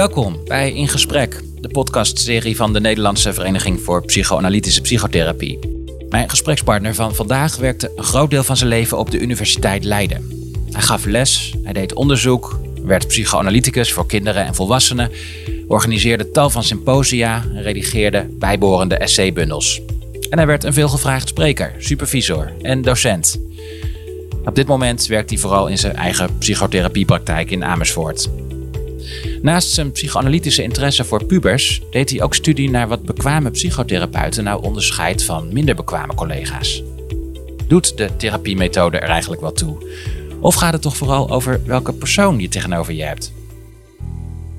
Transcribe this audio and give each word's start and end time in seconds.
Welkom 0.00 0.40
bij 0.44 0.72
In 0.72 0.88
Gesprek, 0.88 1.42
de 1.60 1.68
podcastserie 1.68 2.56
van 2.56 2.72
de 2.72 2.80
Nederlandse 2.80 3.32
Vereniging 3.32 3.80
voor 3.80 4.04
Psychoanalytische 4.04 4.80
Psychotherapie. 4.80 5.58
Mijn 6.08 6.30
gesprekspartner 6.30 6.94
van 6.94 7.14
vandaag 7.14 7.56
werkte 7.56 7.92
een 7.96 8.04
groot 8.04 8.30
deel 8.30 8.42
van 8.42 8.56
zijn 8.56 8.68
leven 8.68 8.98
op 8.98 9.10
de 9.10 9.18
Universiteit 9.18 9.84
Leiden. 9.84 10.28
Hij 10.70 10.82
gaf 10.82 11.04
les, 11.04 11.54
hij 11.62 11.72
deed 11.72 11.94
onderzoek, 11.94 12.60
werd 12.82 13.06
psychoanalyticus 13.06 13.92
voor 13.92 14.06
kinderen 14.06 14.44
en 14.44 14.54
volwassenen, 14.54 15.10
organiseerde 15.66 16.30
tal 16.30 16.50
van 16.50 16.64
symposia 16.64 17.44
en 17.54 17.62
redigeerde 17.62 18.26
bijbehorende 18.30 18.96
essaybundels. 18.96 19.80
En 20.30 20.38
hij 20.38 20.46
werd 20.46 20.64
een 20.64 20.72
veelgevraagd 20.72 21.28
spreker, 21.28 21.74
supervisor 21.78 22.52
en 22.62 22.82
docent. 22.82 23.40
Op 24.44 24.54
dit 24.54 24.66
moment 24.66 25.06
werkt 25.06 25.30
hij 25.30 25.38
vooral 25.38 25.66
in 25.66 25.78
zijn 25.78 25.96
eigen 25.96 26.38
psychotherapiepraktijk 26.38 27.50
in 27.50 27.64
Amersfoort. 27.64 28.28
Naast 29.42 29.70
zijn 29.70 29.92
psychoanalytische 29.92 30.62
interesse 30.62 31.04
voor 31.04 31.24
pubers 31.24 31.80
deed 31.90 32.10
hij 32.10 32.22
ook 32.22 32.34
studie 32.34 32.70
naar 32.70 32.88
wat 32.88 33.02
bekwame 33.02 33.50
psychotherapeuten 33.50 34.44
nou 34.44 34.62
onderscheidt 34.62 35.24
van 35.24 35.52
minder 35.52 35.74
bekwame 35.74 36.14
collega's. 36.14 36.82
Doet 37.66 37.96
de 37.96 38.16
therapiemethode 38.16 38.98
er 38.98 39.08
eigenlijk 39.08 39.40
wat 39.40 39.56
toe? 39.56 39.86
Of 40.40 40.54
gaat 40.54 40.72
het 40.72 40.82
toch 40.82 40.96
vooral 40.96 41.30
over 41.30 41.60
welke 41.64 41.92
persoon 41.92 42.40
je 42.40 42.48
tegenover 42.48 42.92
je 42.94 43.02
hebt? 43.02 43.32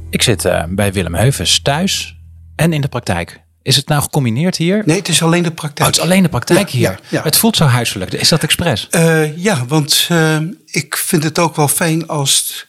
Ik 0.10 0.22
zit 0.22 0.46
uh, 0.46 0.64
bij 0.70 0.94
Willem 0.94 1.16
Heuvens 1.16 1.62
thuis 1.62 2.18
en 2.56 2.74
in 2.74 2.82
de 2.82 2.88
praktijk. 2.88 3.42
Is 3.62 3.76
het 3.76 3.88
nou 3.88 4.02
gecombineerd 4.02 4.58
hier? 4.58 4.84
Nee, 4.86 4.98
het 4.98 5.08
is 5.08 5.22
alleen 5.22 5.44
de 5.44 5.52
praktijk. 5.52 5.80
Oh, 5.80 5.86
het 5.86 5.96
is 5.96 6.02
alleen 6.02 6.24
de 6.24 6.30
praktijk 6.30 6.70
hier. 6.70 6.82
Ja, 6.82 7.00
ja. 7.10 7.24
Het 7.24 7.38
voelt 7.38 7.56
zo 7.56 7.66
huiselijk. 7.66 8.14
Is 8.14 8.30
dat 8.30 8.44
expres? 8.44 8.88
Uh, 8.96 9.38
ja, 9.38 9.66
want 9.66 10.08
uh, 10.12 10.38
ik 10.66 10.98
vind 10.98 11.24
het 11.24 11.40
ook 11.40 11.56
wel 11.56 11.68
fijn 11.68 12.08
als, 12.08 12.68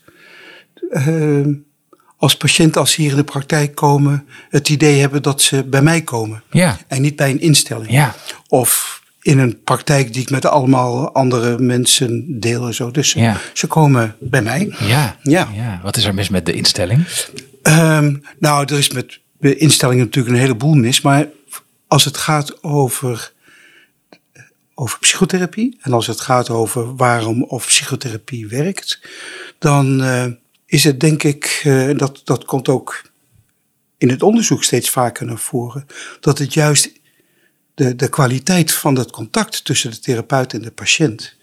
uh, 0.91 1.47
als 2.23 2.37
patiënten, 2.37 2.81
als 2.81 2.92
ze 2.92 3.01
hier 3.01 3.11
in 3.11 3.17
de 3.17 3.25
praktijk 3.25 3.75
komen, 3.75 4.27
het 4.51 4.69
idee 4.69 5.01
hebben 5.01 5.23
dat 5.23 5.42
ze 5.42 5.65
bij 5.65 5.83
mij 5.83 6.03
komen. 6.03 6.42
Ja. 6.51 6.78
En 6.87 7.03
niet 7.03 7.17
bij 7.17 7.31
een 7.31 7.41
instelling. 7.41 7.91
Ja. 7.91 8.15
Of 8.48 9.03
in 9.23 9.39
een 9.39 9.62
praktijk 9.62 10.12
die 10.12 10.23
ik 10.23 10.31
met 10.31 10.47
allemaal 10.47 11.15
andere 11.15 11.59
mensen 11.59 12.41
deel 12.41 12.67
en 12.67 12.75
zo. 12.75 12.91
Dus 12.91 13.12
Ja. 13.12 13.41
ze 13.53 13.67
komen 13.67 14.17
bij 14.20 14.43
mij. 14.43 14.75
Ja. 14.81 15.17
Ja. 15.23 15.48
ja. 15.55 15.81
Wat 15.83 15.97
is 15.97 16.05
er 16.05 16.15
mis 16.15 16.28
met 16.28 16.47
de 16.47 16.53
instelling? 16.53 17.06
Um, 17.62 18.23
nou, 18.39 18.65
er 18.65 18.78
is 18.78 18.91
met 18.91 19.19
de 19.39 19.56
instellingen 19.56 20.05
natuurlijk 20.05 20.34
een 20.34 20.41
heleboel 20.41 20.75
mis. 20.75 21.00
Maar 21.00 21.27
als 21.87 22.05
het 22.05 22.17
gaat 22.17 22.62
over, 22.62 23.33
over 24.75 24.98
psychotherapie 24.98 25.78
en 25.81 25.93
als 25.93 26.06
het 26.06 26.20
gaat 26.20 26.50
over 26.50 26.97
waarom 26.97 27.43
of 27.43 27.67
psychotherapie 27.67 28.47
werkt, 28.48 29.00
dan 29.59 30.00
uh, 30.00 30.25
is 30.73 30.84
het 30.84 31.01
denk 31.01 31.23
ik, 31.23 31.62
uh, 31.67 31.98
dat, 31.98 32.20
dat 32.25 32.45
komt 32.45 32.69
ook 32.69 33.03
in 33.98 34.09
het 34.09 34.23
onderzoek 34.23 34.65
steeds 34.65 34.91
vaker 34.91 35.27
naar 35.27 35.39
voren, 35.39 35.87
dat 36.20 36.39
het 36.39 36.55
juist 36.55 36.91
de, 37.75 37.97
de 37.97 38.09
kwaliteit 38.09 38.73
van 38.73 38.97
het 38.97 39.11
contact 39.11 39.65
tussen 39.65 39.91
de 39.91 39.98
therapeut 39.98 40.53
en 40.53 40.62
de 40.62 40.70
patiënt, 40.70 41.37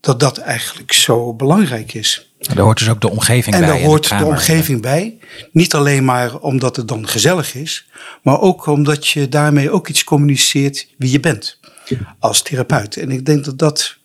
dat 0.00 0.20
dat 0.20 0.38
eigenlijk 0.38 0.92
zo 0.92 1.34
belangrijk 1.34 1.94
is. 1.94 2.32
Daar 2.38 2.58
hoort 2.58 2.78
dus 2.78 2.88
ook 2.88 3.00
de 3.00 3.10
omgeving 3.10 3.54
en 3.54 3.60
bij. 3.60 3.70
daar 3.70 3.80
in 3.80 3.86
hoort 3.86 4.18
de, 4.18 4.24
omgeving 4.24 4.82
bij. 4.82 5.18
Niet 5.52 5.74
alleen 5.74 6.04
maar 6.04 6.38
omdat 6.38 6.76
het 6.76 6.88
dan 6.88 7.08
gezellig 7.08 7.54
is, 7.54 7.88
maar 8.22 8.40
ook 8.40 8.66
omdat 8.66 9.08
je 9.08 9.28
daarmee 9.28 9.70
ook 9.70 9.88
iets 9.88 10.04
communiceert 10.04 10.88
wie 10.98 11.10
je 11.10 11.20
bent 11.20 11.58
als 12.18 12.42
therapeut. 12.42 12.96
En 12.96 13.10
ik 13.10 13.26
denk 13.26 13.44
dat 13.44 13.58
dat 13.58 13.99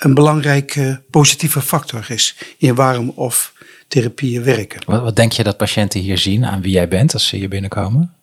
een 0.00 0.14
belangrijke 0.14 1.02
positieve 1.10 1.60
factor 1.60 2.06
is 2.08 2.36
in 2.58 2.74
waarom 2.74 3.12
of 3.14 3.52
therapieën 3.88 4.42
werken. 4.42 4.80
Wat, 4.86 5.02
wat 5.02 5.16
denk 5.16 5.32
je 5.32 5.42
dat 5.42 5.56
patiënten 5.56 6.00
hier 6.00 6.18
zien 6.18 6.44
aan 6.44 6.62
wie 6.62 6.72
jij 6.72 6.88
bent 6.88 7.12
als 7.12 7.28
ze 7.28 7.36
hier 7.36 7.48
binnenkomen? 7.48 8.14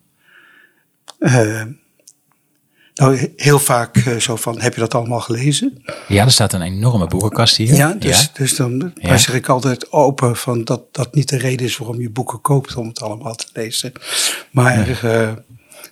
Uh, 1.19 1.63
nou, 2.93 3.33
heel 3.35 3.59
vaak 3.59 3.95
uh, 3.97 4.15
zo 4.15 4.35
van, 4.35 4.61
heb 4.61 4.73
je 4.73 4.79
dat 4.79 4.95
allemaal 4.95 5.19
gelezen? 5.19 5.83
Ja, 6.07 6.23
er 6.23 6.31
staat 6.31 6.53
een 6.53 6.61
enorme 6.61 7.07
boekenkast 7.07 7.57
hier. 7.57 7.75
Ja, 7.75 7.93
dus, 7.93 8.21
ja. 8.21 8.27
dus 8.33 8.55
dan 8.55 8.91
ja. 8.95 9.17
zeg 9.17 9.35
ik 9.35 9.49
altijd 9.49 9.91
open 9.91 10.35
van 10.35 10.63
dat 10.63 10.81
dat 10.91 11.15
niet 11.15 11.29
de 11.29 11.37
reden 11.37 11.65
is 11.65 11.77
waarom 11.77 12.01
je 12.01 12.09
boeken 12.09 12.41
koopt 12.41 12.75
om 12.75 12.87
het 12.87 13.01
allemaal 13.01 13.35
te 13.35 13.47
lezen. 13.53 13.91
Maar, 14.51 15.03
uh, 15.03 15.31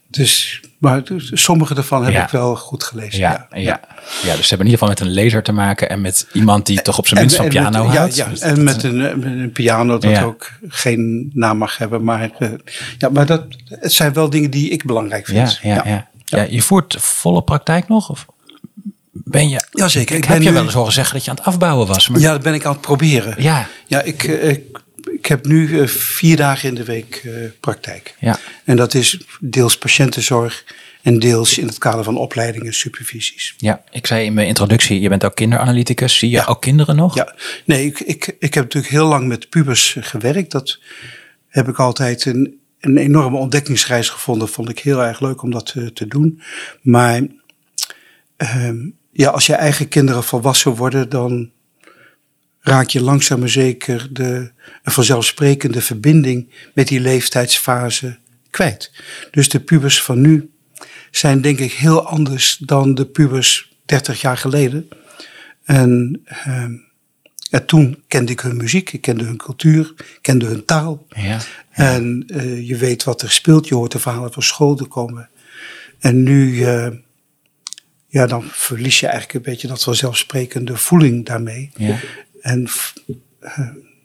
dus, 0.08 0.62
maar 0.86 1.04
dus, 1.04 1.32
sommige 1.34 1.74
daarvan 1.74 2.06
heb 2.06 2.24
ik 2.24 2.30
wel 2.30 2.56
goed 2.56 2.84
gelezen. 2.84 3.20
Ja, 3.20 3.48
ja. 3.52 3.60
Ja. 3.60 3.80
ja, 4.24 4.36
dus 4.36 4.48
ze 4.48 4.56
hebben 4.56 4.68
in 4.68 4.72
ieder 4.72 4.72
geval 4.72 4.88
met 4.88 5.00
een 5.00 5.10
lezer 5.10 5.44
te 5.44 5.52
maken 5.52 5.90
en 5.90 6.02
met 6.02 6.28
iemand 6.34 6.66
die 6.66 6.82
toch 6.82 6.98
op 6.98 7.08
zijn 7.08 7.20
minst 7.20 7.36
van 7.36 7.48
piano 7.48 7.86
met, 7.86 7.98
houdt. 7.98 8.16
Ja, 8.16 8.32
en 8.40 8.64
met 8.64 8.84
een, 8.84 8.98
met 8.98 9.26
een 9.26 9.52
piano 9.52 9.98
dat 9.98 10.24
ook 10.24 10.52
geen 10.68 11.32
naam 11.34 11.58
mag 11.58 11.78
hebben. 11.78 12.04
Maar, 12.04 12.30
uh, 12.40 12.50
ja, 12.98 13.10
maar 13.10 13.26
dat, 13.26 13.46
het 13.70 13.94
zijn 13.94 14.14
wel 14.14 14.30
dingen 14.30 14.52
die 14.52 14.70
ik 14.70 14.86
belangrijk 14.86 15.26
vind. 15.26 15.60
ja, 15.62 15.82
ja. 15.86 16.08
Ja, 16.26 16.46
je 16.50 16.62
voert 16.62 16.96
volle 17.00 17.44
praktijk 17.44 17.88
nog? 17.88 18.10
Of 18.10 18.26
ben 19.12 19.50
je. 19.50 19.68
Jazeker. 19.72 20.16
Ik, 20.16 20.24
ik 20.24 20.30
heb 20.30 20.42
je 20.42 20.52
wel 20.52 20.64
eens 20.64 20.74
horen 20.74 20.94
zeggen 20.94 21.14
dat 21.14 21.24
je 21.24 21.30
aan 21.30 21.38
het 21.38 21.46
afbouwen 21.46 21.88
was. 21.88 22.10
Maar... 22.10 22.20
Ja, 22.20 22.32
dat 22.32 22.42
ben 22.42 22.54
ik 22.54 22.66
aan 22.66 22.72
het 22.72 22.82
proberen. 22.82 23.36
Ja. 23.38 23.68
Ja, 23.88 24.02
ik, 24.02 24.24
ik, 24.24 24.80
ik 25.26 25.32
heb 25.32 25.46
nu 25.46 25.68
uh, 25.68 25.88
vier 25.88 26.38
dagen 26.38 26.70
in 26.70 26.76
de 26.76 26.84
week 26.84 27.22
uh, 27.26 27.50
praktijk. 27.60 28.16
Ja. 28.20 28.40
En 28.64 28.76
dat 28.76 28.94
is 28.94 29.22
deels 29.40 29.78
patiëntenzorg 29.78 30.66
en 31.02 31.20
deels 31.20 31.58
in 31.58 31.68
het 31.68 31.78
kader 31.78 32.04
van 32.04 32.18
opleidingen 32.18 32.68
en 32.68 32.74
supervisies. 32.74 33.54
Ja, 33.58 33.84
ik 33.92 34.08
zei 34.08 34.26
in 34.26 34.34
mijn 34.34 34.48
introductie, 34.48 35.00
je 35.00 35.10
bent 35.10 35.26
ook 35.26 35.36
kinderanalyticus. 35.36 36.18
Zie 36.18 36.30
je 36.30 36.36
ja. 36.36 36.46
ook 36.46 36.62
kinderen 36.62 36.96
nog? 36.96 37.16
Ja, 37.16 37.36
nee, 37.66 37.86
ik, 37.86 38.00
ik, 38.00 38.36
ik 38.40 38.54
heb 38.54 38.64
natuurlijk 38.64 38.94
heel 38.94 39.08
lang 39.08 39.28
met 39.28 39.50
pubers 39.50 39.98
gewerkt. 40.00 40.52
Dat 40.52 40.80
heb 41.48 41.68
ik 41.68 41.80
altijd 41.80 42.26
een 42.26 42.60
een 42.80 42.98
enorme 42.98 43.38
ontdekkingsreis 43.38 44.10
gevonden. 44.10 44.48
Vond 44.48 44.70
ik 44.70 44.80
heel 44.80 45.04
erg 45.04 45.20
leuk 45.20 45.42
om 45.42 45.52
dat 45.52 45.66
te, 45.66 45.94
te 45.94 46.08
doen. 46.08 46.42
Maar 46.82 47.22
um, 48.38 48.96
ja, 49.12 49.30
als 49.30 49.46
je 49.46 49.54
eigen 49.54 49.88
kinderen 49.88 50.24
volwassen 50.24 50.76
worden, 50.76 51.10
dan 51.10 51.50
raak 52.66 52.90
je 52.90 53.02
langzaam 53.02 53.40
maar 53.40 53.50
zeker 53.50 54.08
de, 54.12 54.52
een 54.84 54.92
vanzelfsprekende 54.92 55.82
verbinding 55.82 56.50
met 56.74 56.88
die 56.88 57.00
leeftijdsfase 57.00 58.18
kwijt. 58.50 58.92
Dus 59.32 59.50
de 59.50 59.60
pubers 59.60 60.02
van 60.02 60.22
nu 60.22 60.50
zijn 61.12 61.42
denk 61.42 61.60
ik 61.60 61.74
heel 61.74 62.08
anders 62.08 62.58
dan 62.58 62.96
de 62.96 63.06
pubers 63.06 63.74
30 63.86 64.22
jaar 64.22 64.38
geleden. 64.38 64.88
En 65.66 66.22
en 67.50 67.66
toen 67.66 68.04
kende 68.08 68.32
ik 68.32 68.40
hun 68.40 68.58
muziek, 68.58 68.94
ik 68.94 69.02
kende 69.02 69.24
hun 69.24 69.38
cultuur, 69.38 69.94
ik 69.98 70.20
kende 70.22 70.46
hun 70.46 70.66
taal. 70.66 71.06
Ja, 71.10 71.24
ja. 71.24 71.40
En 71.72 72.24
uh, 72.28 72.68
je 72.68 72.76
weet 72.76 73.04
wat 73.04 73.22
er 73.22 73.32
speelt, 73.32 73.68
je 73.68 73.76
hoort 73.76 73.92
de 73.92 74.00
verhalen 74.00 74.34
van 74.34 74.44
school 74.44 74.76
te 74.76 74.86
komen. 74.86 75.30
En 76.00 76.24
nu, 76.24 76.52
uh, 76.52 76.88
ja, 78.08 78.26
dan 78.28 78.44
verlies 78.44 79.00
je 79.00 79.08
eigenlijk 79.08 79.36
een 79.36 79.52
beetje 79.52 79.68
dat 79.68 79.84
vanzelfsprekende 79.84 80.78
voeling 80.78 81.26
daarmee. 81.26 81.72
Ja. 81.76 82.00
En 82.46 82.68
uh, 83.42 83.60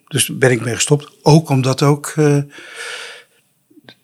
dus 0.08 0.28
ben 0.38 0.50
ik 0.50 0.64
mee 0.64 0.74
gestopt. 0.74 1.10
Ook 1.22 1.48
omdat 1.48 1.82
ook 1.82 2.14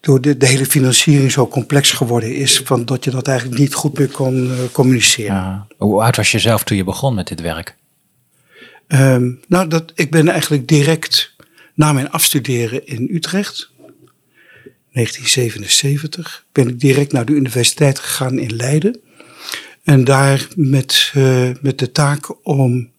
door 0.01 0.21
de, 0.21 0.37
de, 0.37 0.47
hele 0.47 0.67
financiering 0.67 1.33
zo 1.33 1.49
complex 1.49 1.91
geworden 1.91 2.35
is, 2.35 2.61
van 2.65 2.85
dat 2.85 3.05
je 3.05 3.11
dat 3.11 3.29
eigenlijk 3.29 3.61
niet 3.61 3.75
goed 3.75 3.99
meer 3.99 4.09
kon 4.09 4.51
communiceren. 4.73 5.35
Ja. 5.35 5.67
Hoe 5.77 6.03
oud 6.03 6.17
was 6.17 6.31
je 6.31 6.39
zelf 6.39 6.65
toen 6.65 6.77
je 6.77 6.85
begon 6.85 7.15
met 7.15 7.29
dit 7.29 7.41
werk? 7.41 7.77
Um, 8.89 9.41
nou, 9.49 9.69
dat, 9.69 9.93
ik 9.95 10.11
ben 10.11 10.29
eigenlijk 10.29 10.69
direct 10.69 11.35
na 11.75 11.93
mijn 11.93 12.11
afstuderen 12.11 12.87
in 12.87 13.09
Utrecht, 13.13 13.71
1977, 14.93 16.45
ben 16.53 16.69
ik 16.69 16.81
direct 16.81 17.13
naar 17.13 17.25
de 17.25 17.33
universiteit 17.33 17.99
gegaan 17.99 18.39
in 18.39 18.57
Leiden. 18.57 19.01
En 19.85 20.05
daar 20.05 20.49
met, 20.55 21.13
uh, 21.17 21.51
met 21.61 21.79
de 21.79 21.93
taak 21.93 22.47
om 22.47 22.91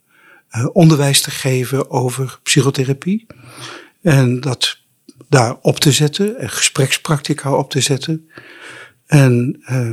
onderwijs 0.71 1.21
te 1.21 1.31
geven 1.31 1.89
over 1.89 2.39
psychotherapie. 2.44 3.25
En 4.01 4.39
dat 4.39 4.77
daar 5.29 5.55
op 5.61 5.79
te 5.79 5.91
zetten, 5.91 6.39
en 6.39 6.49
gesprekspraktica 6.49 7.53
op 7.53 7.69
te 7.69 7.81
zetten. 7.81 8.29
En 9.05 9.63
uh, 9.69 9.91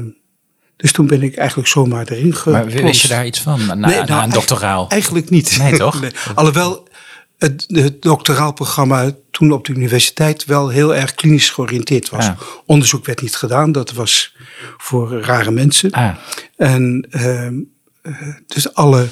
dus 0.76 0.92
toen 0.92 1.06
ben 1.06 1.22
ik 1.22 1.36
eigenlijk 1.36 1.68
zomaar 1.68 2.08
erin 2.08 2.34
geplost. 2.34 2.74
Maar 2.74 2.82
wist 2.84 3.02
je 3.02 3.08
daar 3.08 3.26
iets 3.26 3.40
van, 3.40 3.66
na, 3.66 3.74
nee, 3.74 3.94
nou, 3.94 4.06
na 4.06 4.22
een 4.22 4.30
doctoraal? 4.30 4.88
Eigenlijk 4.88 5.30
niet. 5.30 5.58
Nee, 5.58 5.76
toch? 5.86 6.00
nee. 6.00 6.10
Alhoewel 6.34 6.88
het, 7.38 7.64
het 7.68 8.02
doctoraal 8.02 8.52
programma 8.52 9.12
toen 9.30 9.52
op 9.52 9.66
de 9.66 9.72
universiteit 9.72 10.44
wel 10.44 10.68
heel 10.68 10.94
erg 10.94 11.14
klinisch 11.14 11.50
georiënteerd 11.50 12.10
was. 12.10 12.26
Ah. 12.26 12.40
Onderzoek 12.66 13.06
werd 13.06 13.22
niet 13.22 13.36
gedaan, 13.36 13.72
dat 13.72 13.92
was 13.92 14.36
voor 14.76 15.20
rare 15.20 15.50
mensen. 15.50 15.90
Ah. 15.90 16.14
En 16.56 17.08
uh, 17.10 17.48
dus 18.46 18.74
alle 18.74 19.08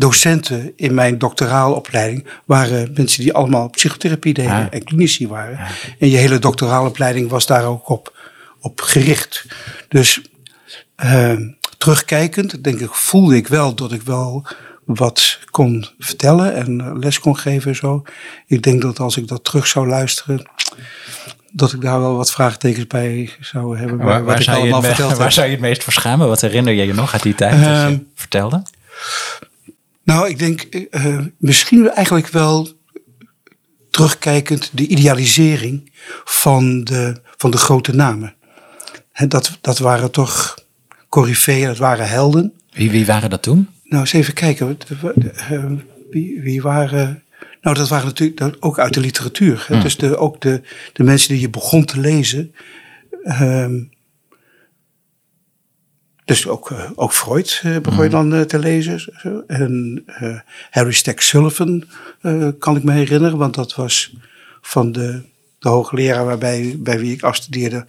docenten 0.00 0.72
in 0.76 0.94
mijn 0.94 1.18
doctoraalopleiding 1.18 2.26
waren 2.44 2.90
mensen 2.94 3.22
die 3.22 3.32
allemaal 3.32 3.70
psychotherapie 3.70 4.34
deden 4.34 4.52
Ah. 4.52 4.66
en 4.70 4.84
klinici 4.84 5.28
waren. 5.28 5.58
Ah. 5.58 5.68
En 5.98 6.08
je 6.08 6.16
hele 6.16 6.38
doctoraalopleiding 6.38 7.28
was 7.30 7.46
daar 7.46 7.64
ook 7.64 7.88
op, 7.88 8.16
op 8.60 8.80
gericht. 8.80 9.44
Dus 9.88 10.20
uh, 11.04 11.32
terugkijkend, 11.78 12.64
denk 12.64 12.80
ik, 12.80 12.90
voelde 12.94 13.36
ik 13.36 13.46
wel 13.48 13.74
dat 13.74 13.92
ik 13.92 14.02
wel 14.02 14.46
wat 14.84 15.38
kon 15.50 15.86
vertellen 15.98 16.54
en 16.54 16.98
les 16.98 17.18
kon 17.20 17.36
geven 17.38 17.70
en 17.70 17.76
zo. 17.76 18.02
Ik 18.46 18.62
denk 18.62 18.82
dat 18.82 18.98
als 18.98 19.16
ik 19.16 19.28
dat 19.28 19.44
terug 19.44 19.66
zou 19.66 19.88
luisteren, 19.88 20.50
dat 21.52 21.72
ik 21.72 21.80
daar 21.80 22.00
wel 22.00 22.16
wat 22.16 22.32
vraagtekens 22.32 22.86
bij 22.86 23.30
zou 23.40 23.78
hebben. 23.78 23.98
Waar, 23.98 24.06
wat 24.06 24.24
waar 24.24 24.36
ik 24.36 24.42
zou 24.42 24.66
je 24.66 24.74
het, 24.74 25.16
waar 25.18 25.32
zou 25.32 25.46
je 25.46 25.52
het 25.52 25.60
meest 25.60 25.84
voor 25.84 25.92
schamen? 25.92 26.28
Wat 26.28 26.40
herinner 26.40 26.72
je 26.72 26.86
je 26.86 26.94
nog 26.94 27.12
uit 27.12 27.22
die 27.22 27.34
tijd 27.34 27.52
dat 27.52 27.60
je 27.60 27.66
Ehm, 27.66 27.98
vertelde? 28.14 28.62
Nou, 30.04 30.28
ik 30.28 30.38
denk 30.38 30.60
eh, 30.62 31.18
misschien 31.38 31.90
eigenlijk 31.90 32.28
wel 32.28 32.68
terugkijkend 33.90 34.70
de 34.72 34.86
idealisering 34.86 35.92
van 36.24 36.84
de, 36.84 37.16
van 37.36 37.50
de 37.50 37.56
grote 37.56 37.94
namen. 37.94 38.34
Dat, 39.28 39.58
dat 39.60 39.78
waren 39.78 40.10
toch 40.10 40.54
coryfeeën, 41.08 41.66
dat 41.66 41.78
waren 41.78 42.08
helden. 42.08 42.52
Wie, 42.72 42.90
wie 42.90 43.06
waren 43.06 43.30
dat 43.30 43.42
toen? 43.42 43.68
Nou, 43.84 44.00
eens 44.02 44.12
even 44.12 44.34
kijken. 44.34 44.78
eh, 45.50 45.64
Wie, 46.10 46.40
wie 46.40 46.62
waren. 46.62 47.22
Nou, 47.62 47.76
dat 47.76 47.88
waren 47.88 48.06
natuurlijk 48.06 48.56
ook 48.60 48.78
uit 48.78 48.94
de 48.94 49.00
literatuur. 49.00 49.64
Hè? 49.68 49.80
Dus 49.80 49.96
de, 49.96 50.16
ook 50.16 50.40
de, 50.40 50.62
de 50.92 51.02
mensen 51.02 51.28
die 51.32 51.40
je 51.40 51.50
begon 51.50 51.84
te 51.84 52.00
lezen. 52.00 52.54
ehm, 53.24 53.80
dus 56.30 56.46
ook, 56.46 56.70
eh, 56.70 56.90
ook 56.94 57.12
Freud 57.12 57.60
eh, 57.62 57.78
begon 57.78 58.04
je 58.04 58.10
dan 58.10 58.34
eh, 58.34 58.40
te 58.40 58.58
lezen. 58.58 59.00
zo. 59.00 59.42
En 59.46 60.04
Harry 60.70 60.92
Stack 60.92 61.20
Sullivan 61.20 61.84
kan 62.58 62.76
ik 62.76 62.82
me 62.82 62.92
herinneren, 62.92 63.38
want 63.38 63.54
dat 63.54 63.74
was 63.74 64.14
van 64.60 64.92
de, 64.92 65.22
de 65.58 65.68
hoogleraar 65.68 66.24
waarbij, 66.24 66.76
bij 66.78 66.98
wie 66.98 67.12
ik 67.12 67.22
afstudeerde. 67.22 67.86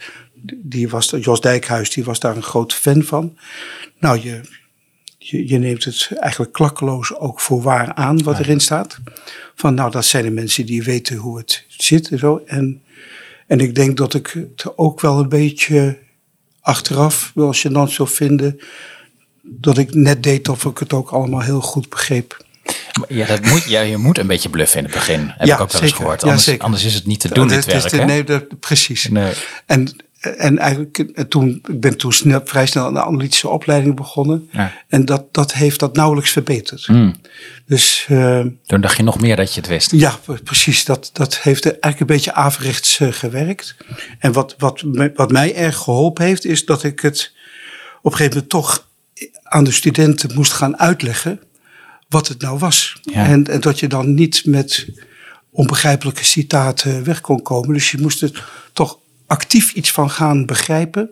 Die 0.55 0.89
was, 0.89 1.13
Jos 1.19 1.41
Dijkhuis, 1.41 1.89
die 1.89 2.03
was 2.03 2.19
daar 2.19 2.35
een 2.35 2.43
groot 2.43 2.73
fan 2.73 3.03
van. 3.03 3.37
Nou, 3.99 4.19
je, 4.21 4.41
je, 5.17 5.47
je 5.47 5.57
neemt 5.57 5.83
het 5.83 6.11
eigenlijk 6.19 6.51
klakkeloos 6.51 7.15
ook 7.15 7.39
voor 7.39 7.61
waar 7.61 7.93
aan 7.93 8.23
wat 8.23 8.39
erin 8.39 8.59
staat. 8.59 8.99
Van 9.55 9.73
nou, 9.73 9.91
dat 9.91 10.05
zijn 10.05 10.23
de 10.23 10.31
mensen 10.31 10.65
die 10.65 10.83
weten 10.83 11.15
hoe 11.15 11.37
het 11.37 11.65
zit 11.67 12.09
en 12.09 12.19
zo. 12.19 12.43
En, 12.45 12.81
en 13.47 13.59
ik 13.59 13.75
denk 13.75 13.97
dat 13.97 14.13
ik 14.13 14.27
het 14.27 14.77
ook 14.77 15.01
wel 15.01 15.19
een 15.19 15.29
beetje 15.29 15.97
achteraf 16.61 17.31
wel 17.35 17.53
gênant 17.55 17.91
zou 17.93 18.09
vinden. 18.09 18.59
Dat 19.41 19.77
ik 19.77 19.93
net 19.93 20.23
deed 20.23 20.49
of 20.49 20.65
ik 20.65 20.77
het 20.77 20.93
ook 20.93 21.09
allemaal 21.09 21.41
heel 21.41 21.61
goed 21.61 21.89
begreep. 21.89 22.45
Ja, 23.07 23.25
dat 23.25 23.41
moet, 23.41 23.63
ja, 23.63 23.81
je 23.81 23.97
moet 23.97 24.17
een 24.17 24.27
beetje 24.27 24.49
bluffen 24.49 24.77
in 24.77 24.83
het 24.85 24.93
begin. 24.93 25.33
Heb 25.37 25.47
Ja, 25.47 25.55
ik 25.55 25.61
ook 25.61 25.71
wel 25.71 25.81
eens 25.81 25.91
gehoord. 25.91 26.23
Anders, 26.59 26.85
is 26.85 26.93
het 26.93 27.05
niet 27.05 27.19
te 27.19 27.33
doen, 27.33 27.47
dit 27.47 27.65
werk. 27.65 27.91
hè? 27.91 28.05
nee, 28.05 28.23
dat, 28.23 28.59
precies. 28.59 29.07
Nee. 29.09 29.33
En, 29.65 29.95
en 30.21 30.57
eigenlijk, 30.57 30.97
eh, 30.97 31.23
toen, 31.23 31.61
ik 31.67 31.79
ben 31.79 31.97
toen 31.97 32.13
snel, 32.13 32.41
vrij 32.43 32.65
snel 32.65 32.85
aan 32.85 32.93
de 32.93 33.03
analytische 33.03 33.49
opleiding 33.49 33.95
begonnen. 33.95 34.49
Ja. 34.51 34.73
En 34.87 35.05
dat, 35.05 35.33
dat 35.33 35.53
heeft 35.53 35.79
dat 35.79 35.95
nauwelijks 35.95 36.31
verbeterd. 36.31 36.85
Hmm. 36.85 37.15
Dus 37.65 38.05
eh, 38.09 38.45
Toen 38.65 38.81
dacht 38.81 38.97
je 38.97 39.03
nog 39.03 39.19
meer 39.19 39.35
dat 39.35 39.53
je 39.53 39.59
het 39.59 39.69
wist. 39.69 39.91
ja, 39.91 40.19
precies. 40.43 40.85
Dat, 40.85 41.09
dat 41.13 41.37
heeft 41.37 41.63
eigenlijk 41.65 41.99
een 41.99 42.05
beetje 42.05 42.33
averechts 42.33 42.99
eh, 42.99 43.07
gewerkt. 43.11 43.75
En 44.19 44.31
wat, 44.31 44.55
wat, 44.57 44.83
wat 45.15 45.31
mij 45.31 45.55
erg 45.55 45.77
geholpen 45.77 46.25
heeft, 46.25 46.45
is 46.45 46.65
dat 46.65 46.83
ik 46.83 46.99
het 46.99 47.33
op 48.01 48.11
een 48.11 48.17
gegeven 48.17 48.33
moment 48.33 48.49
toch 48.49 48.87
aan 49.43 49.63
de 49.63 49.71
studenten 49.71 50.33
moest 50.35 50.51
gaan 50.53 50.79
uitleggen 50.79 51.41
wat 52.09 52.27
het 52.27 52.41
nou 52.41 52.57
was. 52.57 52.99
Ja. 53.01 53.25
En, 53.25 53.47
en 53.47 53.59
dat 53.59 53.79
je 53.79 53.87
dan 53.87 54.13
niet 54.13 54.45
met 54.45 54.87
onbegrijpelijke 55.51 56.23
citaten 56.23 57.03
weg 57.03 57.21
kon 57.21 57.41
komen. 57.41 57.73
Dus 57.73 57.91
je 57.91 58.01
moest 58.01 58.21
er 58.21 58.47
toch 58.73 58.99
actief 59.31 59.73
iets 59.73 59.91
van 59.91 60.09
gaan 60.09 60.45
begrijpen 60.45 61.09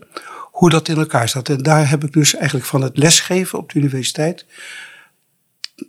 hoe 0.51 0.69
dat 0.69 0.88
in 0.88 0.98
elkaar 0.98 1.30
zat. 1.30 1.50
En 1.50 1.57
daar 1.57 1.89
heb 1.89 2.04
ik 2.04 2.13
dus 2.13 2.36
eigenlijk 2.36 2.66
van 2.66 2.81
het 2.81 2.98
lesgeven 2.98 3.60
op 3.60 3.71
de 3.71 3.80
universiteit, 3.80 4.45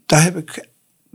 daar 0.07 0.23
heb 0.23 0.37
ik 0.37 0.69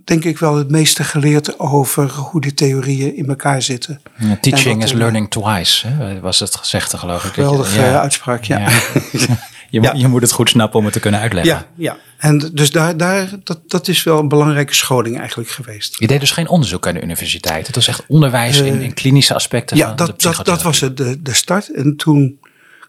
denk 0.04 0.24
ik 0.24 0.38
wel 0.38 0.56
het 0.56 0.70
meeste 0.70 1.04
geleerd 1.04 1.60
over 1.60 2.12
hoe 2.12 2.42
die 2.42 2.54
theorieën 2.54 3.16
in 3.16 3.30
elkaar 3.30 3.62
zitten. 3.62 4.02
Ja, 4.18 4.38
teaching 4.42 4.84
is 4.84 4.92
learning 4.92 5.30
twice, 5.30 5.88
hè? 5.88 6.20
was 6.20 6.40
het 6.40 6.56
gezegde 6.56 6.98
geloof 6.98 7.24
ik. 7.24 7.34
Geweldige 7.34 7.80
ja. 7.80 8.00
uitspraak, 8.00 8.44
ja. 8.44 8.60
Ja. 8.60 8.70
Je, 9.76 9.82
moet- 9.82 9.92
Ja. 9.92 9.98
je 9.98 10.08
moet 10.08 10.22
het 10.22 10.32
goed 10.32 10.50
snappen 10.50 10.80
om 10.80 10.86
het 10.86 10.94
te 10.94 11.00
kunnen 11.00 11.20
uitleggen. 11.20 11.54
Ja, 11.54 11.68
ja. 11.76 11.98
En 12.18 12.38
dus 12.54 12.72
daar, 12.72 12.98
daar, 12.98 13.30
dat, 13.44 13.60
dat 13.70 13.88
is 13.88 14.04
wel 14.04 14.20
een 14.20 14.28
belangrijke 14.28 14.74
scholing 14.74 15.18
eigenlijk 15.20 15.50
geweest. 15.50 16.00
Je 16.00 16.08
deed 16.08 16.20
dus 16.20 16.32
geen 16.32 16.48
onderzoek 16.48 16.88
aan 16.88 16.94
de 16.94 17.02
universiteit. 17.02 17.66
Het 17.68 17.76
was 17.76 17.88
echt 17.88 18.04
onderwijs 18.08 18.60
in, 18.60 18.82
in 18.82 18.94
klinische 18.94 19.34
aspecten 19.34 19.76
Eh, 19.78 19.82
Ja, 19.82 19.88
van 19.88 19.96
de 19.98 20.04
dat, 20.06 20.08
dat, 20.08 20.22
dat 20.22 20.32
psychotherapie. 20.32 20.66
was 20.66 20.80
het, 20.80 20.98
de, 20.98 21.22
de 21.22 21.34
start. 21.34 21.74
En 21.74 21.96
toen 21.96 22.40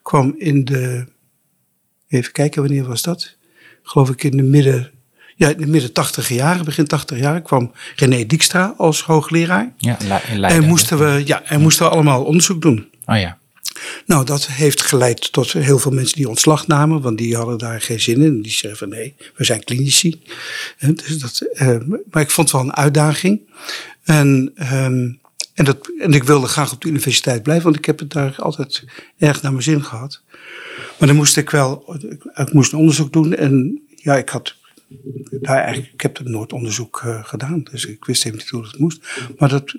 kwam 0.02 0.34
in 0.38 0.64
de. 0.64 1.06
Even 2.08 2.32
kijken, 2.32 2.62
wanneer 2.62 2.84
was 2.86 3.02
dat? 3.02 3.36
Geloof 3.82 4.10
ik 4.10 4.22
in 4.24 4.36
de 4.36 4.42
midden. 4.42 4.90
Ja, 5.36 5.48
in 5.48 5.56
de 5.58 5.66
midden 5.66 5.92
tachtig 5.92 6.28
jaren, 6.28 6.64
begin 6.64 6.86
tachtig 6.86 7.18
jaren, 7.18 7.42
kwam 7.42 7.72
René 7.96 8.26
Dijkstra 8.26 8.74
als 8.76 9.02
hoogleraar. 9.02 9.72
Ja, 9.76 9.98
in 10.00 10.38
Leiden. 10.38 10.62
En 10.62 10.68
moesten 10.68 10.98
we, 10.98 11.22
ja, 11.24 11.42
en 11.44 11.60
moesten 11.60 11.86
we 11.86 11.92
allemaal 11.92 12.24
onderzoek 12.24 12.62
doen. 12.62 12.88
Oh 13.06 13.18
ja. 13.18 13.38
Nou, 14.06 14.24
dat 14.24 14.46
heeft 14.46 14.82
geleid 14.82 15.32
tot 15.32 15.52
heel 15.52 15.78
veel 15.78 15.90
mensen 15.90 16.16
die 16.16 16.28
ontslag 16.28 16.66
namen, 16.66 17.00
want 17.00 17.18
die 17.18 17.36
hadden 17.36 17.58
daar 17.58 17.80
geen 17.80 18.00
zin 18.00 18.22
in. 18.22 18.42
Die 18.42 18.52
zeiden 18.52 18.78
van 18.78 18.88
nee, 18.88 19.14
we 19.34 19.44
zijn 19.44 19.64
klinici. 19.64 20.22
Dus 20.78 21.18
dat, 21.18 21.40
eh, 21.40 21.76
maar 22.10 22.22
ik 22.22 22.30
vond 22.30 22.50
het 22.50 22.60
wel 22.60 22.66
een 22.66 22.76
uitdaging. 22.76 23.40
En, 24.04 24.52
ehm, 24.54 25.12
en, 25.54 25.64
dat, 25.64 25.90
en 25.98 26.12
ik 26.12 26.24
wilde 26.24 26.46
graag 26.46 26.72
op 26.72 26.80
de 26.80 26.88
universiteit 26.88 27.42
blijven, 27.42 27.64
want 27.64 27.76
ik 27.76 27.84
heb 27.84 27.98
het 27.98 28.12
daar 28.12 28.34
altijd 28.36 28.84
erg 29.18 29.42
naar 29.42 29.52
mijn 29.52 29.64
zin 29.64 29.84
gehad. 29.84 30.22
Maar 30.98 31.08
dan 31.08 31.16
moest 31.16 31.36
ik 31.36 31.50
wel, 31.50 31.96
ik 32.34 32.52
moest 32.52 32.72
een 32.72 32.78
onderzoek 32.78 33.12
doen 33.12 33.34
en 33.34 33.82
ja, 33.94 34.16
ik 34.16 34.28
had 34.28 34.54
daar 35.30 35.62
eigenlijk, 35.62 35.92
ik 35.92 36.00
heb 36.00 36.16
het 36.16 36.28
nooit 36.28 36.52
onderzoek 36.52 37.02
eh, 37.04 37.24
gedaan, 37.24 37.62
dus 37.70 37.84
ik 37.84 38.04
wist 38.04 38.24
even 38.24 38.38
niet 38.38 38.48
hoe 38.48 38.62
dat 38.62 38.78
moest. 38.78 39.00
Maar 39.38 39.48
dat, 39.48 39.74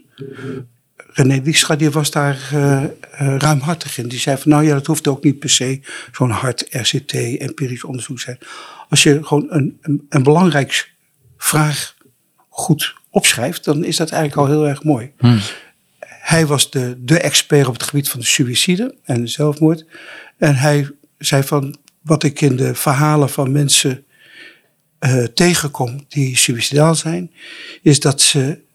René 0.97 1.41
Dijkstra 1.41 1.75
die 1.75 1.89
was 1.89 2.11
daar 2.11 2.49
eh, 2.51 2.83
eh, 2.83 2.89
ruimhartig 3.37 3.97
in. 3.97 4.07
Die 4.07 4.19
zei 4.19 4.37
van 4.37 4.51
nou 4.51 4.63
ja, 4.63 4.73
dat 4.73 4.85
hoeft 4.85 5.07
ook 5.07 5.23
niet 5.23 5.39
per 5.39 5.49
se 5.49 5.81
zo'n 6.11 6.29
hard 6.29 6.67
RCT, 6.69 7.13
empirisch 7.13 7.83
onderzoek 7.83 8.19
zijn. 8.19 8.37
Als 8.89 9.03
je 9.03 9.23
gewoon 9.23 9.45
een, 9.49 9.77
een, 9.81 10.05
een 10.09 10.23
belangrijk 10.23 10.93
vraag 11.37 11.95
goed 12.49 12.95
opschrijft, 13.09 13.63
dan 13.63 13.83
is 13.83 13.97
dat 13.97 14.11
eigenlijk 14.11 14.41
al 14.41 14.55
heel 14.55 14.67
erg 14.67 14.83
mooi. 14.83 15.11
Hij 15.99 16.45
was 16.45 16.71
de, 16.71 16.95
de 16.99 17.19
expert 17.19 17.67
op 17.67 17.73
het 17.73 17.83
gebied 17.83 18.09
van 18.09 18.19
de 18.19 18.25
suïcide 18.25 18.95
en 19.03 19.21
de 19.21 19.27
zelfmoord. 19.27 19.85
En 20.37 20.55
hij 20.55 20.89
zei 21.17 21.43
van 21.43 21.75
wat 22.01 22.23
ik 22.23 22.41
in 22.41 22.55
de 22.55 22.75
verhalen 22.75 23.29
van 23.29 23.51
mensen 23.51 24.05
eh, 24.99 25.23
tegenkom 25.23 26.05
die 26.07 26.37
suicidaal 26.37 26.95
zijn, 26.95 27.31
is 27.81 27.99
dat 27.99 28.21
ze 28.21 28.65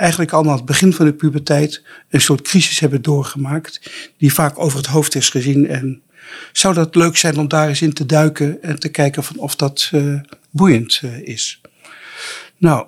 eigenlijk 0.00 0.32
allemaal 0.32 0.52
aan 0.52 0.58
het 0.58 0.66
begin 0.66 0.92
van 0.92 1.06
de 1.06 1.12
puberteit 1.12 1.82
een 2.08 2.20
soort 2.20 2.42
crisis 2.42 2.80
hebben 2.80 3.02
doorgemaakt, 3.02 3.90
die 4.18 4.32
vaak 4.32 4.58
over 4.58 4.78
het 4.78 4.86
hoofd 4.86 5.14
is 5.14 5.28
gezien. 5.28 5.68
En 5.68 6.02
zou 6.52 6.74
dat 6.74 6.94
leuk 6.94 7.16
zijn 7.16 7.38
om 7.38 7.48
daar 7.48 7.68
eens 7.68 7.82
in 7.82 7.92
te 7.92 8.06
duiken 8.06 8.62
en 8.62 8.78
te 8.78 8.88
kijken 8.88 9.24
van 9.24 9.36
of 9.38 9.56
dat 9.56 9.90
eh, 9.92 10.14
boeiend 10.50 11.00
eh, 11.02 11.28
is? 11.28 11.60
Nou, 12.56 12.86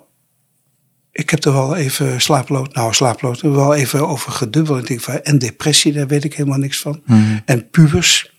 ik 1.11 1.29
heb 1.29 1.43
er 1.43 1.53
wel 1.53 1.75
even 1.75 2.21
slaaploos, 2.21 2.67
nou 2.71 2.93
slaaploos, 2.93 3.41
er 3.41 3.55
wel 3.55 3.75
even 3.75 4.07
over 4.07 4.31
gedubbeld. 4.31 4.87
Denk 4.87 5.01
van, 5.01 5.21
en 5.21 5.37
depressie, 5.39 5.93
daar 5.93 6.07
weet 6.07 6.23
ik 6.23 6.33
helemaal 6.33 6.59
niks 6.59 6.79
van. 6.79 7.01
En 7.45 7.69
pubers. 7.69 8.33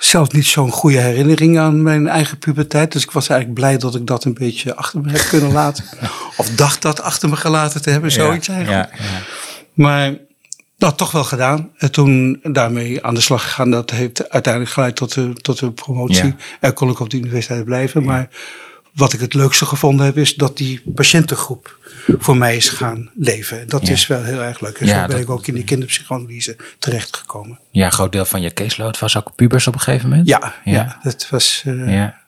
Zelf 0.00 0.32
niet 0.32 0.46
zo'n 0.46 0.70
goede 0.70 0.98
herinnering 0.98 1.58
aan 1.58 1.82
mijn 1.82 2.08
eigen 2.08 2.38
puberteit. 2.38 2.92
Dus 2.92 3.02
ik 3.02 3.10
was 3.10 3.28
eigenlijk 3.28 3.60
blij 3.60 3.78
dat 3.78 3.94
ik 3.94 4.06
dat 4.06 4.24
een 4.24 4.34
beetje 4.34 4.74
achter 4.74 5.00
me 5.00 5.10
heb 5.10 5.26
kunnen 5.28 5.52
laten. 5.52 5.84
of 6.36 6.50
dacht 6.50 6.82
dat 6.82 7.00
achter 7.00 7.28
me 7.28 7.36
gelaten 7.36 7.82
te 7.82 7.90
hebben, 7.90 8.12
zoiets 8.12 8.46
ja, 8.46 8.54
eigenlijk. 8.54 8.88
Ja, 8.92 9.04
ja. 9.04 9.20
Maar 9.72 10.14
dat 10.78 10.98
toch 10.98 11.10
wel 11.10 11.24
gedaan. 11.24 11.70
En 11.76 11.92
toen 11.92 12.40
daarmee 12.42 13.04
aan 13.04 13.14
de 13.14 13.20
slag 13.20 13.42
gegaan. 13.42 13.70
Dat 13.70 13.90
heeft 13.90 14.30
uiteindelijk 14.30 14.72
geleid 14.72 14.96
tot 14.96 15.14
de, 15.14 15.32
tot 15.32 15.58
de 15.58 15.72
promotie. 15.72 16.34
En 16.60 16.72
kon 16.72 16.90
ik 16.90 17.00
op 17.00 17.10
de 17.10 17.16
universiteit 17.16 17.64
blijven. 17.64 18.04
Maar 18.04 18.28
wat 18.94 19.12
ik 19.12 19.20
het 19.20 19.34
leukste 19.34 19.66
gevonden 19.66 20.06
heb, 20.06 20.16
is 20.18 20.34
dat 20.34 20.56
die 20.56 20.82
patiëntengroep 20.94 21.78
voor 22.18 22.36
mij 22.36 22.56
is 22.56 22.68
gaan 22.68 23.10
leven. 23.14 23.68
Dat 23.68 23.86
Ja. 23.86 23.92
is 23.92 24.06
wel 24.06 24.22
heel 24.24 24.42
erg 24.42 24.60
leuk. 24.60 24.78
En 24.78 24.86
Ja, 24.86 24.92
zo 24.92 25.00
ben 25.00 25.10
dat- 25.10 25.20
ik 25.20 25.30
ook 25.30 25.46
in 25.46 25.54
die 25.54 25.64
kinderpsychoanalyse 25.64 26.56
terechtgekomen. 26.78 27.58
ja, 27.70 27.84
een 27.84 27.92
groot 27.92 28.12
deel 28.12 28.24
van 28.24 28.40
je 28.40 28.52
caseload 28.52 28.98
was 28.98 29.16
ook 29.16 29.34
pubers 29.34 29.66
op 29.66 29.74
een 29.74 29.80
gegeven 29.80 30.08
moment. 30.08 30.28
Ja, 30.28 30.54
ja. 30.64 30.72
Ja. 30.72 30.98
dat 31.02 31.26
was 31.30 31.60
ja. 31.64 32.18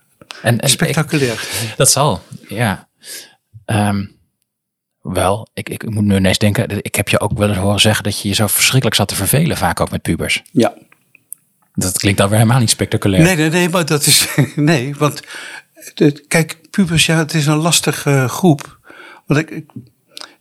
En, 0.43 0.61
en 0.61 0.69
spectaculair. 0.71 1.33
ik- 1.33 1.75
dat 1.77 1.91
zal, 1.91 2.23
ja. 2.49 2.89
Ehm, 3.65 4.05
wel, 5.03 5.49
ik, 5.55 5.69
ik 5.69 5.91
moet 5.91 6.05
nu 6.05 6.17
ineens 6.17 6.39
denken, 6.39 6.83
ik 6.85 6.95
heb 6.95 7.09
je 7.09 7.21
ook 7.21 7.39
wel 7.39 7.49
eens 7.49 7.57
horen 7.59 7.81
zeggen 7.81 8.05
dat 8.05 8.21
je 8.21 8.29
je 8.29 8.35
zo 8.35 8.47
verschrikkelijk 8.47 8.95
zat 8.97 9.09
te 9.09 9.15
vervelen, 9.15 9.57
vaak 9.57 9.81
ook 9.81 9.91
met 9.91 10.03
pubers. 10.03 10.43
ja. 10.53 10.75
Dat 11.75 11.99
klinkt 11.99 12.19
dan 12.19 12.29
weer 12.29 12.39
helemaal 12.39 12.61
niet 12.61 12.71
spectaculair. 12.71 13.23
Nee, 13.23 13.37
nee, 13.37 13.49
nee, 13.51 13.69
maar 13.69 13.87
dat 13.87 14.07
is. 14.07 14.27
Nee, 14.57 14.95
want. 14.95 15.23
Kijk, 16.29 16.59
pubers, 16.71 17.07
ja, 17.07 17.17
het 17.17 17.35
is 17.35 17.47
een 17.47 17.57
lastige 17.57 18.27
groep. 18.29 18.79
Want 19.27 19.41
ik, 19.41 19.65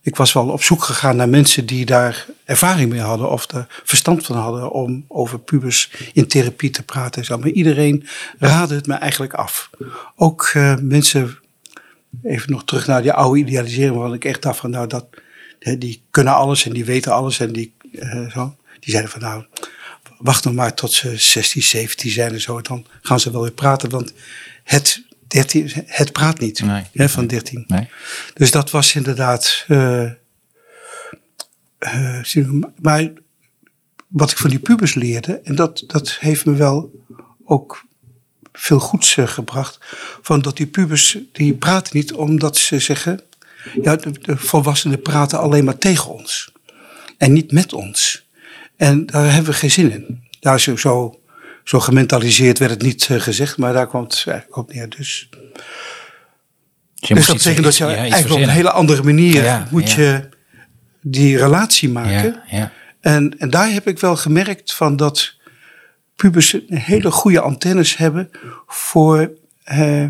ik, 0.00 0.16
was 0.16 0.32
wel 0.32 0.48
op 0.48 0.62
zoek 0.62 0.82
gegaan 0.82 1.16
naar 1.16 1.28
mensen 1.28 1.66
die 1.66 1.84
daar 1.84 2.26
ervaring 2.44 2.90
mee 2.90 3.00
hadden. 3.00 3.30
of 3.30 3.50
er 3.50 3.66
verstand 3.84 4.26
van 4.26 4.36
hadden 4.36 4.70
om 4.70 5.04
over 5.08 5.38
pubers 5.38 5.92
in 6.12 6.26
therapie 6.26 6.70
te 6.70 6.82
praten 6.82 7.20
en 7.20 7.26
zo. 7.26 7.38
Maar 7.38 7.48
iedereen 7.48 8.06
raadde 8.38 8.74
het 8.74 8.86
me 8.86 8.94
eigenlijk 8.94 9.34
af. 9.34 9.70
Ook 10.16 10.50
eh, 10.54 10.76
mensen 10.76 11.38
even 12.22 12.50
nog 12.50 12.64
terug 12.64 12.86
naar 12.86 13.02
die 13.02 13.12
oude 13.12 13.40
idealisering, 13.40 13.94
waarvan 13.94 14.14
ik 14.14 14.24
echt 14.24 14.42
dacht 14.42 14.58
van 14.58 14.70
nou, 14.70 14.86
dat, 14.86 15.06
die 15.78 16.02
kunnen 16.10 16.34
alles 16.34 16.66
en 16.66 16.72
die 16.72 16.84
weten 16.84 17.12
alles 17.12 17.40
en 17.40 17.52
die 17.52 17.74
eh, 17.92 18.30
zo. 18.30 18.56
Die 18.80 18.90
zeiden 18.90 19.10
van 19.10 19.20
nou, 19.20 19.44
wacht 20.18 20.44
nog 20.44 20.54
maar 20.54 20.74
tot 20.74 20.92
ze 20.92 21.16
16, 21.16 21.62
17 21.62 22.10
zijn 22.10 22.32
en 22.32 22.40
zo, 22.40 22.60
dan 22.60 22.86
gaan 23.02 23.20
ze 23.20 23.30
wel 23.30 23.42
weer 23.42 23.52
praten, 23.52 23.90
want 23.90 24.12
het, 24.64 25.02
13, 25.32 25.70
het 25.86 26.12
praat 26.12 26.38
niet 26.38 26.60
Nee. 26.62 26.82
hè, 26.92 27.08
van 27.08 27.26
13. 27.26 27.64
Nee. 27.66 27.88
Dus 28.34 28.50
dat 28.50 28.70
was 28.70 28.94
inderdaad. 28.94 29.64
eh, 29.68 30.10
eh, 31.78 32.48
maar 32.80 33.10
wat 34.08 34.30
ik 34.30 34.36
van 34.36 34.50
die 34.50 34.58
pubers 34.58 34.94
leerde, 34.94 35.40
en 35.44 35.54
dat, 35.54 35.84
dat 35.86 36.16
heeft 36.20 36.44
me 36.46 36.54
wel 36.54 36.90
ook 37.44 37.84
veel 38.52 38.78
goeds 38.78 39.16
eh, 39.16 39.26
gebracht. 39.26 39.78
Van 40.22 40.40
dat 40.42 40.56
die 40.56 40.66
pubers, 40.66 41.18
die 41.32 41.54
praten 41.54 41.96
niet 41.96 42.12
omdat 42.12 42.56
ze 42.56 42.78
zeggen. 42.78 43.20
Ja, 43.82 43.96
de, 43.96 44.10
de 44.10 44.36
volwassenen 44.36 45.02
praten 45.02 45.38
alleen 45.38 45.64
maar 45.64 45.78
tegen 45.78 46.10
ons. 46.10 46.52
En 47.18 47.32
niet 47.32 47.52
met 47.52 47.72
ons. 47.72 48.26
En 48.76 49.06
daar 49.06 49.32
hebben 49.32 49.52
we 49.52 49.58
geen 49.58 49.70
zin 49.70 49.92
in. 49.92 50.22
Daar 50.40 50.54
is 50.54 50.62
zo, 50.64 51.20
zo 51.64 51.80
gementaliseerd 51.80 52.58
werd 52.58 52.70
het 52.70 52.82
niet 52.82 53.08
eh, 53.10 53.20
gezegd, 53.20 53.56
maar 53.56 53.72
daar 53.72 53.88
kwam 53.88 54.02
het 54.02 54.24
eigenlijk 54.26 54.56
op 54.56 54.72
neer. 54.72 54.88
Dus 54.88 55.28
Dus, 56.94 57.08
je 57.08 57.14
dus 57.14 57.26
dat 57.26 57.36
betekent 57.36 57.64
dat 57.64 57.76
je 57.76 57.84
ja, 57.84 57.94
eigenlijk 57.94 58.34
op 58.34 58.40
een 58.40 58.48
hele 58.48 58.70
andere 58.70 59.02
manier 59.02 59.42
Ja, 59.42 59.68
moet 59.70 59.90
ja. 59.90 60.02
je 60.02 60.28
die 61.00 61.38
relatie 61.38 61.88
maken. 61.88 62.42
En, 63.00 63.38
en 63.38 63.50
daar 63.50 63.70
heb 63.70 63.86
ik 63.86 63.98
wel 63.98 64.16
gemerkt 64.16 64.74
van 64.74 64.96
dat 64.96 65.36
pubers 66.16 66.52
een 66.52 66.76
hele 66.76 67.10
goede 67.10 67.40
antennes 67.40 67.96
hebben 67.96 68.30
voor 68.66 69.32
eh, 69.64 70.06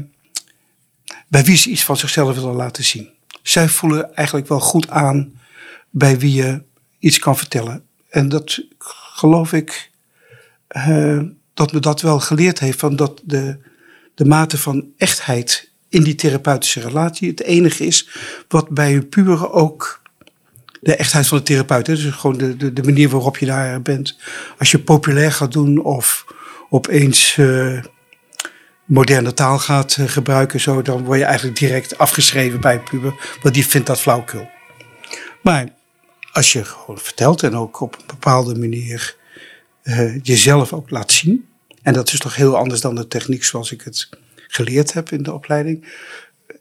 bij 1.29 1.45
wie 1.45 1.57
ze 1.57 1.71
iets 1.71 1.85
van 1.85 1.97
zichzelf 1.97 2.35
willen 2.35 2.55
laten 2.55 2.85
zien. 2.85 3.09
Zij 3.43 3.69
voelen 3.69 4.15
eigenlijk 4.15 4.49
wel 4.49 4.61
goed 4.61 4.91
aan 4.91 5.41
bij 5.91 6.19
wie 6.19 6.35
je 6.35 6.63
iets 6.99 7.19
kan 7.19 7.37
vertellen. 7.37 7.85
En 8.09 8.29
dat 8.29 8.65
geloof 8.79 9.53
ik 9.53 9.91
eh, 10.67 11.21
dat 11.63 11.73
me 11.73 11.81
dat 11.81 12.01
wel 12.01 12.21
geleerd 12.21 12.59
heeft 12.59 12.79
van 12.79 12.97
dat 12.97 13.21
de, 13.25 13.59
de 14.15 14.25
mate 14.25 14.59
van 14.59 14.87
echtheid 14.97 15.71
in 15.89 16.03
die 16.03 16.15
therapeutische 16.15 16.81
relatie 16.81 17.29
het 17.29 17.43
enige 17.43 17.87
is 17.87 18.09
wat 18.49 18.69
bij 18.69 18.95
een 18.95 19.09
puberen 19.09 19.53
ook 19.53 20.01
de 20.81 20.97
echtheid 20.97 21.27
van 21.27 21.39
de 21.39 21.45
therapeut. 21.45 21.87
Hè? 21.87 21.95
Dus 21.95 22.15
gewoon 22.15 22.39
de, 22.39 22.57
de, 22.57 22.73
de 22.73 22.83
manier 22.83 23.09
waarop 23.09 23.39
je 23.39 23.47
daar 23.47 23.83
bent. 23.83 24.19
Als 24.59 24.71
je 24.71 24.79
populair 24.79 25.33
gaat 25.33 25.53
doen 25.53 25.85
of 25.85 26.25
opeens 26.71 27.37
eh, 27.39 27.79
moderne 28.85 29.35
taal 29.35 29.59
gaat 29.59 29.97
eh, 29.97 30.09
gebruiken, 30.09 30.61
zo, 30.61 30.83
dan 30.83 31.05
word 31.05 31.19
je 31.19 31.25
eigenlijk 31.25 31.59
direct 31.59 31.99
afgeschreven 31.99 32.61
bij 32.61 32.75
een 32.75 32.83
puber. 32.83 33.39
Want 33.43 33.55
die 33.55 33.67
vindt 33.67 33.87
dat 33.87 34.01
flauwkul. 34.01 34.49
Maar 35.43 35.69
als 36.33 36.53
je 36.53 36.65
gewoon 36.65 36.99
vertelt 36.99 37.43
en 37.43 37.57
ook 37.57 37.81
op 37.81 37.95
een 37.95 38.07
bepaalde 38.07 38.59
manier 38.59 39.17
eh, 39.83 40.23
jezelf 40.23 40.73
ook 40.73 40.91
laat 40.91 41.13
zien. 41.13 41.47
En 41.83 41.93
dat 41.93 42.13
is 42.13 42.19
toch 42.19 42.37
heel 42.37 42.57
anders 42.57 42.81
dan 42.81 42.95
de 42.95 43.09
techniek 43.09 43.45
zoals 43.45 43.73
ik 43.73 43.83
het 43.83 44.09
geleerd 44.35 44.93
heb 44.93 45.11
in 45.11 45.23
de 45.23 45.33
opleiding. 45.33 45.89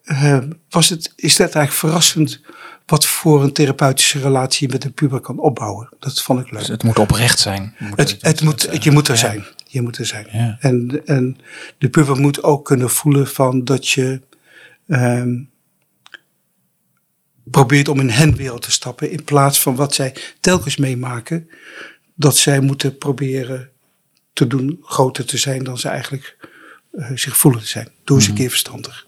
eh, 0.04 0.38
was 0.70 0.90
het, 0.90 1.14
is 1.16 1.36
dat 1.36 1.56
eigenlijk 1.56 1.74
verrassend 1.74 2.42
wat 2.86 3.06
voor 3.06 3.44
een 3.44 3.54
therapeutische 3.54 4.20
relatie 4.20 4.68
je 4.68 4.74
met 4.74 4.84
een 4.84 4.94
puber 4.94 5.20
kan 5.20 5.40
opbouwen. 5.40 5.90
Dat 6.00 6.22
vond 6.22 6.40
ik 6.40 6.52
leuk. 6.52 6.60
Dus 6.60 6.68
het 6.68 6.84
moet 6.84 7.00
oprecht 7.00 7.40
zijn. 7.40 7.76
Moet 7.80 7.98
Het, 7.98 8.18
het 8.22 8.42
moet, 8.42 8.84
je 8.84 8.92
moet 8.92 9.08
er 9.08 9.14
ja. 9.14 9.20
zijn. 9.20 9.46
Je 9.68 9.82
moet 9.82 9.98
er 9.98 10.06
zijn. 10.06 10.28
Ja. 10.32 10.58
En, 10.60 11.02
en 11.06 11.38
de 11.78 11.90
puber 11.90 12.20
moet 12.20 12.44
ook 12.44 12.66
kunnen 12.66 12.90
voelen 12.90 13.28
van 13.28 13.64
dat 13.64 13.88
je 13.88 14.22
ehm, 14.88 15.40
probeert 17.44 17.88
om 17.88 18.00
in 18.00 18.10
hen 18.10 18.36
wereld 18.36 18.62
te 18.62 18.72
stappen. 18.72 19.12
In 19.12 19.24
plaats 19.24 19.62
van 19.62 19.76
wat 19.76 19.94
zij 19.94 20.16
telkens 20.40 20.78
meemaken. 20.78 21.50
Dat 22.16 22.38
zij 22.38 22.60
moeten 22.60 22.98
proberen 22.98 23.71
te 24.34 24.48
doen 24.48 24.80
groter 24.84 25.26
te 25.26 25.38
zijn 25.38 25.64
dan 25.64 25.78
ze 25.78 25.88
eigenlijk 25.90 26.38
eh, 26.92 27.12
zich 27.16 27.38
voelen 27.38 27.62
te 27.62 27.68
zijn. 27.68 27.88
Doe 28.04 28.18
eens 28.18 28.28
een 28.28 28.34
keer 28.34 28.50
verstandig. 28.50 29.06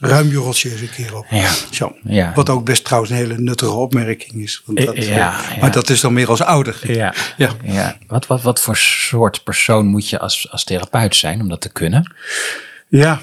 Ruim 0.00 0.28
je 0.28 0.36
rotje 0.36 0.70
eens 0.70 0.80
een 0.80 0.90
keer 0.90 1.16
op. 1.16 1.24
Mhm. 1.24 1.34
Ja. 1.34 1.50
Zo. 1.70 1.96
Ja. 2.04 2.32
Wat 2.34 2.48
ook 2.48 2.64
best 2.64 2.84
trouwens 2.84 3.12
een 3.12 3.18
hele 3.18 3.38
nuttige 3.38 3.70
opmerking 3.72 4.32
is. 4.42 4.62
Want 4.64 4.78
dat, 4.86 4.96
Ja, 4.96 5.02
eh, 5.02 5.08
ja. 5.16 5.60
Maar 5.60 5.72
dat 5.72 5.90
is 5.90 6.00
dan 6.00 6.12
meer 6.12 6.28
als 6.28 6.42
ouder. 6.42 6.92
Ja. 6.92 7.14
Ja. 7.36 7.50
ja. 7.64 7.98
Wat, 8.06 8.26
wat, 8.26 8.42
wat 8.42 8.60
voor 8.60 8.76
soort 8.76 9.44
persoon 9.44 9.86
moet 9.86 10.08
je 10.08 10.18
als, 10.18 10.50
als 10.50 10.64
therapeut 10.64 11.16
zijn 11.16 11.40
om 11.40 11.48
dat 11.48 11.60
te 11.60 11.72
kunnen? 11.72 12.14
Ja. 12.88 13.22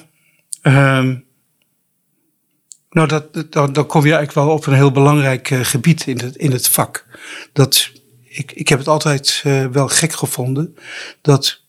ehm, 0.61 1.15
nou, 2.89 3.07
dat, 3.07 3.33
dat- 3.33 3.51
dan, 3.51 3.73
dan 3.73 3.85
kom 3.85 4.05
je 4.05 4.13
eigenlijk 4.13 4.45
wel 4.47 4.55
op 4.55 4.65
een 4.65 4.73
heel 4.73 4.91
belangrijk 4.91 5.51
eh, 5.51 5.59
gebied 5.59 6.07
in 6.07 6.19
het, 6.19 6.35
in 6.35 6.51
het 6.51 6.67
vak. 6.67 7.05
Dat, 7.53 7.91
ik, 8.29 8.51
ik 8.51 8.67
heb 8.67 8.79
het 8.79 8.87
altijd 8.87 9.41
eh, 9.43 9.65
wel 9.65 9.87
gek 9.87 10.13
gevonden 10.13 10.75
dat, 11.21 11.61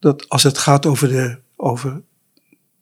dat 0.00 0.28
als 0.28 0.42
het 0.42 0.58
gaat 0.58 0.86
over, 0.86 1.08
de, 1.08 1.38
over 1.56 2.02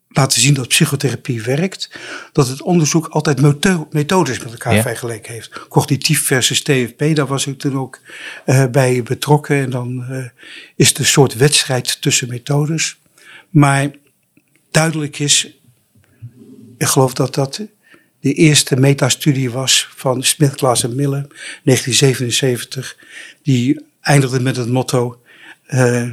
laten 0.09 0.41
zien 0.41 0.55
dat 0.55 0.69
psychotherapie 0.69 1.43
werkt, 1.43 1.91
dat 2.33 2.49
het 2.49 2.63
onderzoek 2.63 3.07
altijd 3.09 3.41
metho- 3.41 3.89
methodes 3.91 4.39
met 4.39 4.53
elkaar 4.53 4.75
Ja. 4.75 4.83
vergeleken 4.83 5.33
heeft. 5.33 5.67
Cognitief 5.69 6.25
versus 6.27 6.63
TFP, 6.63 7.15
daar 7.15 7.27
was 7.27 7.47
ik 7.47 7.59
toen 7.59 7.79
ook 7.79 8.01
eh, 8.45 8.67
bij 8.67 9.03
betrokken. 9.03 9.57
En 9.57 9.71
dan 9.71 10.05
eh, 10.05 10.25
is 10.77 10.89
het 10.89 10.99
een 10.99 11.05
soort 11.07 11.35
wedstrijd 11.35 12.03
tussen 12.03 12.29
methodes. 12.29 12.99
Maar 13.51 13.91
duidelijk 14.71 15.19
is, 15.19 15.57
ik 16.79 16.87
geloof 16.87 17.15
dat 17.15 17.35
dat 17.35 17.61
de 18.23 18.33
eerste 18.33 18.77
metastudie 18.77 19.51
was 19.51 19.89
van 19.97 20.23
Smith, 20.23 20.55
Klaas 20.55 20.83
en 20.83 20.95
Miller, 20.95 21.27
1977. 21.65 22.97
Die 23.43 23.87
eindigde 24.01 24.41
met 24.41 24.57
het 24.57 24.69
motto: 24.69 25.23
eh, 25.67 26.11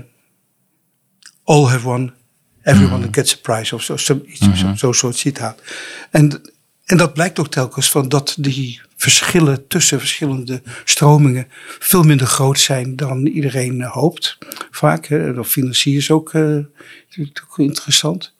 All 1.43 1.65
have 1.65 1.87
one, 1.87 2.13
everyone 2.63 3.07
gets 3.11 3.33
a 3.33 3.37
prize. 3.41 3.75
Of 3.75 3.83
zo, 3.83 3.97
zo, 3.97 4.21
iets, 4.25 4.59
zo, 4.59 4.75
zo'n 4.75 4.93
soort 4.93 5.15
citaat. 5.15 5.61
En, 6.11 6.41
en 6.85 6.97
dat 6.97 7.13
blijkt 7.13 7.39
ook 7.39 7.47
telkens 7.47 7.91
van 7.91 8.09
dat 8.09 8.35
die 8.39 8.81
verschillen 8.95 9.67
tussen 9.67 9.99
verschillende 9.99 10.61
stromingen 10.85 11.47
veel 11.79 12.03
minder 12.03 12.27
groot 12.27 12.59
zijn 12.59 12.95
dan 12.95 13.25
iedereen 13.25 13.81
eh, 13.81 13.91
hoopt. 13.91 14.37
Vaak, 14.71 15.05
hè. 15.05 15.39
of 15.39 15.47
financiers 15.47 16.11
ook, 16.11 16.33
natuurlijk 16.33 17.45
ook 17.49 17.59
interessant. 17.59 18.35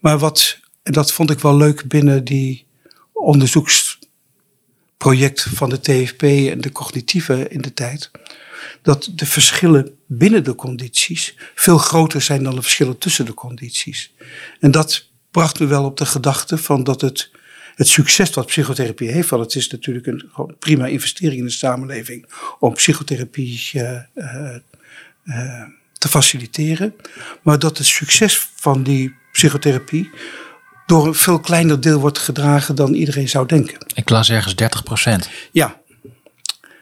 Maar 0.00 0.18
wat, 0.18 0.58
en 0.82 0.92
dat 0.92 1.12
vond 1.12 1.30
ik 1.30 1.40
wel 1.40 1.56
leuk 1.56 1.88
binnen 1.88 2.24
die 2.24 2.65
onderzoeksproject 3.26 5.46
van 5.54 5.68
de 5.68 5.80
TFP 5.80 6.22
en 6.22 6.60
de 6.60 6.72
cognitieve 6.72 7.48
in 7.48 7.60
de 7.60 7.72
tijd. 7.72 8.10
Dat 8.82 9.10
de 9.14 9.26
verschillen 9.26 9.96
binnen 10.06 10.44
de 10.44 10.54
condities 10.54 11.34
veel 11.54 11.78
groter 11.78 12.22
zijn 12.22 12.42
dan 12.42 12.54
de 12.54 12.62
verschillen 12.62 12.98
tussen 12.98 13.24
de 13.24 13.34
condities. 13.34 14.14
En 14.60 14.70
dat 14.70 15.08
bracht 15.30 15.60
me 15.60 15.66
wel 15.66 15.84
op 15.84 15.96
de 15.96 16.06
gedachte 16.06 16.58
van 16.58 16.84
dat 16.84 17.00
het, 17.00 17.30
het 17.74 17.88
succes 17.88 18.30
wat 18.30 18.46
psychotherapie 18.46 19.10
heeft, 19.10 19.28
want 19.28 19.42
het 19.42 19.54
is 19.54 19.68
natuurlijk 19.68 20.06
een 20.06 20.30
prima 20.58 20.86
investering 20.86 21.38
in 21.38 21.46
de 21.46 21.50
samenleving 21.50 22.26
om 22.58 22.74
psychotherapie 22.74 23.70
eh, 23.72 23.96
eh, 24.14 24.56
eh, 25.24 25.62
te 25.92 26.08
faciliteren. 26.08 26.94
Maar 27.42 27.58
dat 27.58 27.78
het 27.78 27.86
succes 27.86 28.48
van 28.54 28.82
die 28.82 29.14
psychotherapie 29.32 30.10
door 30.86 31.06
een 31.06 31.14
veel 31.14 31.40
kleiner 31.40 31.80
deel 31.80 32.00
wordt 32.00 32.18
gedragen 32.18 32.74
dan 32.74 32.94
iedereen 32.94 33.28
zou 33.28 33.46
denken. 33.46 33.78
Ik 33.94 34.08
las 34.10 34.30
ergens 34.30 34.54
30 34.54 34.82
procent. 34.82 35.28
Ja. 35.52 35.80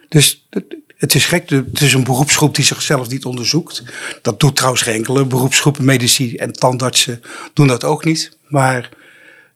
Dus 0.09 0.47
het- 0.51 1.15
is 1.15 1.25
gek. 1.27 1.51
Het 1.51 1.81
is 1.81 1.93
een 1.93 2.05
beroepsgroep 2.05 2.55
die 2.55 2.65
zichzelf 2.65 3.09
niet 3.09 3.25
onderzoekt. 3.25 3.83
Dat 4.23 4.41
doet 4.41 4.57
trouwens 4.57 4.83
geen 4.83 4.95
enkele 4.95 5.25
beroepsgroepen. 5.25 5.85
Medici 5.85 6.37
en 6.37 6.53
tandartsen 6.53 7.21
doen 7.53 7.67
dat 7.67 7.85
ook 7.85 8.05
niet. 8.05 8.37
Maar 8.49 8.89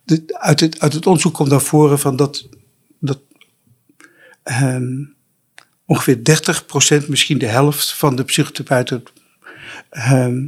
de- 0.04 0.24
uit, 0.28 0.60
het, 0.60 0.80
uit 0.80 0.92
het 0.92 1.06
onderzoek 1.06 1.34
komt 1.34 1.48
naar 1.50 1.60
voren 1.60 1.98
van 1.98 2.16
dat, 2.16 2.48
dat 3.00 3.18
ehm, 4.42 5.04
ongeveer 5.84 6.24
30%, 7.04 7.08
misschien 7.08 7.38
de 7.38 7.46
helft 7.46 7.92
van 7.92 8.16
de 8.16 8.24
psychotherapeuten, 8.24 9.02
ehm, 9.90 10.46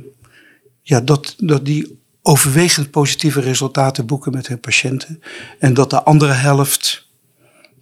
ja, 0.83 1.01
dat, 1.01 1.35
dat 1.39 1.65
die 1.65 1.99
overwegend 2.23 2.91
positieve 2.91 3.41
resultaten 3.41 4.07
boeken 4.07 4.33
met 4.33 4.47
hun 4.49 4.61
patiënten. 4.61 5.23
En 5.59 5.75
dat 5.75 5.91
de 5.91 6.03
andere 6.03 6.33
helft 6.33 7.09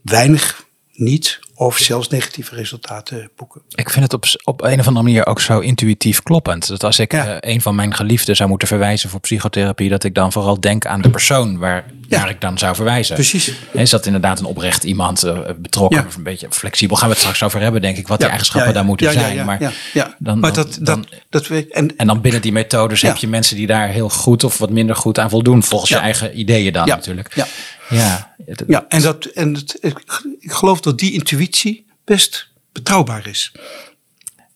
weinig 0.02 0.67
niet 0.98 1.38
of 1.54 1.76
zelfs 1.78 2.08
negatieve 2.08 2.54
resultaten 2.54 3.30
boeken. 3.36 3.60
Ik 3.74 3.90
vind 3.90 4.04
het 4.04 4.14
op, 4.14 4.24
op 4.44 4.62
een 4.62 4.80
of 4.80 4.86
andere 4.86 5.04
manier 5.04 5.26
ook 5.26 5.40
zo 5.40 5.58
intuïtief 5.58 6.22
kloppend. 6.22 6.68
Dat 6.68 6.84
als 6.84 6.98
ik 6.98 7.12
Ja. 7.12 7.38
eh, 7.40 7.52
een 7.54 7.60
van 7.60 7.74
mijn 7.74 7.94
geliefden 7.94 8.36
zou 8.36 8.48
moeten 8.48 8.68
verwijzen 8.68 9.10
voor 9.10 9.20
psychotherapie, 9.20 9.88
dat 9.88 10.04
ik 10.04 10.14
dan 10.14 10.32
vooral 10.32 10.60
denk 10.60 10.86
aan 10.86 11.00
de 11.00 11.10
persoon 11.10 11.58
waar, 11.58 11.84
Ja. 12.08 12.18
waar 12.20 12.28
ik 12.28 12.40
dan 12.40 12.58
zou 12.58 12.74
verwijzen. 12.74 13.14
Precies. 13.14 13.52
Is 13.72 13.90
dat 13.90 14.06
inderdaad 14.06 14.38
een 14.38 14.44
oprecht 14.44 14.84
iemand, 14.84 15.22
eh, 15.22 15.38
betrokken 15.58 16.00
Ja. 16.00 16.06
of 16.06 16.16
een 16.16 16.22
beetje 16.22 16.46
flexibel? 16.50 16.96
Gaan 16.96 17.06
we 17.08 17.12
het 17.12 17.22
straks 17.22 17.42
over 17.42 17.60
hebben, 17.60 17.80
denk 17.80 17.96
ik, 17.96 18.08
wat 18.08 18.18
die 18.18 18.28
eigenschappen 18.28 18.74
daar 18.74 18.84
moeten 18.84 19.12
zijn. 19.12 19.44
maar 19.44 19.72
dan- 20.18 20.38
maar 20.38 20.52
dat, 20.52 20.78
dan- 20.80 21.00
dat, 21.10 21.20
dat 21.30 21.46
weet 21.46 21.72
en, 21.72 21.96
En 21.96 22.06
dan 22.06 22.20
binnen 22.20 22.42
die 22.42 22.52
methodes 22.52 23.02
heb 23.02 23.16
je 23.16 23.28
mensen 23.28 23.56
die 23.56 23.66
daar 23.66 23.88
heel 23.88 24.08
goed 24.08 24.44
of 24.44 24.58
wat 24.58 24.70
minder 24.70 24.96
goed 24.96 25.18
aan 25.18 25.30
voldoen. 25.30 25.62
Volgens 25.62 25.90
je 25.90 25.96
eigen 25.96 26.38
ideeën 26.38 26.72
dan 26.72 26.86
natuurlijk. 26.88 27.34
Ja. 27.34 27.46
Ja. 27.88 28.34
Ja, 28.66 28.88
en, 28.88 29.02
dat, 29.02 29.24
en 29.24 29.54
het, 29.54 29.76
ik, 29.80 30.22
ik 30.38 30.52
geloof 30.52 30.80
dat 30.80 30.98
die 30.98 31.12
intuïtie 31.12 31.86
best 32.04 32.50
betrouwbaar 32.72 33.26
is. 33.26 33.52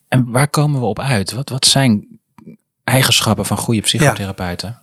En 0.09 0.31
waar 0.31 0.49
komen 0.49 0.81
we 0.81 0.87
op 0.87 0.99
uit? 0.99 1.33
Wat, 1.33 1.49
wat 1.49 1.67
zijn 1.67 2.21
eigenschappen 2.85 3.47
van 3.47 3.57
goede 3.57 3.81
psychotherapeuten? 3.81 4.81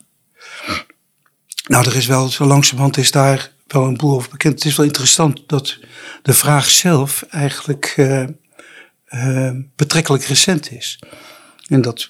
Nou, 1.68 1.86
er 1.86 1.96
is 1.96 2.06
wel, 2.06 2.28
zo 2.28 2.46
langzamerhand 2.46 2.98
is 2.98 3.12
daar 3.12 3.52
wel 3.68 3.86
een 3.86 3.98
boel 3.98 4.16
over 4.16 4.30
bekend. 4.30 4.54
Het 4.54 4.66
is 4.66 4.76
wel 4.76 4.86
interessant 4.86 5.44
dat 5.48 5.78
de 6.22 6.34
vraag 6.34 6.70
zelf 6.70 7.26
eigenlijk 7.30 7.94
eh, 7.98 8.24
eh, 9.06 9.56
betrekkelijk 9.76 10.24
recent 10.24 10.72
is. 10.72 11.00
En 11.68 11.82
dat 11.82 12.08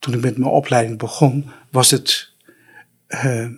toen 0.00 0.14
ik 0.14 0.20
met 0.20 0.38
mijn 0.38 0.50
opleiding 0.50 0.98
begon, 0.98 1.50
was, 1.70 1.90
het, 1.90 2.32
eh, 3.06 3.48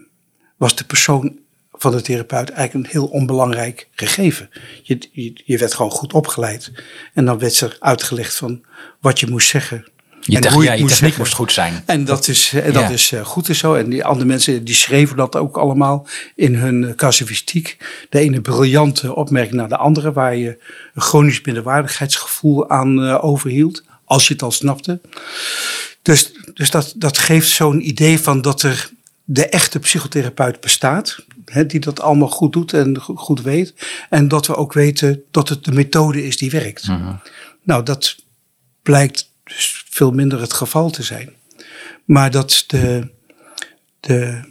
was 0.56 0.76
de 0.76 0.84
persoon 0.84 1.38
van 1.72 1.92
de 1.92 2.00
therapeut 2.00 2.50
eigenlijk 2.50 2.86
een 2.86 2.92
heel 2.92 3.06
onbelangrijk 3.06 3.88
gegeven. 3.94 4.50
Je, 4.82 4.98
je, 5.12 5.32
je 5.44 5.58
werd 5.58 5.74
gewoon 5.74 5.90
goed 5.90 6.12
opgeleid. 6.12 6.72
En 7.14 7.24
dan 7.24 7.38
werd 7.38 7.60
er 7.60 7.76
uitgelegd 7.80 8.34
van 8.34 8.60
wat 9.00 9.20
je 9.20 9.26
moest 9.26 9.48
zeggen. 9.48 9.84
Je, 10.20 10.36
en 10.40 10.52
hoe 10.52 10.58
je 10.62 10.64
ja, 10.64 10.70
het 10.70 10.78
je 10.78 10.84
moest 10.84 10.94
techniek 10.94 10.98
zeggen. 10.98 11.18
moest 11.18 11.34
goed 11.34 11.52
zijn. 11.52 11.82
En 11.86 12.04
dat 12.04 12.28
is, 12.28 12.52
en 12.52 12.72
dat 12.72 12.82
Ja. 12.82 12.88
is 12.88 13.12
eh, 13.12 13.24
goed 13.24 13.48
en 13.48 13.54
zo. 13.54 13.74
En 13.74 13.90
die 13.90 14.04
andere 14.04 14.26
mensen 14.26 14.64
die 14.64 14.74
schreven 14.74 15.16
dat 15.16 15.36
ook 15.36 15.56
allemaal 15.56 16.06
in 16.34 16.54
hun 16.54 16.84
eh, 16.88 16.94
casuïstiek. 16.94 17.76
De 18.08 18.18
ene 18.18 18.40
briljante 18.40 19.14
opmerking 19.14 19.54
naar 19.54 19.68
de 19.68 19.76
andere, 19.76 20.12
waar 20.12 20.36
je 20.36 20.58
een 20.94 21.02
chronisch 21.02 21.40
minderwaardigheidsgevoel 21.40 22.70
aan 22.70 23.02
eh, 23.04 23.24
overhield, 23.24 23.82
als 24.04 24.26
je 24.26 24.32
het 24.32 24.42
al 24.42 24.50
snapte. 24.50 25.00
Dus, 26.02 26.32
dus 26.54 26.70
dat, 26.70 26.92
dat 26.96 27.18
geeft 27.18 27.48
zo'n 27.48 27.88
idee 27.88 28.18
van 28.18 28.40
dat 28.40 28.62
er 28.62 28.90
de 29.24 29.46
echte 29.46 29.78
psychotherapeut 29.78 30.60
bestaat, 30.60 31.16
hè, 31.52 31.66
die 31.66 31.80
dat 31.80 32.00
allemaal 32.00 32.28
goed 32.28 32.52
doet 32.52 32.72
en 32.72 33.00
go- 33.00 33.14
goed 33.14 33.42
weet. 33.42 33.74
En 34.10 34.28
dat 34.28 34.46
we 34.46 34.54
ook 34.56 34.72
weten 34.72 35.22
dat 35.30 35.48
het 35.48 35.64
de 35.64 35.72
methode 35.72 36.24
is 36.26 36.36
die 36.36 36.50
werkt. 36.50 36.86
Nou, 37.62 37.82
dat 37.82 38.16
blijkt 38.82 39.30
dus 39.44 39.84
veel 39.90 40.10
minder 40.10 40.40
het 40.40 40.52
geval 40.52 40.90
te 40.90 41.02
zijn. 41.02 41.30
Maar 42.04 42.30
dat 42.30 42.64
de. 42.66 43.10
de 44.00 44.50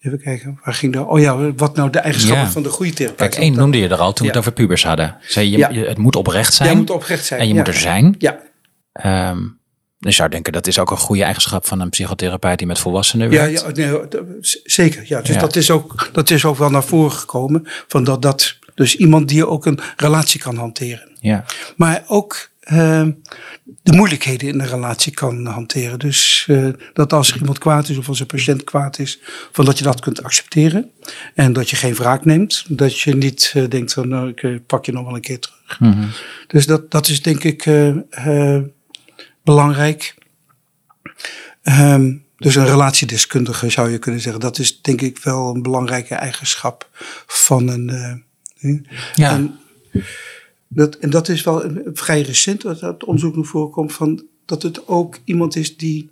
even 0.00 0.20
kijken, 0.20 0.60
waar 0.64 0.74
ging 0.74 0.92
dat? 0.92 1.06
Oh 1.06 1.20
ja, 1.20 1.52
wat 1.54 1.76
nou 1.76 1.90
de 1.90 1.98
eigenschappen 1.98 2.44
Ja. 2.44 2.50
van 2.50 2.62
de 2.62 2.68
goede 2.68 2.92
therapeut 2.92 3.18
Kijk, 3.30 3.34
één 3.42 3.54
noemde 3.54 3.78
je 3.78 3.88
er 3.88 3.98
al 3.98 4.12
toen 4.12 4.26
we 4.26 4.32
het 4.32 4.34
Ja. 4.34 4.38
over 4.40 4.52
pubers 4.52 4.84
hadden. 4.84 5.16
Zei 5.20 5.50
je, 5.50 5.56
Ja. 5.58 5.72
het 5.72 5.98
moet 5.98 6.16
oprecht 6.16 6.54
zijn. 6.54 6.68
Jij 6.68 6.78
moet 6.78 6.90
oprecht 6.90 7.24
zijn. 7.24 7.40
en 7.40 7.46
je 7.48 7.52
ja. 7.54 7.58
moet 7.58 7.68
er 7.68 7.80
zijn. 7.80 8.14
Ja, 8.18 8.40
Ehm 8.92 9.38
je 9.98 10.10
zou 10.10 10.28
denken, 10.28 10.52
dat 10.52 10.66
is 10.66 10.78
ook 10.78 10.90
een 10.90 10.96
goede 10.96 11.22
eigenschap 11.22 11.66
van 11.66 11.80
een 11.80 11.88
psychotherapeut 11.88 12.58
die 12.58 12.66
met 12.66 12.78
volwassenen 12.78 13.30
werkt. 13.30 13.60
ja 13.60 13.70
nee, 13.70 14.00
zeker. 14.64 15.04
Ja, 15.06 15.20
dus 15.20 15.34
Ja. 15.34 15.40
Dat, 15.40 15.56
is 15.56 15.70
ook, 15.70 16.10
dat 16.12 16.30
is 16.30 16.44
ook 16.44 16.56
wel 16.56 16.70
naar 16.70 16.84
voren 16.84 17.12
gekomen. 17.12 17.62
Van 17.88 18.04
dat, 18.04 18.22
dat, 18.22 18.58
dus 18.74 18.96
iemand 18.96 19.28
die 19.28 19.46
ook 19.46 19.66
een 19.66 19.80
relatie 19.96 20.40
kan 20.40 20.56
hanteren. 20.56 21.16
Ja. 21.20 21.44
Maar 21.76 22.04
ook 22.06 22.50
eh, 22.60 23.06
de 23.82 23.92
moeilijkheden 23.92 24.48
in 24.48 24.58
de 24.58 24.66
relatie 24.66 25.12
kan 25.12 25.46
hanteren. 25.46 25.98
Dus 25.98 26.44
eh, 26.48 26.68
dat 26.92 27.12
als 27.12 27.30
er 27.30 27.38
iemand 27.38 27.58
kwaad 27.58 27.88
is 27.88 27.96
of 27.96 28.08
als 28.08 28.20
een 28.20 28.26
patiënt 28.26 28.64
kwaad 28.64 28.98
is, 28.98 29.20
van 29.52 29.64
dat 29.64 29.78
je 29.78 29.84
dat 29.84 30.00
kunt 30.00 30.22
accepteren. 30.22 30.90
En 31.34 31.52
dat 31.52 31.70
je 31.70 31.76
geen 31.76 31.94
wraak 31.94 32.24
neemt. 32.24 32.64
Dat 32.68 32.98
je 32.98 33.14
niet 33.14 33.52
eh, 33.54 33.68
denkt 33.68 33.92
van 33.92 34.08
nou, 34.08 34.28
ik 34.28 34.42
eh, 34.42 34.56
pak 34.66 34.86
je 34.86 34.92
nog 34.92 35.04
wel 35.04 35.14
een 35.14 35.20
keer 35.20 35.38
terug. 35.38 35.80
Mhm. 35.80 36.04
Dus 36.46 36.66
dat, 36.66 36.90
dat 36.90 37.08
is 37.08 37.22
denk 37.22 37.44
ik 37.44 37.64
belangrijk. 39.46 40.14
Ehm, 41.62 42.14
dus 42.36 42.54
een 42.54 42.66
relatiedeskundige 42.66 43.70
zou 43.70 43.90
je 43.90 43.98
kunnen 43.98 44.20
zeggen. 44.20 44.40
Dat 44.40 44.58
is 44.58 44.80
denk 44.82 45.00
ik 45.00 45.18
wel 45.18 45.54
een 45.54 45.62
belangrijke 45.62 46.14
eigenschap 46.14 46.88
van 47.26 47.68
een. 47.68 47.88
eh, 47.90 48.14
Ja. 49.14 49.30
en, 49.30 49.58
dat, 50.68 50.94
en 50.96 51.10
dat 51.10 51.28
is 51.28 51.42
wel 51.42 51.64
een- 51.64 51.90
vrij 51.94 52.20
recent 52.22 52.62
dat 52.62 52.80
dat 52.80 53.04
onderzoek 53.04 53.36
naar 53.36 53.44
voren 53.44 53.70
komt. 53.70 53.92
Van 53.92 54.24
dat 54.44 54.62
het 54.62 54.88
ook 54.88 55.18
iemand 55.24 55.56
is 55.56 55.76
die, 55.76 56.10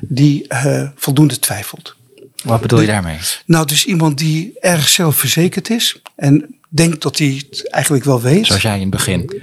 die 0.00 0.48
eh, 0.48 0.88
voldoende 0.94 1.38
twijfelt. 1.38 1.96
Wat 2.44 2.60
bedoel 2.60 2.80
je 2.80 2.86
daarmee? 2.86 3.18
Nou, 3.46 3.66
dus 3.66 3.84
iemand 3.86 4.18
die 4.18 4.58
erg 4.60 4.88
zelfverzekerd 4.88 5.70
is. 5.70 6.02
En 6.16 6.59
denkt 6.70 7.02
dat 7.02 7.18
hij 7.18 7.44
het 7.48 7.68
eigenlijk 7.68 8.04
wel 8.04 8.20
weet. 8.20 8.46
Zoals 8.46 8.62
jij 8.62 8.74
in 8.74 8.80
het 8.80 8.90
begin. 8.90 9.42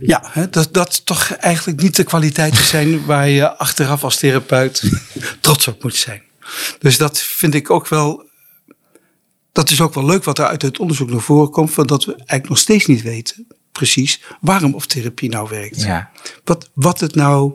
Ja, 0.00 0.22
hè, 0.24 0.48
dat, 0.48 0.68
dat 0.72 1.06
toch 1.06 1.30
eigenlijk 1.30 1.82
niet 1.82 1.96
de 1.96 2.04
kwaliteiten 2.04 2.64
zijn 2.64 3.04
waar 3.06 3.28
je 3.28 3.56
achteraf 3.56 4.04
als 4.04 4.16
therapeut 4.16 4.82
trots 5.40 5.68
op 5.68 5.82
moet 5.82 5.96
zijn. 5.96 6.22
Dus 6.78 6.96
dat 6.96 7.18
vind 7.18 7.54
ik 7.54 7.70
ook 7.70 7.88
wel. 7.88 8.30
Dat 9.52 9.70
is 9.70 9.80
ook 9.80 9.94
wel 9.94 10.04
leuk 10.04 10.24
wat 10.24 10.38
er 10.38 10.46
uit 10.46 10.62
het 10.62 10.78
onderzoek 10.78 11.10
naar 11.10 11.20
voren 11.20 11.50
komt. 11.50 11.70
Van 11.70 11.86
dat 11.86 12.04
we 12.04 12.12
eigenlijk 12.12 12.48
nog 12.48 12.58
steeds 12.58 12.86
niet 12.86 13.02
weten 13.02 13.46
precies 13.72 14.22
waarom 14.40 14.74
of 14.74 14.86
therapie 14.86 15.28
nou 15.28 15.48
werkt. 15.48 15.82
Ja. 15.82 16.10
Wat, 16.44 16.70
wat 16.74 17.00
het 17.00 17.14
nou 17.14 17.54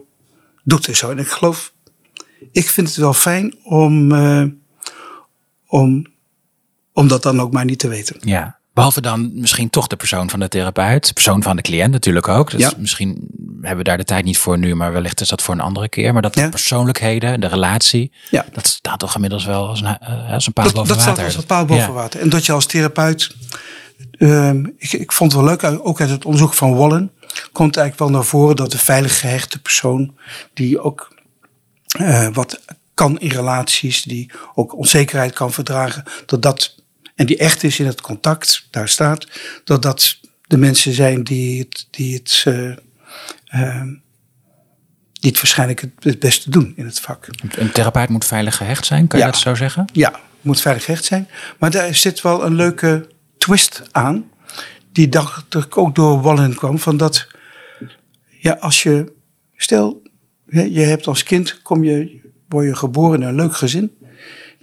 doet 0.64 0.88
en 0.88 0.96
zo. 0.96 1.10
En 1.12 1.18
ik 1.18 1.28
geloof, 1.28 1.74
ik 2.52 2.70
vind 2.70 2.88
het 2.88 2.98
wel 2.98 3.14
fijn 3.14 3.56
om, 3.64 4.12
eh, 4.12 4.44
om, 5.68 6.06
om 6.94 7.08
dat 7.08 7.24
dan 7.24 7.42
ook 7.42 7.52
maar 7.52 7.66
niet 7.66 7.80
te 7.80 7.88
weten. 7.88 8.18
ja. 8.20 8.56
Behalve 8.78 9.02
dan 9.02 9.32
misschien 9.34 9.70
toch 9.70 9.88
de 9.88 9.96
persoon 9.96 10.30
van 10.30 10.40
de 10.40 10.48
therapeut. 10.48 11.08
De 11.08 11.14
persoon 11.14 11.44
van 11.44 11.56
de 11.56 11.62
cliënt 11.62 11.92
natuurlijk 11.92 12.28
ook. 12.28 12.52
Dus 12.52 12.62
Ja. 12.62 12.72
misschien 12.78 13.28
hebben 13.62 13.78
we 13.78 13.84
daar 13.84 13.98
de 13.98 14.04
tijd 14.04 14.24
niet 14.26 14.38
voor 14.38 14.58
nu. 14.58 14.76
Maar 14.76 14.92
wellicht 14.94 15.22
is 15.22 15.28
dat 15.30 15.42
voor 15.42 15.54
een 15.54 15.60
andere 15.62 15.90
keer. 15.90 16.14
Maar 16.14 16.22
dat 16.22 16.34
de 16.34 16.42
Ja. 16.42 16.50
persoonlijkheden, 16.50 17.40
de 17.40 17.48
relatie. 17.48 18.12
Ja. 18.30 18.46
Dat 18.52 18.68
staat 18.68 19.00
toch 19.00 19.16
inmiddels 19.16 19.46
wel 19.46 19.68
als 19.68 19.82
een, 19.82 19.98
eh, 20.00 20.34
als 20.34 20.48
een 20.48 20.54
paal 20.54 20.66
Dat, 20.66 20.74
boven 20.74 20.88
dat 20.90 20.98
staat 21.00 21.10
water. 21.10 21.26
als 21.26 21.36
een 21.36 21.46
paal 21.46 21.66
boven 21.66 21.94
water. 21.94 22.20
En 22.20 22.30
dat 22.30 22.46
je 22.46 22.52
als 22.52 22.66
therapeut. 22.66 23.36
ehm, 24.12 24.66
ik, 24.78 24.92
ik 24.94 25.12
vond 25.12 25.32
het 25.32 25.42
wel 25.42 25.50
leuk, 25.50 25.64
uit- 25.64 25.82
ook 25.82 26.02
uit 26.02 26.10
het 26.10 26.26
onderzoek 26.26 26.54
van 26.54 26.76
Wallen. 26.76 27.12
komt 27.52 27.78
eigenlijk 27.78 28.10
wel 28.12 28.20
naar 28.20 28.30
voren 28.30 28.56
dat 28.56 28.72
de 28.72 28.78
veilig 28.78 29.20
gehechte 29.20 29.60
persoon. 29.62 30.16
die 30.54 30.80
ook 30.82 31.16
eh, 31.88 32.28
wat 32.34 32.60
kan 32.94 33.20
in 33.20 33.30
relaties, 33.30 34.04
die 34.04 34.32
ook 34.56 34.76
onzekerheid 34.78 35.34
kan 35.34 35.52
verdragen. 35.52 36.04
dat 36.26 36.42
dat. 36.42 36.76
En 37.18 37.26
die 37.26 37.38
echt 37.38 37.64
is 37.64 37.80
in 37.80 37.86
het 37.86 38.02
contact, 38.02 38.68
daar 38.72 38.90
staat. 38.90 39.28
dat 39.64 39.82
dat 39.82 40.20
de 40.42 40.58
mensen 40.58 40.94
zijn 40.94 41.24
die 41.24 41.60
het. 41.60 41.88
Die 41.90 42.14
het 42.14 42.44
eh, 42.46 42.72
ehm, 43.46 43.94
die 45.14 45.32
het 45.32 45.42
waarschijnlijk 45.42 45.82
het, 45.82 45.92
het 46.00 46.20
beste 46.20 46.50
doen 46.50 46.74
in 46.76 46.86
het 46.86 47.00
vak. 47.00 47.28
Een 47.50 47.72
therapeut 47.72 48.10
moet 48.10 48.26
veilig 48.26 48.56
gehecht 48.58 48.86
zijn. 48.86 49.08
Kan 49.08 49.20
je 49.20 49.26
dat 49.26 49.38
zo 49.38 49.56
zeggen? 49.56 49.86
Ja, 49.94 50.20
moet 50.42 50.62
veilig 50.62 50.86
recht 50.86 51.06
zijn. 51.06 51.28
Maar 51.58 51.72
daar 51.72 51.96
zit 51.96 52.22
wel 52.22 52.46
een 52.46 52.56
leuke 52.56 53.08
twist 53.38 53.82
aan. 53.92 54.32
Die 54.92 55.10
dacht 55.10 55.56
ik 55.56 55.78
ook 55.78 55.96
door 55.96 56.22
Wallen 56.22 56.56
kwam. 56.56 56.80
Van 56.80 56.98
dat, 56.98 57.28
ja, 58.40 58.58
als 58.60 58.84
je, 58.84 59.14
stel, 59.56 60.02
je 60.50 60.80
hebt 60.80 61.08
als 61.08 61.24
kind, 61.24 61.62
kom 61.62 61.84
je, 61.84 62.22
word 62.48 62.66
je 62.66 62.76
geboren 62.76 63.22
in 63.22 63.28
een 63.28 63.36
leuk 63.36 63.56
gezin. 63.56 63.97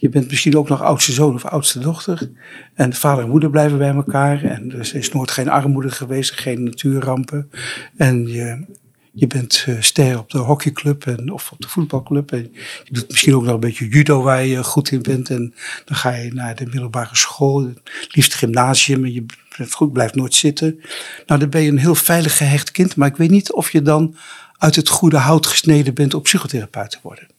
Je 0.05 0.11
bent 0.11 0.31
misschien 0.31 0.57
ook 0.57 0.69
nog 0.69 0.83
oudste 0.83 1.13
zoon 1.13 1.35
of 1.35 1.45
oudste 1.45 1.79
dochter. 1.79 2.31
En 2.75 2.93
vader 2.93 3.25
en 3.25 3.31
moeder 3.31 3.51
blijven 3.51 3.79
bij 3.79 3.95
elkaar. 3.95 4.45
En 4.45 4.73
er 4.73 4.95
is 4.95 5.13
nooit 5.13 5.31
geen 5.31 5.49
armoede 5.49 5.91
geweest, 5.91 6.33
geen 6.33 6.63
natuurrampen. 6.63 7.51
En 7.97 8.27
je, 8.27 8.65
je 9.13 9.27
bent 9.27 9.65
eh, 9.67 9.75
ster 9.81 10.19
op 10.19 10.31
de 10.31 10.39
hockeyclub 10.39 11.07
en, 11.07 11.33
of 11.33 11.53
op 11.53 11.61
de 11.61 11.69
voetbalclub. 11.69 12.33
En 12.33 12.53
je 12.85 12.93
doet 12.93 13.09
misschien 13.09 13.35
ook 13.35 13.45
nog 13.45 13.55
een 13.55 13.61
beetje 13.61 13.89
judo 13.89 14.23
waar 14.23 14.45
je 14.45 14.65
goed 14.65 14.91
in 14.91 15.03
bent. 15.03 15.31
En 15.31 15.55
dan 15.85 15.97
ga 15.97 16.15
je 16.15 16.35
naar 16.35 16.55
de 16.55 16.67
middelbare 16.67 17.17
school, 17.17 17.73
liefst 18.09 18.35
gymnasium. 18.35 19.05
En 19.05 19.13
je 19.13 19.25
goed, 19.71 19.93
blijft 19.93 20.15
nooit 20.15 20.35
zitten. 20.35 20.81
Nou, 21.27 21.41
dan 21.41 21.51
ben 21.51 21.63
je 21.63 21.71
een 21.71 21.79
heel 21.79 21.95
veilig 21.95 22.37
gehecht 22.37 22.71
kind. 22.71 22.97
Maar 22.97 23.09
ik 23.09 23.17
weet 23.17 23.31
niet 23.31 23.53
of 23.53 23.71
je 23.71 23.83
dan 23.83 24.17
uit 24.59 24.77
het 24.77 24.89
goede 24.89 25.19
hout 25.19 25.47
gesneden 25.47 25.95
bent 25.95 26.15
om 26.15 26.23
psychotherapeut 26.23 26.91
te 26.91 26.99
worden. 27.03 27.34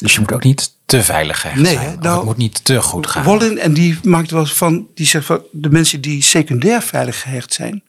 Dus 0.00 0.12
je 0.14 0.20
moet 0.20 0.32
ook 0.32 0.44
niet 0.44 0.72
te 0.86 1.02
veilig 1.02 1.40
gehecht 1.40 1.60
Nee, 1.60 1.74
zijn. 1.74 1.98
Nou, 2.00 2.16
het 2.16 2.24
moet 2.24 2.36
niet 2.36 2.64
te 2.64 2.82
goed 2.82 3.06
gaan. 3.06 3.24
Wallen, 3.24 3.58
en 3.58 3.72
die 3.74 3.98
maakt 4.02 4.30
wel 4.30 4.46
van, 4.46 4.86
die 4.94 5.06
zegt 5.06 5.26
van 5.26 5.42
de 5.52 5.70
mensen 5.70 6.00
die 6.00 6.22
secundair 6.22 6.82
veilig 6.82 7.20
gehecht 7.22 7.52
zijn. 7.52 7.82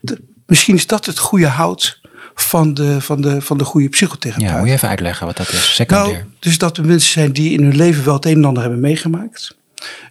de- 0.00 0.20
misschien 0.46 0.74
is 0.74 0.86
dat 0.86 1.06
het 1.06 1.18
goede 1.18 1.46
hout 1.46 2.00
van 2.34 2.74
de, 2.74 3.00
van 3.00 3.20
de, 3.20 3.42
van 3.42 3.58
de 3.58 3.64
goede 3.64 3.88
psychotherapeut. 3.88 4.48
Ja, 4.48 4.58
moet 4.58 4.66
je 4.68 4.72
even 4.74 4.88
uitleggen 4.88 5.26
wat 5.26 5.36
dat 5.36 5.52
is. 5.52 5.74
Secundair. 5.74 6.12
Nou, 6.12 6.24
dus 6.38 6.58
dat 6.58 6.76
er 6.76 6.84
mensen 6.84 7.12
zijn 7.12 7.32
die 7.32 7.52
in 7.52 7.62
hun 7.62 7.76
leven 7.76 8.04
wel 8.04 8.14
het 8.14 8.24
een 8.26 8.34
en 8.36 8.44
ander 8.44 8.62
hebben 8.62 8.80
meegemaakt. 8.80 9.56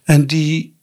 En 0.04 0.28
die 0.28 0.76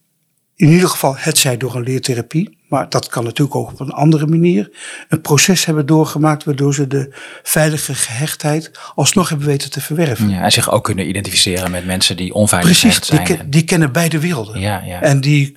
in 0.57 0.69
ieder 0.71 0.89
geval, 0.89 1.15
het 1.19 1.39
zij 1.39 1.57
door 1.57 1.75
een 1.77 1.83
leertherapie, 1.83 2.59
maar 2.75 2.89
dat 2.89 3.09
kan 3.09 3.25
natuurlijk 3.25 3.57
ook 3.57 3.71
op 3.71 3.81
een 3.81 3.91
andere 3.91 4.27
manier, 4.27 4.71
een 5.09 5.21
proces 5.21 5.65
hebben 5.65 5.87
doorgemaakt 5.87 6.45
waardoor 6.45 6.75
ze 6.75 6.87
de 6.87 7.15
veilige 7.43 7.95
gehechtheid 7.95 8.71
alsnog 8.95 9.29
hebben 9.29 9.47
weten 9.47 9.71
te 9.71 9.81
verwerven. 9.81 10.29
Ja, 10.31 10.43
en 10.43 10.53
zich 10.53 10.71
ook 10.71 10.85
kunnen 10.85 11.09
identificeren 11.09 11.71
met 11.71 11.87
mensen 11.87 12.17
die 12.17 12.35
onveilig 12.35 12.79
Precies, 12.81 13.07
zijn. 13.07 13.25
die, 13.25 13.37
ken- 13.37 13.51
die 13.51 13.65
kennen 13.65 13.93
beide 13.93 14.19
werelden. 14.21 14.61
Ja, 14.61 14.83
ja. 14.85 15.01
En 15.03 15.21
die, 15.21 15.57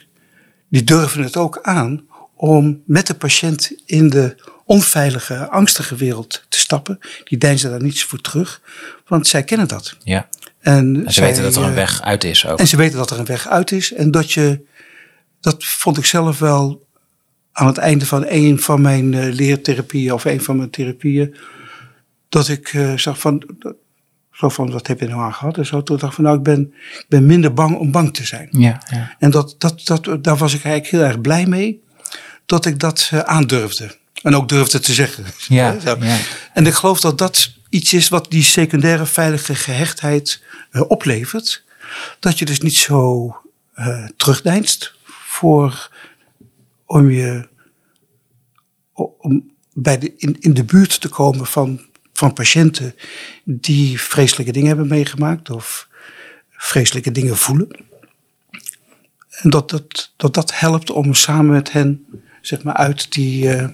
die 0.69 0.83
durven 0.83 1.23
het 1.23 1.37
ook 1.37 1.59
aan 1.61 2.05
om 2.35 2.81
met 2.85 3.07
de 3.07 3.13
patiënt 3.13 3.71
in 3.85 4.09
de 4.09 4.35
onveilige, 4.65 5.49
angstige 5.49 5.95
wereld 5.95 6.45
te 6.49 6.59
stappen. 6.59 6.99
Die 7.23 7.37
deinzen 7.37 7.69
daar 7.69 7.81
niets 7.83 8.03
voor 8.03 8.21
terug, 8.21 8.61
want 9.07 9.27
zij 9.27 9.43
kennen 9.43 9.67
dat. 9.67 9.97
ja. 10.03 10.27
En, 10.59 11.05
En 11.05 11.13
ze 11.13 11.21
weten 11.21 11.43
dat 11.43 11.55
er 11.55 11.61
een 11.63 11.69
eh, 11.69 11.75
weg 11.75 12.01
uit 12.01 12.23
is 12.23 12.47
ook. 12.47 12.59
En 12.59 12.67
ze 12.67 12.77
weten 12.77 12.97
dat 12.97 13.09
er 13.11 13.19
een 13.19 13.25
weg 13.25 13.47
uit 13.47 13.71
is. 13.71 13.93
En 13.93 14.11
dat 14.11 14.31
je, 14.31 14.61
dat 15.41 15.63
vond 15.65 15.97
ik 15.97 16.05
zelf 16.05 16.39
wel 16.39 16.86
aan 17.57 17.67
het 17.67 17.77
einde 17.77 18.05
van 18.05 18.25
een 18.27 18.59
van 18.59 18.81
mijn 18.81 19.13
eh, 19.13 19.33
leertherapieën 19.33 20.13
of 20.13 20.25
een 20.25 20.41
van 20.41 20.57
mijn 20.57 20.69
therapieën. 20.69 21.35
Dat 22.29 22.47
ik 22.47 22.73
eh, 22.73 22.97
zag 22.97 23.19
van, 23.19 23.43
dat- 23.59 23.75
zo 24.31 24.49
van, 24.49 24.71
wat 24.71 24.87
heb 24.87 24.99
je 24.99 25.07
nou 25.07 25.21
aan 25.21 25.33
gehad? 25.33 25.57
En 25.57 25.65
zo, 25.65 25.83
toen 25.83 25.97
dacht 25.97 26.09
ik 26.09 26.15
van, 26.15 26.23
nou, 26.23 26.37
ik 26.37 26.43
ben, 26.43 26.73
ik 26.99 27.05
ben 27.07 27.25
minder 27.25 27.53
bang 27.53 27.75
om 27.77 27.91
bang 27.91 28.13
te 28.13 28.25
zijn. 28.25 28.47
Ja, 28.51 28.81
ja. 28.91 29.15
En 29.19 29.31
dat, 29.31 29.55
dat, 29.57 29.81
dat, 29.85 30.23
daar 30.23 30.37
was 30.37 30.53
ik 30.53 30.63
eigenlijk 30.63 30.87
heel 30.95 31.03
erg 31.11 31.21
blij 31.21 31.45
mee. 31.45 31.83
Dat 32.45 32.65
ik 32.65 32.79
dat 32.79 33.09
eh, 33.11 33.19
aandurfde. 33.19 33.95
En 34.21 34.35
ook 34.35 34.49
durfde 34.49 34.79
te 34.79 34.93
zeggen. 34.93 35.23
Ja. 35.47 35.77
En 36.53 36.65
ik 36.65 36.73
geloof 36.73 36.99
dat 36.99 37.17
dat 37.17 37.51
iets 37.69 37.93
is 37.93 38.07
wat 38.09 38.31
die 38.31 38.43
secundaire 38.43 39.05
veilige 39.05 39.55
gehechtheid 39.55 40.43
eh, 40.71 40.81
oplevert. 40.87 41.63
Dat 42.19 42.39
je 42.39 42.45
dus 42.45 42.59
niet 42.59 42.75
zo 42.75 43.35
eh 43.73 44.05
terugdeinst 44.17 44.93
voor 45.27 45.89
om 46.87 47.09
je 47.09 47.47
om 48.93 49.51
bij 49.73 49.97
de, 49.97 50.13
in, 50.17 50.35
in 50.39 50.53
de 50.53 50.63
buurt 50.63 51.01
te 51.01 51.09
komen 51.09 51.45
van, 51.45 51.81
van 52.13 52.33
patiënten 52.33 52.95
die 53.43 54.01
vreselijke 54.01 54.51
dingen 54.51 54.67
hebben 54.67 54.87
meegemaakt 54.87 55.49
of 55.49 55.87
vreselijke 56.49 57.11
dingen 57.11 57.37
voelen. 57.37 57.67
En 59.29 59.49
dat 59.49 59.69
dat, 59.69 60.13
dat, 60.15 60.33
dat 60.33 60.59
helpt 60.59 60.89
om 60.89 61.13
samen 61.13 61.51
met 61.51 61.71
hen 61.71 62.05
zeg 62.41 62.63
maar, 62.63 62.73
uit 62.73 63.13
die 63.13 63.49
eh, 63.53 63.69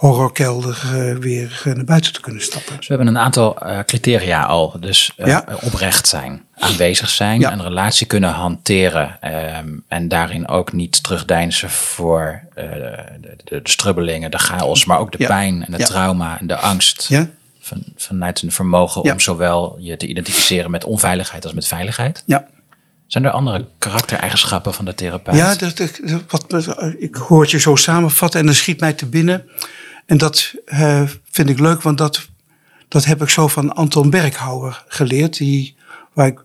horrorkelder 0.00 0.78
eh, 0.84 1.16
weer 1.16 1.62
eh, 1.64 1.72
naar 1.74 1.84
buiten 1.84 2.12
te 2.12 2.20
kunnen 2.20 2.42
stappen. 2.42 2.76
Dus 2.76 2.86
we 2.88 2.94
hebben 2.94 3.14
een 3.14 3.20
aantal 3.22 3.58
eh, 3.58 3.78
criteria 3.84 4.42
al. 4.42 4.76
Dus 4.80 5.12
Ja. 5.16 5.44
oprecht 5.62 6.08
zijn, 6.08 6.42
aanwezig 6.58 7.08
zijn, 7.10 7.40
Ja. 7.40 7.52
een 7.52 7.62
relatie 7.62 8.06
kunnen 8.06 8.30
hanteren. 8.30 9.16
ehm, 9.20 9.68
en 9.88 10.08
daarin 10.08 10.48
ook 10.48 10.72
niet 10.72 11.02
terugdeinzen 11.02 11.70
voor 11.70 12.42
de, 12.54 12.94
de, 13.20 13.36
de 13.44 13.60
strubbelingen, 13.62 14.30
de 14.30 14.38
chaos, 14.38 14.84
maar 14.84 14.98
ook 14.98 15.12
de 15.18 15.26
pijn 15.26 15.64
en 15.66 15.72
het 15.72 15.80
Ja. 15.80 15.86
trauma 15.86 16.38
en 16.40 16.46
de 16.46 16.56
angst. 16.56 17.06
Ja? 17.08 17.26
Van, 17.60 17.82
vanuit 17.96 18.42
een 18.42 18.52
vermogen 18.52 19.02
Ja. 19.04 19.12
om 19.12 19.20
zowel 19.20 19.76
je 19.80 19.96
te 19.96 20.06
identificeren 20.06 20.70
met 20.70 20.84
onveiligheid 20.84 21.44
als 21.44 21.52
met 21.54 21.66
veiligheid. 21.66 22.22
Ja. 22.26 22.46
Zijn 23.06 23.24
er 23.24 23.30
andere 23.30 23.66
karaktereigenschappen 23.78 24.74
van 24.74 24.84
de 24.84 24.94
therapeut? 24.94 25.36
Ja, 25.36 25.54
dat- 25.54 26.00
wat, 26.28 26.76
ik 26.98 27.14
hoor 27.14 27.40
het 27.42 27.50
je 27.50 27.58
zo 27.60 27.76
samenvatten 27.76 28.40
en 28.40 28.46
dan 28.46 28.54
schiet 28.54 28.80
mij 28.80 28.92
te 28.92 29.06
binnen. 29.06 29.48
En 30.10 30.18
dat 30.18 30.54
eh, 30.64 31.02
vind 31.30 31.48
ik 31.48 31.58
leuk, 31.58 31.82
want 31.82 31.98
dat, 31.98 32.28
dat 32.88 33.04
heb 33.04 33.22
ik 33.22 33.28
zo 33.28 33.48
van 33.48 33.74
Anton 33.74 34.10
Berghouwer 34.10 34.84
geleerd. 34.88 35.36
Die, 35.36 35.76
waar 36.12 36.26
ik 36.26 36.44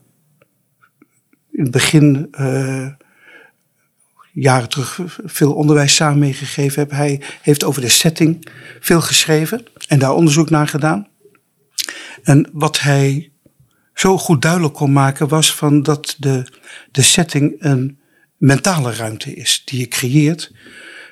in 1.52 1.64
het 1.64 1.72
begin, 1.72 2.28
eh, 2.32 2.88
jaren 4.32 4.70
terug, 4.70 5.00
veel 5.24 5.54
onderwijs 5.54 5.96
samen 5.96 6.20
mee 6.20 6.34
gegeven 6.34 6.82
heb. 6.82 6.92
Hij 6.92 7.22
heeft 7.42 7.64
over 7.64 7.82
de 7.82 7.90
setting 7.90 8.48
veel 8.80 9.02
geschreven 9.02 9.66
en 9.88 10.00
daar 10.00 10.14
onderzoek 10.14 10.50
naar 10.50 10.68
gedaan. 10.68 11.08
En 12.24 12.50
wat 12.54 12.80
hij 12.80 13.32
zo 13.94 14.18
goed 14.18 14.42
duidelijk 14.42 14.74
kon 14.74 14.92
maken 14.92 15.28
was 15.28 15.56
van 15.56 15.84
dat 15.84 16.16
de, 16.20 16.52
de 16.92 17.02
setting 17.02 17.56
een 17.60 18.00
mentale 18.38 18.94
ruimte 18.94 19.34
is 19.34 19.62
die 19.66 19.80
je 19.80 19.88
creëert. 19.88 20.52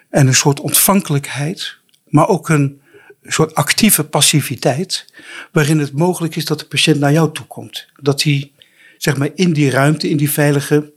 En 0.10 0.28
een 0.28 0.36
soort 0.36 0.60
ontvankelijkheid, 0.60 1.82
maar 2.14 2.28
ook 2.28 2.50
een 2.50 2.82
soort 3.24 3.56
actieve 3.56 4.04
passiviteit. 4.04 5.14
Waarin 5.52 5.80
het 5.80 5.92
mogelijk 5.92 6.36
is 6.36 6.46
dat 6.46 6.60
de 6.60 6.66
patiënt 6.66 7.00
naar 7.00 7.12
jou 7.12 7.34
toe 7.34 7.46
komt. 7.46 7.88
Dat 8.02 8.24
hij 8.24 8.52
zeg 8.98 9.18
maar, 9.18 9.30
in 9.36 9.54
die 9.54 9.70
ruimte, 9.70 10.10
in 10.10 10.18
die 10.18 10.32
veilige 10.32 10.94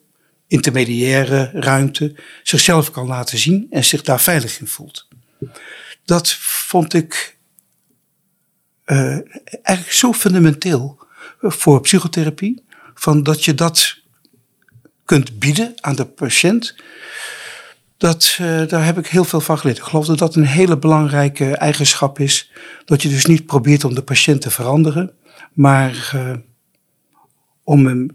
intermediaire 0.47 1.51
ruimte, 1.55 2.15
zichzelf 2.43 2.91
kan 2.91 3.07
laten 3.07 3.39
zien 3.39 3.67
en 3.71 3.85
zich 3.85 4.03
daar 4.03 4.21
veilig 4.21 4.61
in 4.61 4.67
voelt. 4.67 5.09
Dat 6.05 6.33
vond 6.41 6.95
ik 6.95 7.37
eh, 8.85 9.19
eigenlijk 9.63 9.93
zo 9.93 10.13
fundamenteel 10.13 10.99
voor 11.41 11.81
psychotherapie. 11.81 12.65
Van 12.95 13.23
dat 13.23 13.45
je 13.45 13.55
dat 13.55 13.99
kunt 15.05 15.39
bieden 15.39 15.75
aan 15.81 15.97
de 15.97 16.07
patiënt. 16.07 16.75
Dat, 17.97 18.37
eh, 18.41 18.67
daar 18.67 18.85
heb 18.85 18.99
ik 18.99 19.07
heel 19.07 19.25
veel 19.25 19.41
van 19.41 19.59
geleerd. 19.59 19.79
Ik 19.79 19.85
geloof 19.85 20.07
dat 20.07 20.19
dat 20.19 20.35
een 20.35 20.47
hele 20.47 20.79
belangrijke 20.79 21.57
eigenschap 21.57 22.19
is. 22.19 22.53
Dat 22.85 23.03
je 23.03 23.09
dus 23.09 23.27
niet 23.27 23.47
probeert 23.47 23.85
om 23.85 23.95
de 23.95 24.03
patiënt 24.03 24.41
te 24.41 24.51
veranderen. 24.51 25.13
Maar 25.53 26.11
eh, 26.15 26.33
om 27.65 27.87
hem 27.87 28.09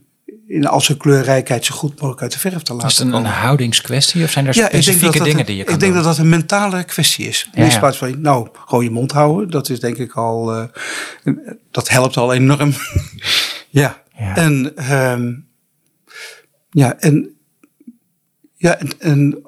in 0.48 0.68
al 0.68 0.82
zijn 0.82 0.98
kleurrijkheid 0.98 1.66
zo 1.66 1.76
goed 1.76 1.94
mogelijk 1.96 2.22
uit 2.22 2.32
de 2.32 2.40
verf 2.40 2.62
te 2.62 2.74
laten 2.74 2.88
Is 2.90 2.98
het 2.98 3.08
een, 3.08 3.14
een 3.14 3.26
houdingskwestie 3.26 4.24
of 4.24 4.32
zijn 4.32 4.48
er 4.48 4.56
Ja, 4.56 4.66
specifieke 4.68 5.24
dingen 5.24 5.40
een- 5.40 5.46
die 5.46 5.56
je 5.56 5.64
kan 5.64 5.74
Ik 5.74 5.80
denk 5.80 5.94
doen? 5.94 6.04
dat 6.04 6.12
dat 6.16 6.24
een 6.24 6.30
mentale 6.30 6.84
kwestie 6.84 7.28
is. 7.28 7.50
Ja, 7.54 7.64
in 7.72 7.80
plaats 7.80 7.98
van, 7.98 8.22
nou, 8.22 8.48
gewoon 8.66 8.84
je 8.84 8.90
mond 8.90 9.12
houden. 9.12 9.50
Dat 9.50 9.70
is 9.70 9.80
denk 9.80 9.98
ik 9.98 10.14
al, 10.14 10.54
eh, 10.56 10.66
dat 11.72 11.90
helpt 11.90 12.18
al 12.18 12.34
enorm. 12.34 12.74
ja. 13.70 14.04
Ja. 14.20 14.36
En, 14.36 14.76
ehm, 14.76 15.34
ja, 16.70 16.96
en, 17.00 17.36
ja, 18.56 18.78
en, 18.80 18.90
en 19.00 19.46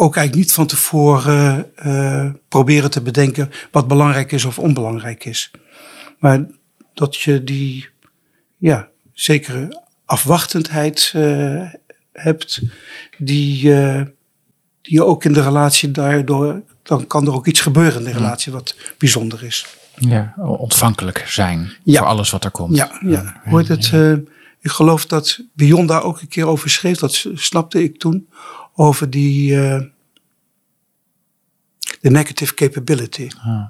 ook 0.00 0.16
eigenlijk 0.16 0.46
niet 0.46 0.52
van 0.52 0.66
tevoren 0.66 1.76
eh, 1.76 2.30
proberen 2.48 2.90
te 2.90 3.00
bedenken 3.02 3.50
wat 3.70 3.88
belangrijk 3.88 4.32
is 4.32 4.44
of 4.44 4.58
onbelangrijk 4.58 5.24
is. 5.24 5.50
Maar 6.18 6.46
dat 6.94 7.16
je 7.16 7.44
die, 7.44 7.88
ja, 8.58 8.88
zekere 9.12 9.82
afwachtendheid 10.04 11.12
eh, 11.14 11.62
hebt, 12.12 12.60
die, 13.18 13.74
eh, 13.74 14.02
die 14.82 14.94
je 14.94 15.04
ook 15.04 15.24
in 15.24 15.32
de 15.32 15.42
relatie 15.42 15.90
daardoor, 15.90 16.62
dan 16.82 17.06
kan 17.06 17.26
er 17.26 17.34
ook 17.34 17.46
iets 17.46 17.60
gebeuren 17.60 17.98
in 17.98 18.04
de 18.04 18.18
relatie 18.18 18.52
wat 18.52 18.76
bijzonder 18.98 19.44
is. 19.44 19.66
Ja, 19.94 20.34
ontvankelijk 20.36 21.24
zijn 21.26 21.72
Ja. 21.84 21.98
voor 21.98 22.08
alles 22.08 22.30
wat 22.30 22.44
er 22.44 22.50
komt. 22.50 22.76
Ja, 22.76 22.98
ja. 23.00 23.40
Hoort 23.44 23.68
het, 23.68 23.92
ik 24.60 24.70
geloof 24.70 25.06
dat 25.06 25.40
Bion 25.54 25.86
daar 25.86 26.02
ook 26.02 26.20
een 26.20 26.28
keer 26.28 26.46
over 26.46 26.70
schreef, 26.70 26.98
dat 26.98 27.26
snapte 27.34 27.82
ik 27.82 27.98
toen, 27.98 28.28
over 28.74 29.10
die, 29.10 29.60
eh, 29.66 29.80
de 32.00 32.10
negative 32.10 32.54
capability. 32.54 33.28
Ah. 33.44 33.62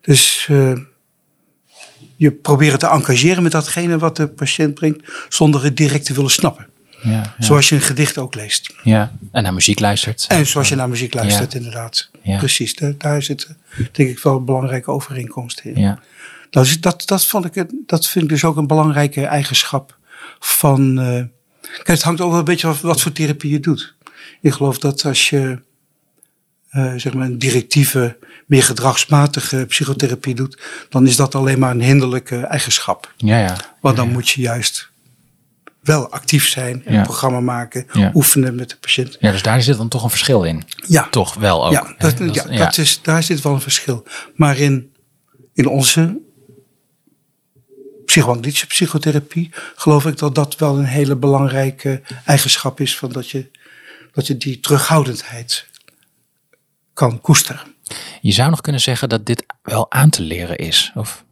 Dus 0.00 0.46
eh, 0.50 0.72
je 2.16 2.32
proberen 2.32 2.78
te 2.78 2.86
engageren 2.86 3.42
met 3.42 3.52
datgene 3.52 3.98
wat 3.98 4.16
de 4.16 4.28
patiënt 4.28 4.74
brengt, 4.74 5.12
zonder 5.28 5.64
het 5.64 5.76
direct 5.76 6.04
te 6.04 6.12
willen 6.14 6.30
snappen. 6.30 6.66
Ja, 7.02 7.10
ja. 7.10 7.34
Zoals 7.38 7.68
je 7.68 7.74
een 7.74 7.80
gedicht 7.80 8.18
ook 8.18 8.34
leest. 8.34 8.74
ja. 8.82 9.12
En 9.32 9.42
naar 9.42 9.54
muziek 9.54 9.80
luistert. 9.80 10.24
En 10.28 10.46
zoals 10.46 10.68
je 10.68 10.74
naar 10.74 10.88
muziek 10.88 11.14
luistert, 11.14 11.54
inderdaad. 11.54 12.10
Ja. 12.22 12.38
Precies, 12.38 12.74
daar, 12.74 12.94
daar 12.98 13.22
zit 13.22 13.48
denk 13.92 14.10
ik 14.10 14.18
wel 14.18 14.36
een 14.36 14.44
belangrijke 14.44 14.90
overeenkomst 14.90 15.60
in. 15.60 15.80
Ja. 15.80 16.00
Nou, 16.50 16.66
dus 16.66 16.80
dat, 16.80 17.02
dat, 17.06 17.26
vond 17.26 17.44
ik, 17.44 17.54
het- 17.54 17.72
dat 17.86 18.06
vind 18.08 18.24
ik 18.24 18.30
dus 18.30 18.44
ook 18.44 18.56
een 18.56 18.66
belangrijke 18.66 19.24
eigenschap 19.26 19.96
van. 20.38 20.98
eh, 20.98 21.06
kijk, 21.60 21.86
het 21.86 22.02
hangt 22.02 22.20
ook 22.20 22.30
wel 22.30 22.38
een 22.38 22.44
beetje 22.44 22.66
af 22.66 22.80
wat 22.80 23.00
voor 23.00 23.12
therapie 23.12 23.50
je 23.50 23.60
doet. 23.60 23.94
Ik 24.40 24.52
geloof 24.52 24.78
dat 24.78 25.04
als 25.04 25.30
je 25.30 25.62
eh, 26.68 26.92
zeg 26.96 27.14
maar 27.14 27.26
een 27.26 27.38
directieve, 27.38 28.18
meer 28.46 28.62
gedragsmatige 28.62 29.64
psychotherapie 29.68 30.34
doet, 30.34 30.58
dan 30.88 31.06
is 31.06 31.16
dat 31.16 31.34
alleen 31.34 31.58
maar 31.58 31.70
een 31.70 31.82
hinderlijke 31.82 32.36
eigenschap. 32.40 33.12
Ja, 33.16 33.38
ja. 33.38 33.56
Want 33.80 33.96
dan 33.96 34.08
moet 34.12 34.28
je 34.28 34.40
juist 34.40 34.90
wel 35.80 36.10
actief 36.10 36.48
zijn, 36.48 36.82
een 36.84 36.94
Ja. 36.94 37.02
programma 37.02 37.40
maken, 37.40 37.86
oefenen 38.14 38.54
met 38.54 38.70
de 38.70 38.76
patiënt. 38.76 39.16
ja, 39.20 39.30
dus 39.32 39.42
daar 39.42 39.62
zit 39.62 39.76
dan 39.76 39.88
toch 39.88 40.02
een 40.02 40.10
verschil 40.10 40.44
in. 40.44 40.62
Ja, 40.86 41.08
Toch 41.10 41.34
wel 41.34 41.66
ook. 41.66 41.72
ja, 41.72 41.94
dat, 41.98 42.18
ja, 42.18 42.44
ja. 42.50 42.58
Dat 42.64 42.78
is, 42.78 43.02
daar 43.02 43.22
zit 43.22 43.40
wel 43.42 43.52
een 43.54 43.60
verschil. 43.60 44.06
Maar 44.36 44.58
in, 44.58 44.92
in 45.54 45.66
onze 45.66 46.18
psychoanalytische 48.04 48.66
psychotherapie 48.66 49.50
geloof 49.74 50.06
ik 50.06 50.18
dat 50.18 50.34
dat 50.34 50.56
wel 50.56 50.78
een 50.78 50.84
hele 50.84 51.16
belangrijke 51.16 52.02
eigenschap 52.24 52.80
is 52.80 52.96
van 52.98 53.12
dat 53.12 53.30
je, 53.30 53.50
dat 54.18 54.26
je 54.26 54.36
die 54.36 54.60
terughoudendheid 54.60 55.66
kan 56.92 57.20
koesteren. 57.20 57.60
Je 58.20 58.32
zou 58.32 58.50
nog 58.50 58.60
kunnen 58.60 58.80
zeggen 58.80 59.08
dat 59.08 59.26
dit 59.26 59.44
wel 59.62 59.92
aan 59.92 60.10
te 60.10 60.22
leren 60.22 60.56
is. 60.56 60.92
Of 60.94 61.24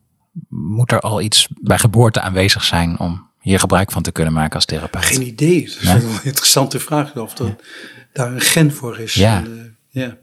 moet 0.48 0.92
er 0.92 1.00
al 1.00 1.20
iets 1.20 1.48
bij 1.60 1.78
geboorte 1.78 2.20
aanwezig 2.20 2.64
zijn 2.64 2.98
om 2.98 3.30
hier 3.40 3.58
gebruik 3.58 3.92
van 3.92 4.02
te 4.02 4.12
kunnen 4.12 4.32
maken 4.32 4.54
als 4.54 4.64
therapeut? 4.64 5.04
Geen 5.04 5.26
idee. 5.26 5.64
Dat 5.64 5.74
is 5.76 5.82
Ja. 5.82 5.94
een 5.94 6.18
interessante 6.22 6.80
vraag 6.80 7.16
of 7.16 7.38
er 7.38 7.56
daar 8.12 8.32
een 8.32 8.40
gen 8.40 8.72
voor 8.72 8.98
is. 8.98 9.14
Ja. 9.14 9.36
En, 9.38 9.76
eh, 9.92 10.02
ja. 10.02 10.16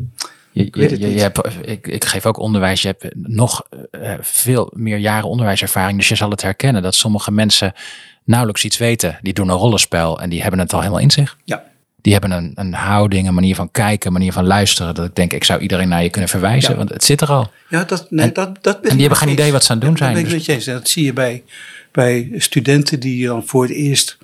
Je, 0.51 1.19
hebt, 1.19 1.39
ik, 1.67 1.87
ik 1.87 2.05
geef 2.05 2.25
ook 2.25 2.37
onderwijs. 2.37 2.81
Je 2.81 2.87
hebt 2.87 3.15
nog 3.15 3.67
eh, 3.91 4.13
veel 4.21 4.71
meer 4.75 4.97
jaren 4.97 5.29
onderwijservaring. 5.29 5.97
Dus 5.97 6.07
je 6.07 6.15
zal 6.15 6.29
het 6.29 6.41
herkennen 6.41 6.81
dat 6.81 6.95
sommige 6.95 7.31
mensen 7.31 7.73
nauwelijks 8.23 8.63
iets 8.63 8.77
weten. 8.77 9.17
Die 9.21 9.33
doen 9.33 9.49
een 9.49 9.55
rollenspel 9.57 10.21
en 10.21 10.29
die 10.29 10.41
hebben 10.41 10.59
het 10.59 10.73
al 10.73 10.79
helemaal 10.79 10.99
in 11.01 11.11
zich. 11.11 11.37
ja. 11.45 11.71
Die 12.03 12.13
hebben 12.13 12.31
een, 12.31 12.51
een 12.55 12.73
houding, 12.73 13.27
een 13.27 13.33
manier 13.33 13.55
van 13.55 13.71
kijken, 13.71 14.07
een 14.07 14.13
manier 14.13 14.33
van 14.33 14.45
luisteren. 14.45 14.95
Dat 14.95 15.05
ik 15.05 15.15
denk, 15.15 15.33
ik 15.33 15.43
zou 15.43 15.59
iedereen 15.59 15.87
naar 15.87 16.03
je 16.03 16.09
kunnen 16.09 16.29
verwijzen. 16.29 16.71
Ja. 16.71 16.77
Want 16.77 16.89
het 16.89 17.03
zit 17.03 17.21
er 17.21 17.27
al. 17.27 17.51
Ja, 17.69 17.83
dat, 17.83 18.11
nee, 18.11 18.31
dat, 18.31 18.63
dat 18.63 18.81
ben 18.81 18.89
En 18.89 18.97
die 18.97 19.07
hebben 19.07 19.17
geen 19.17 19.33
idee 19.33 19.51
wat 19.51 19.63
ze 19.63 19.71
aan 19.71 19.77
het 19.77 19.85
doen 19.85 19.97
zijn. 19.97 20.13
Dat 20.13 20.23
ik 20.23 20.29
Dus- 20.29 20.45
je. 20.45 20.71
En 20.71 20.77
dat 20.77 20.89
zie 20.89 21.05
je 21.05 21.13
bij, 21.13 21.43
bij 21.91 22.31
studenten 22.37 22.99
die 22.99 23.27
dan 23.27 23.45
voor 23.45 23.63
het 23.63 23.71
eerst 23.71 24.17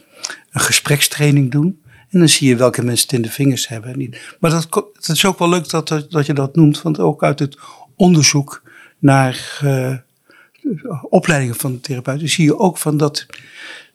een 0.51 0.61
gesprekstraining 0.61 1.51
doen. 1.51 1.81
En 2.09 2.19
dan 2.19 2.29
zie 2.29 2.47
je 2.47 2.55
welke 2.55 2.83
mensen 2.83 3.05
het 3.05 3.15
in 3.15 3.21
de 3.21 3.31
vingers 3.31 3.67
hebben. 3.67 3.93
en. 3.93 4.13
Maar 4.39 4.51
dat, 4.51 4.85
is 5.07 5.25
ook 5.25 5.39
wel 5.39 5.49
leuk 5.49 5.69
dat, 5.69 5.87
dat 5.87 6.11
dat 6.11 6.25
je 6.25 6.33
dat 6.33 6.55
noemt. 6.55 6.81
Want 6.81 6.99
ook 6.99 7.23
uit 7.23 7.39
het 7.39 7.57
onderzoek 7.95 8.61
naar 8.99 9.59
eh, 9.61 9.95
opleidingen 11.01 11.55
van 11.55 11.79
therapeuten 11.79 12.29
zie 12.29 12.45
je 12.45 12.57
ook 12.57 12.77
van 12.77 12.97
dat 12.97 13.25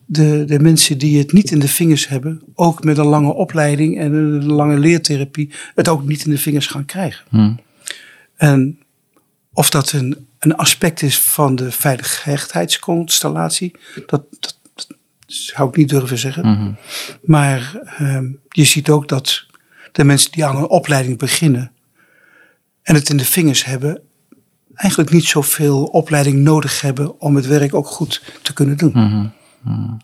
de, 0.05 0.43
de 0.45 0.59
mensen 0.59 0.97
die 0.97 1.17
het 1.17 1.31
niet 1.31 1.51
in 1.51 1.59
de 1.59 1.67
vingers 1.67 2.07
hebben, 2.07 2.41
ook 2.53 2.83
met 2.83 2.97
een 2.97 3.05
lange 3.05 3.33
opleiding 3.33 3.99
en 3.99 4.13
een 4.13 4.45
lange 4.45 4.77
leertherapie, 4.77 5.51
het 5.75 5.87
ook 5.87 6.07
niet 6.07 6.25
in 6.25 6.31
de 6.31 6.37
vingers 6.37 6.67
gaan 6.67 6.85
krijgen. 6.85 7.25
Hmm. 7.29 7.59
En 8.35 8.79
of 9.53 9.69
dat 9.69 9.91
een, 9.91 10.27
een 10.39 10.55
aspect 10.55 11.01
is 11.01 11.19
van 11.19 11.55
de 11.55 11.71
veiligheidsconstellatie, 11.71 13.75
dat, 14.05 14.23
dat, 14.39 14.59
dat 14.73 14.87
zou 15.25 15.69
ik 15.69 15.75
niet 15.75 15.89
durven 15.89 16.17
zeggen. 16.17 16.47
Mhm. 16.47 16.71
Maar 17.23 17.79
ehm, 17.97 18.25
je 18.49 18.65
ziet 18.65 18.89
ook 18.89 19.07
dat 19.07 19.45
de 19.91 20.03
mensen 20.03 20.31
die 20.31 20.45
aan 20.45 20.55
een 20.55 20.67
opleiding 20.67 21.17
beginnen 21.17 21.71
en 22.81 22.95
het 22.95 23.09
in 23.09 23.17
de 23.17 23.25
vingers 23.25 23.65
hebben, 23.65 24.01
eigenlijk 24.75 25.11
niet 25.11 25.25
zoveel 25.25 25.83
opleiding 25.83 26.37
nodig 26.37 26.81
hebben 26.81 27.19
om 27.19 27.35
het 27.35 27.45
werk 27.45 27.73
ook 27.73 27.87
goed 27.87 28.21
te 28.41 28.53
kunnen 28.53 28.77
doen. 28.77 28.91
Mhm. 28.91 29.27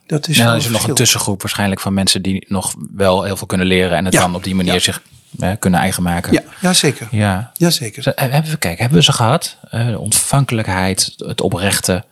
Dat 0.06 0.28
is 0.28 0.36
Ja, 0.36 0.44
dan 0.44 0.56
is 0.56 0.64
er 0.66 0.72
nog 0.72 0.88
een 0.88 0.94
tussengroep 0.94 1.42
waarschijnlijk 1.42 1.80
van 1.80 1.94
mensen 1.94 2.22
die 2.22 2.44
nog 2.48 2.74
wel 2.94 3.22
heel 3.22 3.36
veel 3.36 3.46
kunnen 3.46 3.66
leren. 3.66 3.96
En 3.96 4.04
het 4.04 4.14
Ja. 4.14 4.20
dan 4.20 4.34
op 4.34 4.44
die 4.44 4.54
manier 4.54 4.72
Ja. 4.72 4.78
zich 4.78 5.02
eh, 5.38 5.50
kunnen 5.58 5.80
eigen 5.80 6.02
maken. 6.02 6.32
Ja, 6.32 6.42
ja, 6.60 6.72
zeker. 6.72 7.08
ja. 7.10 7.50
Ja, 7.54 7.70
zeker. 7.70 8.12
Hebben 8.14 8.50
we, 8.50 8.56
kijk, 8.56 8.78
hebben 8.78 8.98
we 8.98 9.04
ze 9.04 9.12
gehad? 9.12 9.58
Eh, 9.70 9.86
de 9.86 9.98
ontvankelijkheid, 9.98 11.14
het 11.16 11.40
oprechte, 11.40 12.04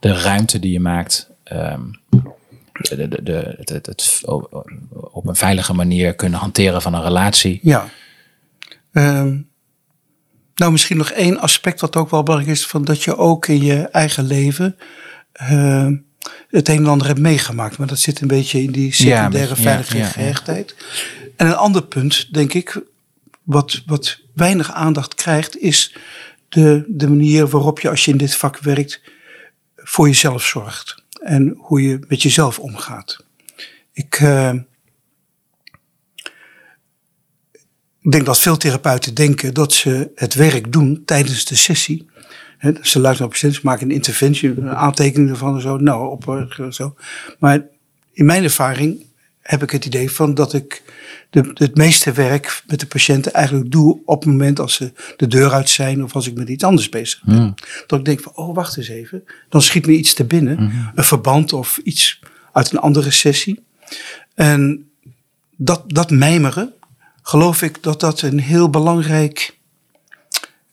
de 0.00 0.20
ruimte 0.20 0.58
die 0.58 0.72
je 0.72 0.80
maakt. 0.80 1.30
ehm, 1.44 1.80
de, 2.72 3.08
de, 3.08 3.22
de, 3.22 3.54
het, 3.58 3.68
het, 3.68 3.86
het 3.86 4.20
op 5.12 5.26
een 5.26 5.36
veilige 5.36 5.72
manier 5.74 6.14
kunnen 6.14 6.38
hanteren 6.40 6.82
van 6.82 6.94
een 6.94 7.02
relatie. 7.02 7.58
Ja. 7.62 7.88
Ehm, 8.92 9.38
nou, 10.54 10.72
misschien 10.72 10.96
nog 10.96 11.10
één 11.10 11.38
aspect 11.40 11.80
wat 11.80 11.96
ook 11.96 12.10
wel 12.10 12.22
belangrijk 12.22 12.56
is, 12.56 12.66
van 12.66 12.84
dat 12.84 13.02
je 13.02 13.16
ook 13.16 13.46
in 13.48 13.62
je 13.62 13.82
eigen 13.82 14.24
leven 14.24 14.76
ehm, 15.32 15.94
het 16.50 16.68
een 16.68 16.76
en 16.76 16.86
ander 16.86 17.06
hebt 17.06 17.18
meegemaakt. 17.18 17.78
Maar 17.78 17.86
dat 17.86 17.98
zit 17.98 18.20
een 18.20 18.28
beetje 18.28 18.62
in 18.62 18.72
die 18.72 18.92
secundaire 18.92 19.54
ja, 19.56 19.62
veilige 19.62 19.96
ja, 19.96 20.04
ja. 20.04 20.10
gehechtheid. 20.10 20.74
En 21.36 21.46
een 21.46 21.56
ander 21.56 21.82
punt, 21.82 22.34
denk 22.34 22.52
ik, 22.52 22.82
wat, 23.42 23.82
wat 23.86 24.20
weinig 24.34 24.72
aandacht 24.72 25.14
krijgt, 25.14 25.58
is 25.58 25.96
de, 26.48 26.84
de 26.88 27.08
manier 27.08 27.46
waarop 27.46 27.80
je 27.80 27.88
als 27.88 28.04
je 28.04 28.10
in 28.10 28.16
dit 28.16 28.34
vak 28.34 28.58
werkt 28.58 29.00
voor 29.76 30.06
jezelf 30.06 30.42
zorgt. 30.42 31.04
En 31.22 31.54
hoe 31.58 31.82
je 31.82 31.98
met 32.08 32.22
jezelf 32.22 32.58
omgaat. 32.58 33.24
Ik, 33.92 34.14
eh, 34.14 34.52
ik 38.00 38.10
denk 38.12 38.26
dat 38.26 38.38
veel 38.38 38.56
therapeuten 38.56 39.14
denken 39.14 39.54
dat 39.54 39.72
ze 39.72 40.10
het 40.14 40.34
werk 40.34 40.72
doen 40.72 41.02
tijdens 41.04 41.44
de 41.44 41.56
sessie. 41.56 42.06
He, 42.66 42.72
ze 42.82 43.00
luisteren 43.00 43.18
naar 43.18 43.28
patiënten, 43.28 43.60
ze 43.60 43.66
maken 43.66 43.88
een 43.88 43.94
interventie, 43.94 44.60
een 44.60 44.70
aantekening 44.70 45.30
ervan 45.30 45.54
en 45.54 45.60
zo. 45.60 45.76
Nou, 45.76 46.10
op 46.10 46.46
zo. 46.70 46.94
Maar 47.38 47.66
in 48.12 48.24
mijn 48.24 48.42
ervaring 48.42 49.04
heb 49.40 49.62
ik 49.62 49.70
het 49.70 49.84
idee 49.84 50.10
van 50.10 50.34
dat 50.34 50.52
ik 50.52 50.82
de, 51.30 51.50
het 51.54 51.76
meeste 51.76 52.12
werk 52.12 52.62
met 52.66 52.80
de 52.80 52.86
patiënten 52.86 53.32
eigenlijk 53.32 53.70
doe 53.70 54.00
op 54.04 54.20
het 54.20 54.30
moment 54.30 54.60
als 54.60 54.74
ze 54.74 54.92
de 55.16 55.26
deur 55.26 55.52
uit 55.52 55.68
zijn 55.68 56.04
of 56.04 56.14
als 56.14 56.26
ik 56.26 56.34
met 56.34 56.48
iets 56.48 56.64
anders 56.64 56.88
bezig 56.88 57.22
ben. 57.24 57.36
Hmm. 57.36 57.54
Dat 57.86 57.98
ik 57.98 58.04
denk 58.04 58.20
van, 58.20 58.32
oh 58.34 58.54
wacht 58.54 58.76
eens 58.76 58.88
even. 58.88 59.24
Dan 59.48 59.62
schiet 59.62 59.86
me 59.86 59.92
iets 59.92 60.14
te 60.14 60.24
binnen. 60.24 60.72
Een 60.94 61.04
verband 61.04 61.52
of 61.52 61.78
iets 61.82 62.20
uit 62.52 62.72
een 62.72 62.78
andere 62.78 63.10
sessie. 63.10 63.64
En 64.34 64.90
dat, 65.56 65.82
dat 65.86 66.10
mijmeren, 66.10 66.72
geloof 67.22 67.62
ik 67.62 67.82
dat 67.82 68.00
dat 68.00 68.22
een 68.22 68.40
heel 68.40 68.70
belangrijk 68.70 69.58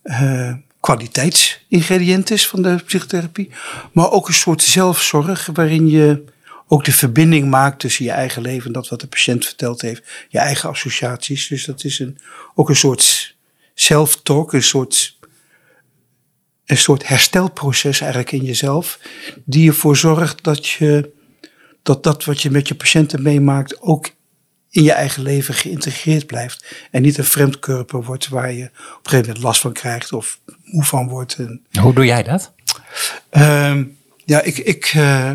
eh, 0.02 0.54
kwaliteitsingrediënt 0.84 2.32
is 2.32 2.48
van 2.48 2.62
de 2.62 2.76
psychotherapie. 2.86 3.50
Maar 3.92 4.12
ook 4.12 4.28
een 4.28 4.34
soort 4.34 4.62
zelfzorg 4.62 5.50
waarin 5.54 5.90
je 5.90 6.24
ook 6.68 6.86
de 6.86 6.92
verbinding 6.92 7.50
maakt 7.50 7.80
tussen 7.80 8.06
je 8.06 8.12
eigen 8.12 8.42
leven 8.42 8.66
en 8.66 8.72
dat 8.72 8.90
wat 8.90 9.02
de 9.02 9.08
patiënt 9.08 9.46
verteld 9.46 9.82
heeft. 9.82 10.04
Je 10.30 10.38
eigen 10.38 10.70
associaties. 10.70 11.48
Dus 11.48 11.66
dat 11.66 11.84
is 11.84 12.00
een, 12.00 12.18
ook 12.56 12.70
een 12.70 12.76
soort 12.76 13.36
self-talk, 13.74 14.54
een 14.54 14.64
soort, 14.64 15.18
een 16.66 16.78
soort 16.78 17.08
herstelproces 17.08 18.02
eigenlijk 18.02 18.32
in 18.32 18.44
jezelf. 18.44 19.00
Die 19.46 19.68
ervoor 19.68 19.98
zorgt 19.98 20.44
dat 20.44 20.68
je 20.68 21.12
dat 21.84 22.04
dat 22.04 22.24
wat 22.24 22.42
je 22.42 22.52
met 22.52 22.68
je 22.68 22.76
patiënten 22.76 23.22
meemaakt 23.22 23.82
ook 23.82 24.12
in 24.70 24.84
je 24.84 24.92
eigen 24.92 25.24
leven 25.24 25.54
geïntegreerd 25.54 26.26
blijft. 26.26 26.66
En 26.92 27.02
niet 27.02 27.18
een 27.18 27.24
vreemdkörper 27.24 28.04
wordt 28.04 28.28
waar 28.28 28.52
je 28.52 28.64
op 28.64 28.70
een 28.72 29.10
gegeven 29.10 29.26
moment 29.26 29.44
last 29.44 29.62
van 29.62 29.74
krijgt 29.74 30.14
of 30.14 30.40
moe 30.74 30.84
van 30.84 31.08
wordt. 31.08 31.36
En, 31.36 31.62
Hoe 31.80 31.94
doe 31.94 32.06
jij 32.06 32.24
dat? 32.24 32.54
Ehm, 33.30 33.84
ja, 34.26 34.42
ik, 34.42 34.58
ik, 34.58 34.86
eh, 34.96 35.32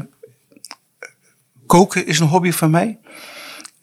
koken 1.67 2.07
is 2.07 2.19
een 2.19 2.27
hobby 2.27 2.51
van 2.51 2.71
mij. 2.71 2.99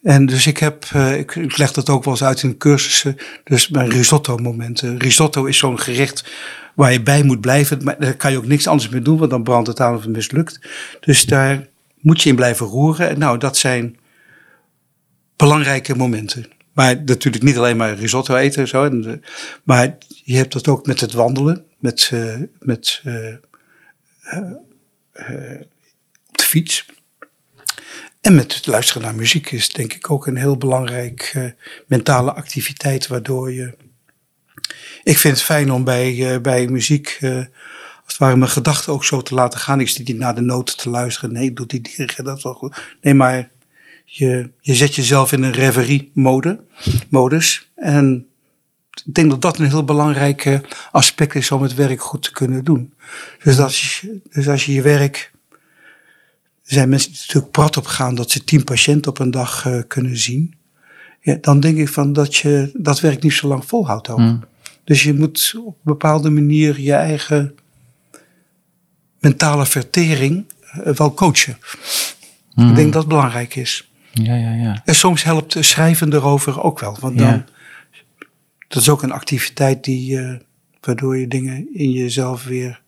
En 0.03 0.25
dus 0.25 0.47
ik 0.47 0.57
heb, 0.57 0.85
eh, 0.93 1.17
ik, 1.17 1.35
ik 1.35 1.57
leg 1.57 1.71
dat 1.71 1.89
ook 1.89 2.03
wel 2.03 2.13
eens 2.13 2.23
uit 2.23 2.43
in 2.43 2.57
cursussen. 2.57 3.17
Dus 3.43 3.69
mijn 3.69 3.89
risotto 3.89 4.37
momenten. 4.37 4.99
Risotto 4.99 5.45
is 5.45 5.57
zo'n 5.57 5.79
gerecht 5.79 6.31
waar 6.73 6.91
je 6.91 7.01
bij 7.01 7.23
moet 7.23 7.41
blijven. 7.41 7.83
Maar 7.83 7.99
daar 7.99 8.15
kan 8.15 8.31
je 8.31 8.37
ook 8.37 8.45
niks 8.45 8.67
anders 8.67 8.89
mee 8.89 9.01
doen, 9.01 9.17
want 9.17 9.29
dan 9.29 9.43
brandt 9.43 9.67
het 9.67 9.79
aan 9.79 9.95
of 9.95 10.01
het 10.01 10.11
mislukt. 10.11 10.59
Dus 10.99 11.25
daar 11.25 11.67
moet 11.99 12.21
je 12.21 12.29
in 12.29 12.35
blijven 12.35 12.65
roeren. 12.65 13.09
En 13.09 13.19
nou, 13.19 13.37
dat 13.37 13.57
zijn 13.57 13.97
belangrijke 15.35 15.95
momenten. 15.95 16.45
Maar 16.75 17.03
natuurlijk 17.05 17.43
niet 17.43 17.57
alleen 17.57 17.77
maar 17.77 17.93
risotto 17.93 18.35
eten 18.35 18.61
en 18.61 18.67
zo. 18.67 18.83
En, 18.83 19.05
eh, 19.05 19.29
maar 19.63 19.97
je 20.23 20.35
hebt 20.35 20.53
dat 20.53 20.67
ook 20.67 20.85
met 20.85 20.99
het 20.99 21.13
wandelen, 21.13 21.65
met, 21.79 22.09
eh, 22.13 22.39
met 22.59 23.01
eh, 23.03 23.35
op 26.29 26.37
de 26.37 26.43
fiets. 26.43 26.85
En 28.21 28.35
met 28.35 28.55
het 28.55 28.67
luisteren 28.67 29.01
naar 29.01 29.15
muziek 29.15 29.51
is 29.51 29.69
denk 29.69 29.93
ik 29.93 30.11
ook 30.11 30.27
een 30.27 30.37
heel 30.37 30.57
belangrijk 30.57 31.51
mentale 31.87 32.33
activiteit, 32.33 33.07
waardoor 33.07 33.51
je. 33.51 33.77
Ik 35.03 35.17
vind 35.17 35.35
het 35.35 35.45
fijn 35.45 35.71
om 35.71 35.83
bij, 35.83 36.41
bij 36.41 36.67
muziek, 36.67 37.17
als 37.21 38.13
het 38.13 38.17
ware, 38.17 38.35
mijn 38.35 38.51
gedachten 38.51 38.93
ook 38.93 39.05
zo 39.05 39.21
te 39.21 39.33
laten 39.33 39.59
gaan. 39.59 39.79
Ik 39.79 39.89
zit 39.89 40.07
niet 40.07 40.17
naar 40.17 40.35
de 40.35 40.41
noten 40.41 40.77
te 40.77 40.89
luisteren. 40.89 41.33
Nee, 41.33 41.53
doet 41.53 41.69
die 41.69 41.81
dirigent 41.81 42.27
dat 42.27 42.41
wel 42.41 42.53
goed. 42.53 42.95
Nee, 43.01 43.13
maar 43.13 43.49
je, 44.05 44.49
je 44.61 44.75
zet 44.75 44.95
jezelf 44.95 45.31
in 45.31 45.43
een 45.43 45.51
reverie-mode, 45.51 46.59
modus. 47.09 47.71
En 47.75 48.27
ik 49.05 49.13
denk 49.13 49.29
dat 49.29 49.41
dat 49.41 49.59
een 49.59 49.67
heel 49.67 49.83
belangrijk 49.83 50.45
eh, 50.45 50.59
aspect 50.91 51.35
is 51.35 51.51
om 51.51 51.61
het 51.61 51.73
werk 51.73 52.01
goed 52.01 52.23
te 52.23 52.31
kunnen 52.31 52.63
doen. 52.63 52.93
Dus 53.43 53.59
als 53.59 53.99
je, 53.99 54.19
dus 54.29 54.47
als 54.47 54.65
je 54.65 54.73
je 54.73 54.81
werk. 54.81 55.33
Er 56.63 56.73
zijn 56.73 56.89
mensen 56.89 57.11
die 57.11 57.19
natuurlijk 57.19 57.51
prat 57.51 57.77
op 57.77 57.85
gaan 57.85 58.15
dat 58.15 58.31
ze 58.31 58.43
tien 58.43 58.63
patiënten 58.63 59.11
op 59.11 59.19
een 59.19 59.31
dag 59.31 59.65
eh, 59.65 59.79
kunnen 59.87 60.17
zien. 60.17 60.55
Ja, 61.21 61.37
dan 61.41 61.59
denk 61.59 61.77
ik 61.77 61.89
van 61.89 62.13
dat 62.13 62.35
je 62.35 62.71
dat 62.73 62.99
werk 62.99 63.23
niet 63.23 63.33
zo 63.33 63.47
lang 63.47 63.65
volhoudt 63.65 64.09
ook. 64.09 64.17
Hmm. 64.17 64.43
Dus 64.83 65.03
je 65.03 65.13
moet 65.13 65.53
op 65.57 65.65
een 65.65 65.81
bepaalde 65.83 66.29
manier 66.29 66.79
je 66.79 66.93
eigen 66.93 67.55
mentale 69.19 69.65
vertering 69.65 70.45
eh, 70.59 70.93
wel 70.93 71.13
coachen. 71.13 71.57
Ik 72.55 72.75
denk 72.75 72.93
dat 72.93 73.01
het 73.01 73.07
belangrijk 73.07 73.55
is. 73.55 73.89
Ja, 74.23 74.35
ja, 74.35 74.53
ja. 74.53 74.81
En 74.85 74.95
soms 74.95 75.23
helpt 75.23 75.55
schrijven 75.59 76.13
erover 76.13 76.61
ook 76.61 76.79
wel. 76.79 76.97
Want 76.99 77.17
dan, 77.17 77.27
Ja. 77.27 77.45
dat 78.67 78.81
is 78.81 78.89
ook 78.89 79.03
een 79.03 79.11
activiteit 79.11 79.83
die, 79.83 80.19
eh, 80.19 80.33
waardoor 80.81 81.17
je 81.17 81.27
dingen 81.27 81.67
in 81.73 81.91
jezelf 81.91 82.43
weer 82.43 82.81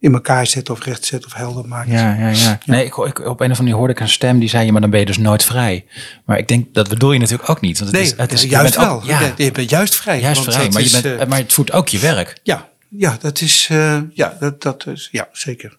in 0.00 0.12
elkaar 0.14 0.46
zet 0.46 0.70
of 0.70 0.84
recht 0.84 1.04
zet 1.04 1.26
of 1.26 1.32
helder 1.34 1.68
maakt. 1.68 1.90
Ja, 1.90 2.14
ja, 2.14 2.28
ja. 2.28 2.58
Nee, 2.66 2.84
ik, 2.84 2.96
ik, 2.96 3.18
op 3.18 3.24
een 3.24 3.28
of 3.28 3.38
andere 3.40 3.56
manier 3.62 3.74
hoorde 3.74 3.92
ik 3.92 4.00
een 4.00 4.08
stem 4.08 4.38
die 4.38 4.48
zei, 4.48 4.66
ja, 4.66 4.72
maar 4.72 4.80
dan 4.80 4.90
ben 4.90 5.00
je 5.00 5.06
dus 5.06 5.18
nooit 5.18 5.44
vrij. 5.44 5.84
Maar 6.24 6.38
ik 6.38 6.48
denk, 6.48 6.74
dat 6.74 6.88
bedoel 6.88 7.12
je 7.12 7.18
natuurlijk 7.18 7.48
ook 7.50 7.60
niet. 7.60 7.78
Want 7.78 7.90
het 7.90 8.00
Nee, 8.00 8.10
is, 8.10 8.16
het 8.18 8.32
is, 8.32 8.42
je 8.42 8.48
juist 8.48 8.74
bent 8.76 8.86
wel. 8.86 8.96
ook- 8.96 9.04
ja, 9.04 9.32
Je, 9.36 9.52
bent 9.52 9.70
juist 9.70 9.94
vrij. 9.94 10.20
juist 10.20 10.40
want 10.44 10.54
vrij. 10.56 10.68
Maar, 10.70 10.82
je 10.82 11.00
bent, 11.02 11.20
eh, 11.20 11.26
maar 11.26 11.38
het 11.38 11.52
voedt 11.52 11.72
ook 11.72 11.88
je 11.88 11.98
werk. 11.98 12.38
ja, 12.42 12.68
ja, 12.88 13.16
dat 13.20 13.40
is, 13.40 13.68
eh, 13.70 14.00
ja, 14.12 14.36
dat, 14.40 14.62
dat 14.62 14.86
is, 14.86 15.08
ja, 15.12 15.28
zeker. 15.32 15.76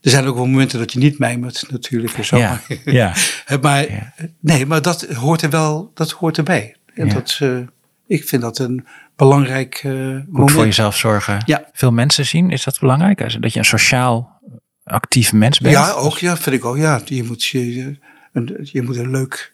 Er 0.00 0.10
zijn 0.10 0.26
ook 0.26 0.34
wel 0.36 0.46
momenten 0.46 0.78
dat 0.78 0.92
je 0.92 0.98
niet 0.98 1.18
mijmert 1.18 1.64
natuurlijk. 1.70 2.12
En 2.14 2.24
zo. 2.24 2.36
Ja, 2.36 2.60
ja. 2.84 3.14
maar 3.60 3.90
Ja. 3.92 4.12
nee, 4.40 4.66
maar 4.66 4.82
dat 4.82 5.02
hoort 5.02 5.42
er 5.42 5.50
wel, 5.50 5.90
dat 5.94 6.10
hoort 6.10 6.38
erbij. 6.38 6.76
En 6.94 7.06
Ja. 7.06 7.14
dat, 7.14 7.36
eh, 7.40 7.58
ik 8.06 8.24
vind 8.28 8.42
dat 8.42 8.58
een 8.58 8.86
belangrijk 9.16 9.74
eh 9.84 9.92
Goed 9.92 10.26
moment. 10.32 10.50
voor 10.50 10.64
jezelf 10.64 10.96
zorgen. 10.96 11.42
Ja. 11.46 11.68
Veel 11.72 11.92
mensen 11.92 12.26
zien, 12.26 12.50
is 12.50 12.64
dat 12.64 12.78
belangrijk? 12.80 13.40
Dat 13.42 13.52
je 13.52 13.58
een 13.58 13.64
sociaal 13.64 14.40
actief 14.84 15.32
mens 15.32 15.58
bent? 15.58 15.74
Ja, 15.74 15.90
ook, 15.90 16.18
ja, 16.18 16.36
vind 16.36 16.56
ik 16.56 16.64
ook. 16.64 16.76
Ja, 16.76 17.00
je 17.04 17.22
moet, 17.24 17.44
je, 17.44 17.96
een, 18.32 18.58
je 18.72 18.82
moet 18.82 18.96
een 18.96 19.10
leuk, 19.10 19.52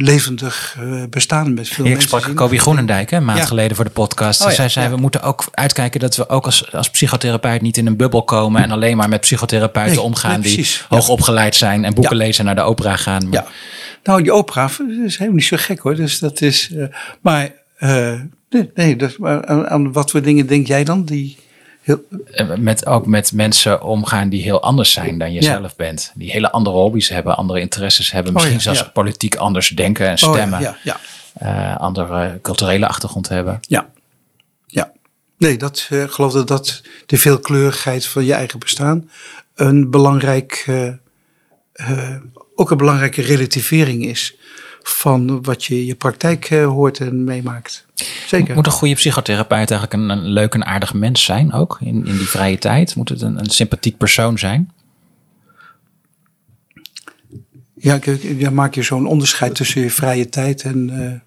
levendig 0.00 0.76
eh, 0.80 1.02
bestaan 1.10 1.54
met 1.54 1.68
veel 1.68 1.84
Ik 1.84 1.90
mensen 1.90 2.08
sprak 2.08 2.24
zien. 2.24 2.34
Kobi 2.34 2.58
Groenendijk 2.58 3.10
hè, 3.10 3.16
een 3.16 3.24
maand 3.24 3.38
Ja. 3.38 3.44
geleden 3.44 3.76
voor 3.76 3.84
de 3.84 3.90
podcast. 3.90 4.40
Oh 4.42 4.48
ja, 4.48 4.54
Zij 4.54 4.68
zei, 4.68 4.84
ja. 4.84 4.90
we 4.94 5.00
moeten 5.00 5.22
ook 5.22 5.44
uitkijken 5.50 6.00
dat 6.00 6.16
we 6.16 6.28
ook 6.28 6.44
als, 6.44 6.72
als 6.72 6.90
psychotherapeut 6.90 7.62
niet 7.62 7.76
in 7.76 7.86
een 7.86 7.96
bubbel 7.96 8.22
komen 8.24 8.62
en 8.62 8.70
alleen 8.70 8.96
maar 8.96 9.08
met 9.08 9.20
psychotherapeuten 9.20 9.92
Nee, 9.94 10.00
omgaan 10.04 10.30
nee, 10.32 10.40
die 10.40 10.54
precies. 10.54 10.84
hoog 10.88 11.08
opgeleid 11.08 11.54
zijn 11.56 11.84
en 11.84 11.94
boeken 11.94 12.16
Ja. 12.16 12.24
lezen 12.24 12.38
en 12.40 12.46
naar 12.54 12.64
de 12.64 12.70
opera 12.70 12.96
gaan. 12.96 13.22
Maar- 13.28 13.32
Ja. 13.32 13.46
Nou, 14.02 14.22
die 14.22 14.32
opera 14.32 14.64
is 15.04 15.16
helemaal 15.16 15.36
niet 15.38 15.44
zo 15.44 15.56
gek 15.60 15.78
hoor. 15.78 15.94
Dus 15.94 16.18
dat 16.18 16.40
is. 16.40 16.70
eh, 16.76 16.84
maar 17.20 17.50
eh, 17.76 18.20
nee, 18.50 18.70
nee 18.74 18.96
dat, 18.96 19.18
maar 19.18 19.46
aan, 19.46 19.68
aan 19.68 19.92
wat 19.92 20.10
voor 20.10 20.22
dingen 20.22 20.46
denk 20.46 20.66
jij 20.66 20.84
dan? 20.84 21.04
Die 21.04 21.36
heel, 21.88 22.04
Eh, 22.32 22.56
Met, 22.56 22.86
ook 22.86 23.06
met 23.06 23.32
mensen 23.32 23.82
omgaan 23.82 24.28
die 24.28 24.42
heel 24.42 24.62
anders 24.62 24.92
zijn 24.92 25.18
dan 25.18 25.32
je 25.32 25.42
Ja. 25.42 25.58
zelf 25.58 25.76
bent. 25.76 26.12
Die 26.14 26.30
hele 26.30 26.50
andere 26.50 26.76
hobby's 26.76 27.08
hebben, 27.08 27.36
andere 27.36 27.60
interesses 27.60 28.10
hebben. 28.10 28.32
Misschien 28.32 28.54
ja, 28.54 28.60
zelfs 28.60 28.90
politiek 28.92 29.36
anders 29.36 29.68
denken 29.68 30.06
en 30.06 30.12
Oh, 30.26 30.32
stemmen. 30.32 30.60
ja, 30.60 30.76
ja, 30.82 30.96
eh, 31.34 31.76
andere 31.76 32.38
culturele 32.42 32.86
achtergrond 32.88 33.28
hebben. 33.28 33.58
ja, 33.60 33.88
ja. 34.66 34.92
Nee, 35.38 35.56
dat 35.56 35.86
ik 35.90 36.10
geloof 36.10 36.32
dat 36.32 36.48
dat 36.48 36.82
de 37.06 37.16
veelkleurigheid 37.18 38.06
van 38.06 38.24
je 38.24 38.32
eigen 38.34 38.58
bestaan 38.58 39.10
een 39.54 39.90
belangrijk, 39.90 40.64
ook 42.54 42.70
een 42.70 42.76
belangrijke 42.76 43.22
relativering 43.22 44.04
is 44.04 44.36
van 44.82 45.42
wat 45.42 45.64
je 45.64 45.74
in 45.74 45.84
je 45.86 45.94
praktijk 45.94 46.44
eh, 46.50 46.66
hoort 46.66 46.98
en 47.00 47.24
meemaakt. 47.24 47.86
Zeker. 48.26 48.54
Moet 48.54 48.66
een 48.66 48.72
goede 48.72 48.94
psychotherapeut 48.94 49.70
eigenlijk 49.70 49.92
een, 49.92 50.08
een 50.10 50.26
leuk 50.26 50.54
en 50.54 50.66
aardig 50.66 50.94
mens 50.94 51.24
zijn 51.24 51.52
ook 51.52 51.78
in, 51.80 52.06
in 52.06 52.16
die 52.16 52.28
vrije 52.28 52.58
tijd? 52.58 52.94
Moet 52.94 53.08
het 53.08 53.22
een, 53.22 53.38
een 53.38 53.50
sympathiek 53.50 53.96
persoon 53.96 54.38
zijn? 54.38 54.70
Ja, 57.74 57.94
ik, 57.94 58.22
ja, 58.38 58.50
maak 58.50 58.74
je 58.74 58.82
zo'n 58.82 59.06
onderscheid 59.06 59.54
tussen 59.54 59.80
je 59.80 59.90
vrije 59.90 60.28
tijd 60.28 60.62
en. 60.62 60.90
eh, 60.90 61.20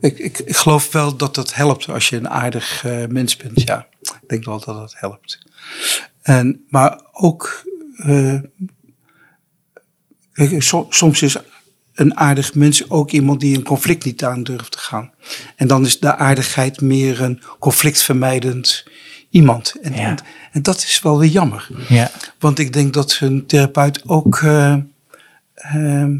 ik, 0.00 0.18
ik, 0.18 0.38
ik 0.38 0.56
geloof 0.56 0.92
wel 0.92 1.16
dat 1.16 1.34
dat 1.34 1.54
helpt 1.54 1.88
als 1.88 2.08
je 2.08 2.16
een 2.16 2.28
aardig 2.28 2.84
eh, 2.84 3.06
mens 3.06 3.36
bent. 3.36 3.60
Ja, 3.60 3.86
ik 4.00 4.28
denk 4.28 4.44
wel 4.44 4.60
dat 4.64 4.76
dat 4.76 4.94
helpt. 4.96 5.38
En, 6.22 6.64
maar 6.68 7.00
ook. 7.12 7.64
soms 10.88 11.22
is 11.22 11.36
een 11.98 12.16
aardig 12.16 12.54
mens 12.54 12.90
ook 12.90 13.10
iemand 13.10 13.40
die 13.40 13.56
een 13.56 13.62
conflict 13.62 14.04
niet 14.04 14.24
aan 14.24 14.42
durft 14.42 14.72
te 14.72 14.78
gaan. 14.78 15.10
En 15.56 15.66
dan 15.66 15.84
is 15.84 16.00
de 16.00 16.16
aardigheid 16.16 16.80
meer 16.80 17.22
een 17.22 17.42
conflictvermijdend 17.58 18.84
iemand. 19.30 19.74
En, 19.82 19.92
Ja. 19.94 19.98
en, 19.98 20.16
en 20.52 20.62
dat 20.62 20.76
is 20.76 21.00
wel 21.02 21.18
weer 21.18 21.28
jammer. 21.30 21.68
Ja. 21.88 22.10
Want 22.38 22.58
ik 22.58 22.72
denk 22.72 22.94
dat 22.94 23.18
een 23.20 23.46
therapeut 23.46 24.02
ook, 24.08 24.36
eh, 24.42 24.76
ehm, 25.54 26.16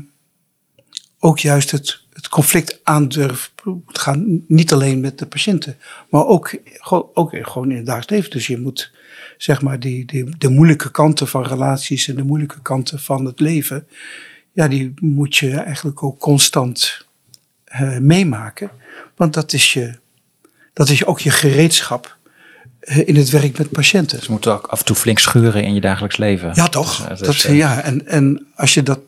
ook 1.18 1.38
juist 1.38 1.70
het, 1.70 2.00
het 2.12 2.28
conflict 2.28 2.80
aandurft 2.82 3.52
te 3.92 4.00
gaan. 4.00 4.44
Niet 4.48 4.72
alleen 4.72 5.00
met 5.00 5.18
de 5.18 5.26
patiënten, 5.26 5.76
maar 6.10 6.26
ook, 6.26 6.54
gewoon- 6.64 7.08
ook 7.14 7.30
gewoon 7.40 7.70
in 7.70 7.76
het 7.76 7.86
dagelijks 7.86 8.10
leven. 8.12 8.30
Dus 8.30 8.46
je 8.46 8.58
moet 8.60 8.92
zeg 9.36 9.62
maar 9.62 9.80
die, 9.80 10.04
die, 10.04 10.38
de 10.38 10.48
moeilijke 10.48 10.90
kanten 10.90 11.28
van 11.28 11.42
relaties 11.46 12.08
en 12.08 12.16
de 12.16 12.22
moeilijke 12.24 12.62
kanten 12.62 12.98
van 13.00 13.24
het 13.24 13.40
leven. 13.40 13.86
Ja, 14.58 14.68
die 14.68 14.94
moet 15.00 15.36
je 15.36 15.50
eigenlijk 15.50 16.02
ook 16.02 16.18
constant 16.18 17.06
eh, 17.64 17.98
meemaken. 17.98 18.70
Want 19.16 19.34
dat 19.34 19.52
is, 19.52 19.72
je, 19.72 19.98
dat 20.72 20.88
is 20.88 21.04
ook 21.04 21.20
je 21.20 21.30
gereedschap 21.30 22.16
eh, 22.80 23.08
in 23.08 23.16
het 23.16 23.30
werk 23.30 23.58
met 23.58 23.70
patiënten. 23.70 24.22
Ze 24.22 24.30
moeten 24.30 24.52
ook 24.52 24.66
af 24.66 24.78
en 24.78 24.84
toe 24.84 24.96
flink 24.96 25.18
schuren 25.18 25.64
in 25.64 25.74
je 25.74 25.80
dagelijks 25.80 26.16
leven. 26.16 26.50
Ja, 26.54 26.68
toch? 26.68 26.96
Dus, 26.96 27.04
eh, 27.04 27.08
dat, 27.08 27.18
dus, 27.18 27.44
eh, 27.44 27.56
ja, 27.56 27.82
en, 27.82 28.06
en 28.06 28.46
als 28.54 28.74
je 28.74 28.82
dat 28.82 29.00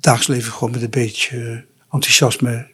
dagelijks 0.00 0.26
leven 0.34 0.52
gewoon 0.52 0.70
met 0.70 0.82
een 0.82 0.90
beetje 0.90 1.64
enthousiasme 1.90 2.66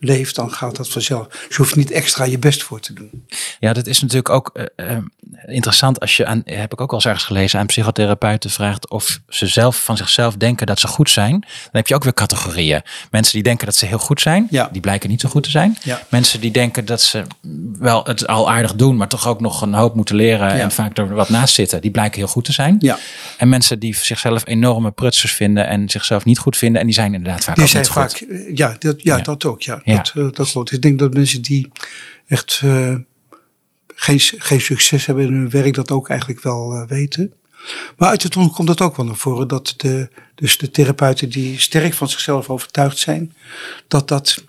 leeft, 0.00 0.34
dan 0.34 0.52
gaat 0.52 0.76
dat 0.76 0.88
vanzelf. 0.88 1.26
Dus 1.28 1.40
je 1.48 1.56
hoeft 1.56 1.76
niet 1.76 1.90
extra 1.90 2.24
je 2.24 2.38
best 2.38 2.62
voor 2.62 2.80
te 2.80 2.92
doen. 2.92 3.26
Ja, 3.60 3.72
dat 3.72 3.86
is 3.86 4.00
natuurlijk 4.00 4.28
ook 4.30 4.50
eh, 4.54 4.90
eh, 4.90 4.98
interessant 5.46 6.00
als 6.00 6.16
je 6.16 6.26
aan, 6.26 6.42
heb 6.44 6.72
ik 6.72 6.80
ook 6.80 6.88
al 6.90 6.94
eens 6.94 7.04
ergens 7.06 7.24
gelezen, 7.24 7.58
aan 7.60 7.66
psychotherapeuten 7.66 8.50
vraagt 8.50 8.88
of 8.90 9.20
ze 9.28 9.46
zelf 9.46 9.84
van 9.84 9.96
zichzelf 9.96 10.34
denken 10.36 10.66
dat 10.66 10.80
ze 10.80 10.86
goed 10.86 11.10
zijn. 11.10 11.30
Dan 11.40 11.48
heb 11.72 11.86
je 11.86 11.94
ook 11.94 12.02
weer 12.04 12.14
categorieën. 12.14 12.82
Mensen 13.10 13.32
die 13.34 13.42
denken 13.42 13.66
dat 13.66 13.76
ze 13.76 13.86
heel 13.86 13.98
goed 13.98 14.20
zijn, 14.20 14.46
Ja. 14.50 14.68
die 14.72 14.80
blijken 14.80 15.10
niet 15.10 15.20
zo 15.20 15.28
goed 15.28 15.42
te 15.42 15.50
zijn. 15.50 15.76
Ja. 15.82 16.02
Mensen 16.08 16.40
die 16.40 16.50
denken 16.50 16.84
dat 16.84 17.02
ze 17.02 17.22
wel 17.78 18.04
het 18.04 18.26
al 18.26 18.50
aardig 18.50 18.74
doen, 18.74 18.96
maar 18.96 19.08
toch 19.08 19.26
ook 19.28 19.40
nog 19.40 19.62
een 19.62 19.74
hoop 19.74 19.94
moeten 19.94 20.14
leren 20.16 20.48
Ja. 20.56 20.62
en 20.62 20.70
vaak 20.72 20.98
er 20.98 21.14
wat 21.14 21.28
naast 21.28 21.54
zitten, 21.54 21.80
die 21.80 21.90
blijken 21.90 22.18
heel 22.18 22.28
goed 22.28 22.44
te 22.44 22.52
zijn. 22.52 22.76
Ja. 22.78 22.98
En 23.36 23.48
mensen 23.48 23.78
die 23.78 23.94
zichzelf 23.96 24.42
enorme 24.46 24.90
prutsers 24.90 25.32
vinden 25.32 25.66
en 25.66 25.88
zichzelf 25.88 26.24
niet 26.24 26.38
goed 26.38 26.56
vinden, 26.56 26.80
en 26.80 26.86
die 26.86 26.94
zijn 26.94 27.14
inderdaad 27.14 27.44
vaak 27.44 27.54
Die 27.54 27.64
ook 27.64 27.70
zijn 27.70 27.82
niet 27.82 27.92
vaak, 27.92 28.10
goed. 28.16 28.28
eh, 28.30 28.56
ja, 28.56 28.76
dat, 28.78 29.02
ja, 29.02 29.16
Ja. 29.16 29.22
dat 29.22 29.44
ook. 29.44 29.62
Ja, 29.62 29.80
Ja. 29.90 30.04
Dat, 30.14 30.36
dat 30.36 30.50
klopt. 30.50 30.72
Ik 30.72 30.82
denk 30.82 30.98
dat 30.98 31.14
mensen 31.14 31.42
die 31.42 31.70
echt 32.26 32.60
eh, 32.64 32.94
geen, 33.86 34.20
geen 34.20 34.60
succes 34.60 35.06
hebben 35.06 35.26
in 35.26 35.32
hun 35.32 35.50
werk, 35.50 35.74
dat 35.74 35.90
ook 35.90 36.08
eigenlijk 36.08 36.42
wel 36.42 36.72
eh, 36.72 36.88
weten. 36.88 37.32
Maar 37.96 38.08
uit 38.08 38.22
het 38.22 38.34
onderzoek 38.34 38.56
komt 38.56 38.68
dat 38.68 38.80
ook 38.80 38.96
wel 38.96 39.06
naar 39.06 39.16
voren. 39.16 39.48
Dat 39.48 39.74
de, 39.76 40.08
dus 40.34 40.58
de 40.58 40.70
therapeuten 40.70 41.30
die 41.30 41.58
sterk 41.58 41.94
van 41.94 42.08
zichzelf 42.08 42.50
overtuigd 42.50 42.98
zijn, 42.98 43.34
dat 43.88 44.08
dat 44.08 44.44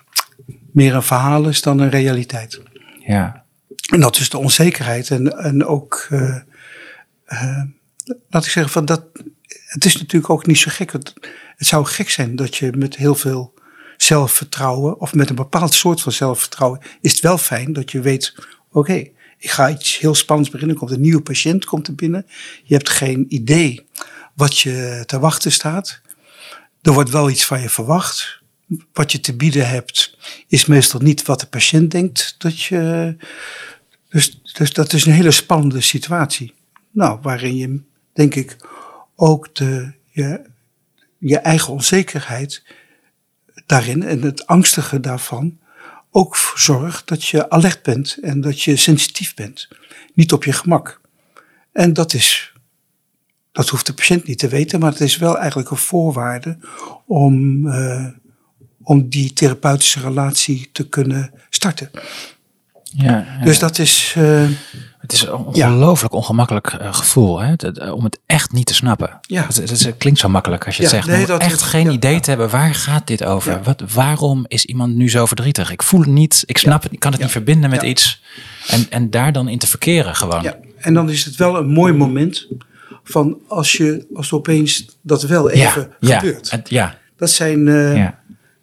meer 0.72 0.94
een 0.94 1.02
verhaal 1.02 1.48
is 1.48 1.62
dan 1.62 1.78
een 1.78 1.90
realiteit. 1.90 2.60
Ja. 3.06 3.44
En 3.92 4.00
dat 4.00 4.16
is 4.16 4.28
de 4.28 4.38
onzekerheid. 4.38 5.10
En, 5.10 5.38
en 5.38 5.64
ook, 5.64 6.08
laat 8.30 8.44
ik 8.44 8.50
zeggen, 8.50 8.72
van 8.72 8.84
dat, 8.84 9.04
het 9.66 9.84
is 9.84 9.96
natuurlijk 9.96 10.30
ook 10.30 10.46
niet 10.46 10.58
zo 10.58 10.70
gek. 10.74 10.92
Het 10.92 11.12
zou 11.56 11.84
gek 11.84 12.10
zijn 12.10 12.36
dat 12.36 12.56
je 12.56 12.72
met 12.76 12.96
heel 12.96 13.14
veel 13.14 13.54
zelfvertrouwen, 14.02 15.00
of 15.00 15.14
met 15.14 15.28
een 15.30 15.34
bepaald 15.34 15.74
soort 15.74 16.00
van 16.00 16.12
zelfvertrouwen, 16.12 16.80
is 17.00 17.12
het 17.12 17.20
wel 17.20 17.38
fijn 17.38 17.72
dat 17.72 17.90
je 17.90 18.00
weet, 18.00 18.34
oké, 18.70 19.08
ik 19.38 19.50
ga 19.50 19.70
iets 19.70 19.98
heel 19.98 20.14
spannends 20.14 20.50
beginnen. 20.50 20.76
Komt 20.76 20.90
een 20.90 21.00
nieuwe 21.00 21.22
patiënt 21.22 21.64
komt 21.64 21.86
er 21.86 21.94
binnen. 21.94 22.26
Je 22.64 22.74
hebt 22.74 22.88
geen 22.88 23.26
idee 23.28 23.86
wat 24.34 24.58
je 24.58 25.02
te 25.06 25.18
wachten 25.18 25.52
staat. 25.52 26.00
Er 26.82 26.92
wordt 26.92 27.10
wel 27.10 27.30
iets 27.30 27.44
van 27.44 27.60
je 27.60 27.68
verwacht. 27.68 28.40
Wat 28.92 29.12
je 29.12 29.20
te 29.20 29.36
bieden 29.36 29.68
hebt, 29.68 30.16
is 30.48 30.66
meestal 30.66 31.00
niet 31.00 31.22
wat 31.22 31.40
de 31.40 31.46
patiënt 31.46 31.90
denkt 31.90 32.34
dat 32.38 32.60
je 32.60 33.16
dus, 34.08 34.40
dus 34.52 34.72
dat 34.72 34.92
is 34.92 35.04
een 35.04 35.12
hele 35.12 35.30
spannende 35.30 35.80
situatie. 35.80 36.54
Nou, 36.90 37.18
waarin 37.22 37.56
je, 37.56 37.80
denk 38.12 38.34
ik, 38.34 38.56
ook 39.16 39.54
de, 39.54 39.92
je, 40.10 40.42
je 41.18 41.38
eigen 41.38 41.72
onzekerheid 41.72 42.62
daarin 43.66 44.02
en 44.02 44.22
het 44.22 44.46
angstige 44.46 45.00
daarvan 45.00 45.58
ook 46.10 46.36
zorgt 46.56 47.08
dat 47.08 47.24
je 47.24 47.50
alert 47.50 47.82
bent 47.82 48.18
en 48.22 48.40
dat 48.40 48.62
je 48.62 48.76
sensitief 48.76 49.34
bent. 49.34 49.68
Niet 50.14 50.32
op 50.32 50.44
je 50.44 50.52
gemak. 50.52 51.00
En 51.72 51.92
dat 51.92 52.14
is, 52.14 52.52
dat 53.52 53.68
hoeft 53.68 53.86
de 53.86 53.94
patiënt 53.94 54.26
niet 54.26 54.38
te 54.38 54.48
weten, 54.48 54.80
maar 54.80 54.90
het 54.90 55.00
is 55.00 55.16
wel 55.16 55.38
eigenlijk 55.38 55.70
een 55.70 55.76
voorwaarde 55.76 56.58
om, 57.06 57.66
eh, 57.68 58.06
om 58.82 59.08
die 59.08 59.32
therapeutische 59.32 60.00
relatie 60.00 60.68
te 60.72 60.88
kunnen 60.88 61.32
starten. 61.50 61.90
Ja, 62.96 63.26
ja. 63.38 63.44
Dus 63.44 63.58
dat 63.58 63.78
is. 63.78 64.14
eh, 64.16 64.44
Het 64.98 65.12
is 65.12 65.22
een 65.22 65.34
ongelooflijk 65.34 66.14
ongemakkelijk 66.14 66.66
eh, 66.66 66.94
gevoel 66.94 67.40
hè? 67.40 67.50
Het- 67.50 67.90
om 67.90 68.04
het 68.04 68.18
echt 68.26 68.52
niet 68.52 68.66
te 68.66 68.74
snappen. 68.74 69.18
Ja. 69.20 69.46
Het 69.48 69.94
klinkt 69.98 70.18
zo 70.20 70.28
makkelijk 70.28 70.66
als 70.66 70.76
je 70.76 70.82
het 70.82 70.90
zegt. 70.90 71.06
nee, 71.06 71.16
maar 71.18 71.26
dat- 71.26 71.40
echt 71.40 71.62
geen 71.62 71.90
idee 71.90 72.20
te 72.20 72.28
hebben 72.30 72.50
waar 72.50 72.74
gaat 72.74 73.06
dit 73.06 73.24
over? 73.24 73.60
Wat, 73.62 73.82
waarom 73.94 74.44
is 74.48 74.64
iemand 74.64 74.94
nu 74.94 75.10
zo 75.10 75.26
verdrietig? 75.26 75.70
Ik 75.70 75.82
voel 75.82 76.00
het 76.00 76.08
niet, 76.08 76.42
ik 76.46 76.58
snap 76.58 76.82
het, 76.82 76.92
ik 76.92 76.98
kan 77.00 77.12
het 77.12 77.20
niet 77.20 77.30
verbinden 77.30 77.70
met 77.70 77.82
iets. 77.82 78.22
En, 78.68 78.86
en 78.90 79.10
daar 79.10 79.32
dan 79.32 79.48
in 79.48 79.58
te 79.58 79.66
verkeren 79.66 80.14
gewoon. 80.16 80.42
ja. 80.42 80.56
En 80.78 80.94
dan 80.94 81.10
is 81.10 81.24
het 81.24 81.36
wel 81.36 81.56
een 81.56 81.70
mooi 81.72 81.92
moment 81.92 82.48
van 83.04 83.38
als 83.48 83.72
je 83.72 84.06
als 84.14 84.32
opeens 84.32 84.86
dat 85.02 85.22
wel 85.22 85.50
even 85.50 85.92
gebeurt. 86.00 86.48
ja, 86.68 86.98
Dat 87.16 87.30
zijn, 87.30 87.68
eh, 87.68 87.94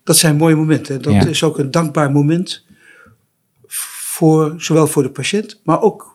dat 0.03 0.17
zijn 0.17 0.35
mooie 0.35 0.55
momenten. 0.55 1.01
Dat 1.01 1.25
is 1.25 1.43
ook 1.43 1.57
een 1.59 1.71
dankbaar 1.71 2.11
moment 2.11 2.63
voor 4.19 4.53
zowel 4.57 4.87
voor 4.87 5.03
de 5.03 5.09
patiënt, 5.09 5.59
maar 5.63 5.81
ook 5.81 6.11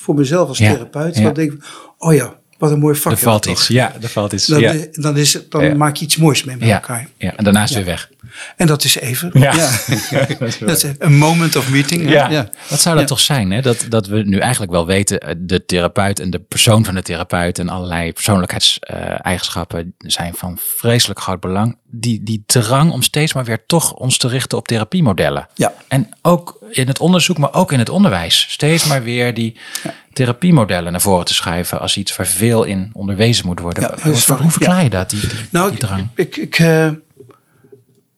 voor 0.00 0.14
mezelf 0.14 0.48
als 0.48 0.58
therapeut. 0.58 1.16
ja. 1.16 1.30
Denk 1.30 1.52
ik, 1.52 1.64
oh 1.98 2.14
ja, 2.14 2.34
wat 2.58 2.70
een 2.70 2.78
mooi 2.78 2.94
vak. 2.94 3.12
Er 3.12 3.18
valt 3.18 3.46
iets. 3.46 3.68
Ja, 3.68 3.94
er 4.02 4.08
valt 4.08 4.32
iets. 4.32 4.46
Dan, 4.46 4.60
ja. 4.60 4.74
dan, 4.92 5.16
is 5.16 5.38
dan 5.48 5.76
maak 5.76 5.96
je 5.96 6.04
iets 6.04 6.16
moois 6.16 6.44
mee 6.44 6.56
met 6.56 6.68
Ja. 6.68 6.74
elkaar. 6.74 7.08
ja, 7.16 7.36
en 7.36 7.44
daarna 7.44 7.62
is 7.62 7.68
het 7.68 7.78
weer 7.78 7.86
weg. 7.86 8.10
En 8.56 8.66
dat 8.66 8.84
is 8.84 8.96
even. 8.96 9.30
Ja. 9.32 9.52
dat 10.60 10.84
is 10.84 10.84
een 10.98 11.16
moment 11.16 11.56
of 11.56 11.70
meeting. 11.70 12.10
Ja. 12.10 12.28
ja. 12.30 12.48
Wat 12.68 12.80
zou 12.80 12.96
dat 12.98 13.06
toch 13.06 13.20
zijn? 13.20 13.50
Hè? 13.50 13.60
Dat, 13.62 13.86
dat 13.88 14.06
we 14.06 14.22
nu 14.22 14.38
eigenlijk 14.38 14.72
wel 14.72 14.86
weten, 14.86 15.20
eh, 15.20 15.34
de 15.38 15.64
therapeut 15.64 16.20
en 16.20 16.30
de 16.30 16.38
persoon 16.38 16.84
van 16.84 16.94
de 16.94 17.02
therapeut 17.02 17.58
en 17.58 17.68
allerlei 17.68 18.12
persoonlijkheidseigenschappen 18.12 19.94
zijn 19.98 20.34
van 20.34 20.58
vreselijk 20.76 21.20
groot 21.20 21.40
belang. 21.40 21.78
Die, 21.90 22.22
die 22.22 22.42
drang 22.46 22.92
om 22.92 23.02
steeds 23.02 23.32
maar 23.32 23.44
weer 23.44 23.66
toch 23.66 23.92
ons 23.92 24.16
te 24.18 24.28
richten 24.28 24.58
op 24.58 24.68
therapiemodellen. 24.68 25.48
Ja. 25.54 25.72
En 25.88 26.08
ook 26.22 26.58
in 26.70 26.86
het 26.88 26.98
onderzoek, 26.98 27.38
maar 27.38 27.54
ook 27.54 27.72
in 27.72 27.78
het 27.78 27.88
onderwijs. 27.88 28.46
Steeds 28.50 28.84
maar 28.84 29.02
weer 29.02 29.34
die 29.34 29.56
therapiemodellen 30.12 30.92
naar 30.92 31.00
voren 31.00 31.24
te 31.24 31.34
schuiven 31.34 31.80
als 31.80 31.96
iets 31.96 32.16
waar 32.16 32.26
veel 32.26 32.64
in 32.64 32.90
onderwezen 32.92 33.46
moet 33.46 33.60
worden. 33.60 33.82
Ja, 33.82 34.10
Hoe- 34.10 34.50
verklaar 34.50 34.76
Ja. 34.76 34.82
je 34.82 34.90
dat, 34.90 35.10
die, 35.10 35.20
die, 35.20 35.30
Nou, 35.50 35.70
die 35.70 35.78
drang? 35.78 36.08
ik, 36.14 36.36
ik, 36.36 36.58
eh, 36.58 36.88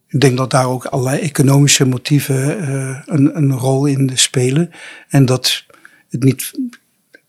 ik 0.09 0.21
denk 0.21 0.37
dat 0.37 0.51
daar 0.51 0.67
ook 0.67 0.85
allerlei 0.85 1.21
economische 1.21 1.85
motieven 1.85 2.61
eh, 2.61 3.01
een, 3.07 3.37
een 3.37 3.53
rol 3.53 3.87
in 3.87 4.11
spelen. 4.15 4.71
En 5.09 5.25
dat 5.25 5.65
het 6.09 6.23
niet. 6.23 6.53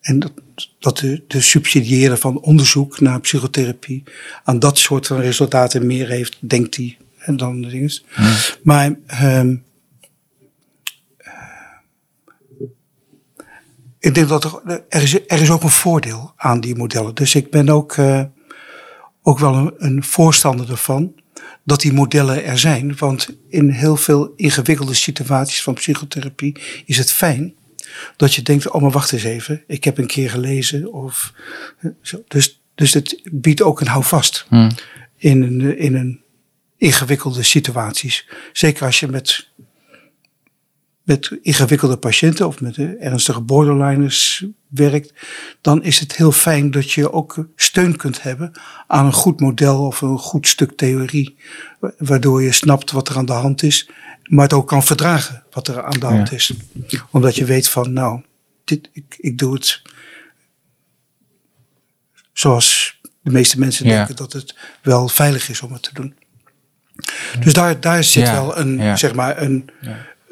En 0.02 0.20
dat, 0.20 0.32
dat 0.80 0.98
de, 0.98 1.24
de 1.28 1.42
subsidiëren 1.42 2.18
van 2.18 2.40
onderzoek 2.40 3.00
naar 3.00 3.20
psychotherapie 3.20 4.04
aan 4.44 4.60
dat 4.60 4.78
soort 4.78 5.08
van 5.08 5.20
resultaten 5.20 5.86
meer 5.86 6.08
heeft, 6.08 6.38
denkt 6.40 6.76
hij, 6.76 6.98
en 7.18 7.38
dan 7.38 7.62
de 7.62 7.68
dingen. 7.68 7.92
Maar 8.64 8.96
ehm, 9.06 9.56
ik 14.00 14.16
denk 14.16 14.28
dat 14.28 14.44
er, 14.44 14.84
er, 14.90 15.02
is, 15.02 15.14
er 15.14 15.42
is 15.42 15.50
ook 15.50 15.64
een 15.64 15.70
voordeel 15.70 16.34
aan 16.36 16.60
die 16.60 16.76
modellen. 16.76 17.16
Dus 17.16 17.36
ik 17.36 17.52
ben 17.52 17.70
ook, 17.70 17.94
eh, 17.94 18.24
ook 19.22 19.40
wel 19.40 19.54
een, 19.54 19.74
een 19.78 20.04
voorstander 20.04 20.72
ervan 20.72 21.14
dat 21.64 21.82
die 21.82 21.94
modellen 21.94 22.44
er 22.44 22.60
zijn. 22.60 22.96
Want 22.98 23.30
in 23.50 23.70
heel 23.70 23.98
veel 23.98 24.34
ingewikkelde 24.36 24.94
situaties 24.94 25.62
van 25.62 25.74
psychotherapie 25.74 26.56
is 26.86 26.98
het 26.98 27.12
fijn 27.12 27.54
dat 28.16 28.34
je 28.34 28.42
denkt, 28.42 28.70
oh 28.70 28.82
maar 28.82 28.92
wacht 28.92 29.12
eens 29.12 29.24
even, 29.24 29.64
ik 29.68 29.84
heb 29.84 29.98
een 29.98 30.08
keer 30.08 30.30
gelezen. 30.30 30.94
Of, 30.94 31.34
zo. 32.02 32.24
Dus, 32.28 32.62
dus 32.76 32.94
het 32.94 33.22
biedt 33.32 33.62
ook 33.62 33.82
een 33.82 33.88
houvast 33.88 34.46
Hm. 34.50 34.70
in, 35.18 35.42
een, 35.42 35.78
in 35.78 35.96
een 35.96 36.22
ingewikkelde 36.78 37.44
situaties. 37.44 38.28
Zeker 38.54 38.86
als 38.86 39.00
je 39.00 39.08
met, 39.08 39.50
met 41.10 41.38
ingewikkelde 41.42 41.98
patiënten 41.98 42.48
of 42.48 42.62
met 42.62 42.78
eh, 42.78 43.06
ernstige 43.06 43.42
borderliners 43.42 44.46
werkt, 44.68 45.14
dan 45.62 45.84
is 45.84 46.00
het 46.00 46.16
heel 46.16 46.32
fijn 46.32 46.72
dat 46.72 46.92
je 46.92 47.12
ook 47.12 47.46
steun 47.56 47.96
kunt 47.96 48.22
hebben 48.22 48.52
aan 48.88 49.06
een 49.06 49.14
goed 49.14 49.40
model 49.40 49.86
of 49.86 50.02
een 50.02 50.18
goed 50.18 50.48
stuk 50.48 50.72
theorie, 50.78 51.38
wa- 51.80 51.94
waardoor 51.98 52.42
je 52.44 52.52
snapt 52.52 52.92
wat 52.92 53.10
er 53.10 53.18
aan 53.18 53.26
de 53.26 53.32
hand 53.32 53.64
is, 53.64 53.90
maar 54.24 54.44
het 54.44 54.54
ook 54.54 54.68
kan 54.68 54.84
verdragen 54.84 55.44
wat 55.52 55.68
er 55.68 55.84
aan 55.84 56.00
de 56.00 56.06
hand 56.06 56.30
Ja. 56.30 56.36
is. 56.36 56.54
Omdat 57.12 57.36
je 57.36 57.46
weet 57.46 57.70
van, 57.70 57.94
nou, 57.94 58.22
dit, 58.64 58.90
ik, 58.94 59.16
ik 59.18 59.38
doe 59.38 59.54
het 59.54 59.82
zoals 62.34 63.00
de 63.22 63.32
meeste 63.32 63.60
mensen 63.60 63.86
Ja. 63.86 63.96
denken 63.96 64.16
dat 64.16 64.34
het 64.34 64.56
wel 64.82 65.08
veilig 65.08 65.50
is 65.50 65.62
om 65.62 65.72
het 65.74 65.82
te 65.84 65.94
doen. 65.94 66.16
Dus 67.40 67.54
daar, 67.54 67.80
daar 67.80 68.04
zit 68.04 68.26
Ja, 68.26 68.34
wel 68.34 68.58
een, 68.58 68.78
ja. 68.78 68.96
zeg 68.96 69.14
maar 69.16 69.42
een. 69.42 69.70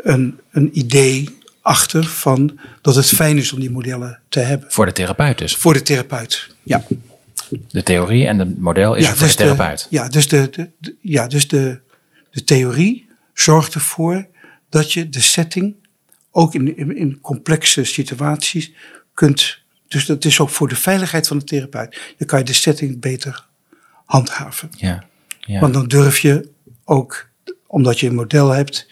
Een, 0.07 0.39
een 0.51 0.77
idee 0.77 1.29
achter 1.61 2.03
van 2.05 2.59
dat 2.81 2.95
het 2.95 3.05
fijn 3.05 3.37
is 3.37 3.51
om 3.53 3.59
die 3.59 3.71
modellen 3.71 4.19
te 4.29 4.39
hebben. 4.39 4.71
Voor 4.71 4.85
de 4.85 4.91
therapeut 4.91 5.37
dus. 5.37 5.55
Voor 5.55 5.73
de 5.73 5.81
therapeut. 5.81 6.55
Ja, 6.63 6.83
De 7.69 7.83
theorie 7.83 8.27
en 8.27 8.39
het 8.39 8.59
model 8.59 8.95
is 8.95 9.05
ja 9.05 9.15
voor 9.15 9.27
de 9.27 9.33
therapeut. 9.33 9.87
ja, 9.89 10.07
dus, 10.09 10.27
de, 10.27 10.49
de, 10.51 10.69
de- 10.79 10.95
ja, 11.01 11.27
dus 11.27 11.47
de, 11.47 11.79
de 12.31 12.43
theorie 12.43 13.07
zorgt 13.33 13.73
ervoor 13.73 14.27
dat 14.69 14.93
je 14.93 15.09
de 15.09 15.21
setting 15.21 15.75
ook 16.31 16.53
in, 16.55 16.77
in, 16.77 16.97
in 16.97 17.19
complexe 17.21 17.83
situaties 17.83 18.71
kunt. 19.13 19.59
Dus 19.87 20.05
dat 20.05 20.25
is 20.25 20.39
ook 20.39 20.49
voor 20.49 20.67
de 20.67 20.75
veiligheid 20.75 21.27
van 21.27 21.37
de 21.37 21.43
therapeut. 21.43 21.99
Dan 22.17 22.27
kan 22.27 22.39
je 22.39 22.45
de 22.45 22.53
setting 22.53 22.99
beter 22.99 23.45
handhaven. 24.05 24.69
Ja. 24.77 25.03
Ja. 25.39 25.59
Want 25.59 25.73
dan 25.73 25.87
durf 25.87 26.19
je 26.19 26.49
ook, 26.83 27.29
omdat 27.67 27.99
je 27.99 28.07
een 28.07 28.15
model 28.15 28.49
hebt, 28.49 28.87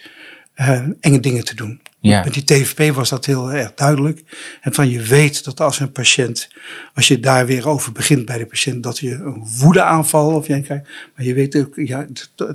eh, 0.56 0.82
enge 1.00 1.20
dingen 1.20 1.46
te 1.46 1.56
doen. 1.56 1.82
Ja. 2.00 2.24
Met 2.24 2.34
die 2.34 2.44
TFP 2.44 2.80
was 2.94 3.10
dat 3.10 3.26
heel 3.26 3.52
erg 3.52 3.74
duidelijk. 3.74 4.24
En 4.62 4.74
van 4.74 4.90
je 4.90 5.02
weet 5.02 5.44
dat 5.44 5.60
als 5.60 5.80
een 5.80 5.92
patiënt, 5.92 6.50
als 6.94 7.08
je 7.08 7.20
daar 7.20 7.46
weer 7.46 7.68
over 7.68 7.92
begint 7.92 8.26
bij 8.26 8.38
de 8.38 8.46
patiënt, 8.46 8.84
dat 8.84 9.00
je 9.00 9.12
een 9.12 9.48
woedeaanval 9.60 10.36
of 10.36 10.48
jij 10.48 10.62
krijgt. 10.62 10.88
Maar 11.16 11.26
je 11.26 11.34
weet 11.34 11.56
ook, 11.56 11.76
ja, 11.76 12.06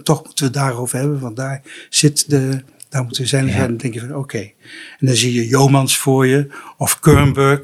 toch 0.03 0.25
moeten 0.25 0.45
we 0.45 0.45
het 0.45 0.55
daarover 0.55 0.99
hebben, 0.99 1.21
want 1.21 1.37
daar 1.37 1.63
zit 1.89 2.31
de, 2.31 2.63
daar 2.91 3.03
moeten 3.03 3.23
we 3.23 3.29
zijn. 3.29 3.47
Ja. 3.47 3.53
En 3.55 3.67
dan 3.67 3.77
denk 3.77 3.95
je 3.95 4.01
van 4.01 4.15
oké. 4.17 4.39
En 4.99 5.07
dan 5.07 5.15
zie 5.15 5.33
je 5.35 5.47
Jomans 5.47 5.97
voor 5.99 6.27
je, 6.27 6.47
of 6.77 6.99
Kernberg, 7.01 7.61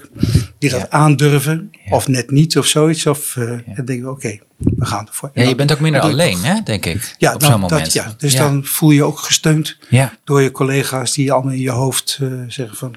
die 0.58 0.70
dat 0.70 0.80
Ja. 0.80 0.86
aandurven, 0.90 1.68
Ja. 1.84 1.96
of 1.96 2.08
net 2.08 2.30
niet 2.30 2.58
of 2.58 2.66
zoiets. 2.66 3.06
Of, 3.06 3.36
eh, 3.36 3.42
En 3.50 3.62
dan 3.76 3.84
denk 3.84 4.00
je 4.00 4.10
oké, 4.10 4.38
we 4.56 4.86
gaan 4.86 5.06
ervoor. 5.06 5.30
ja, 5.34 5.42
je 5.42 5.54
bent 5.54 5.72
ook 5.72 5.80
minder 5.80 6.00
alleen, 6.00 6.38
hè, 6.44 6.60
denk 6.64 6.86
ik. 6.86 7.14
ja, 7.18 7.34
op 7.34 7.40
nou, 7.40 7.52
zo'n 7.52 7.60
moment. 7.60 7.84
Dat, 7.84 7.92
ja, 7.92 8.14
dus 8.18 8.36
dan 8.36 8.64
voel 8.64 8.90
je 8.90 8.96
je 8.96 9.04
ook 9.04 9.18
gesteund 9.18 9.76
Ja. 9.88 10.12
door 10.24 10.42
je 10.42 10.50
collega's 10.50 11.12
die 11.12 11.32
allemaal 11.32 11.52
in 11.52 11.60
je 11.60 11.70
hoofd 11.70 12.18
eh, 12.22 12.28
zeggen 12.48 12.76
van 12.76 12.94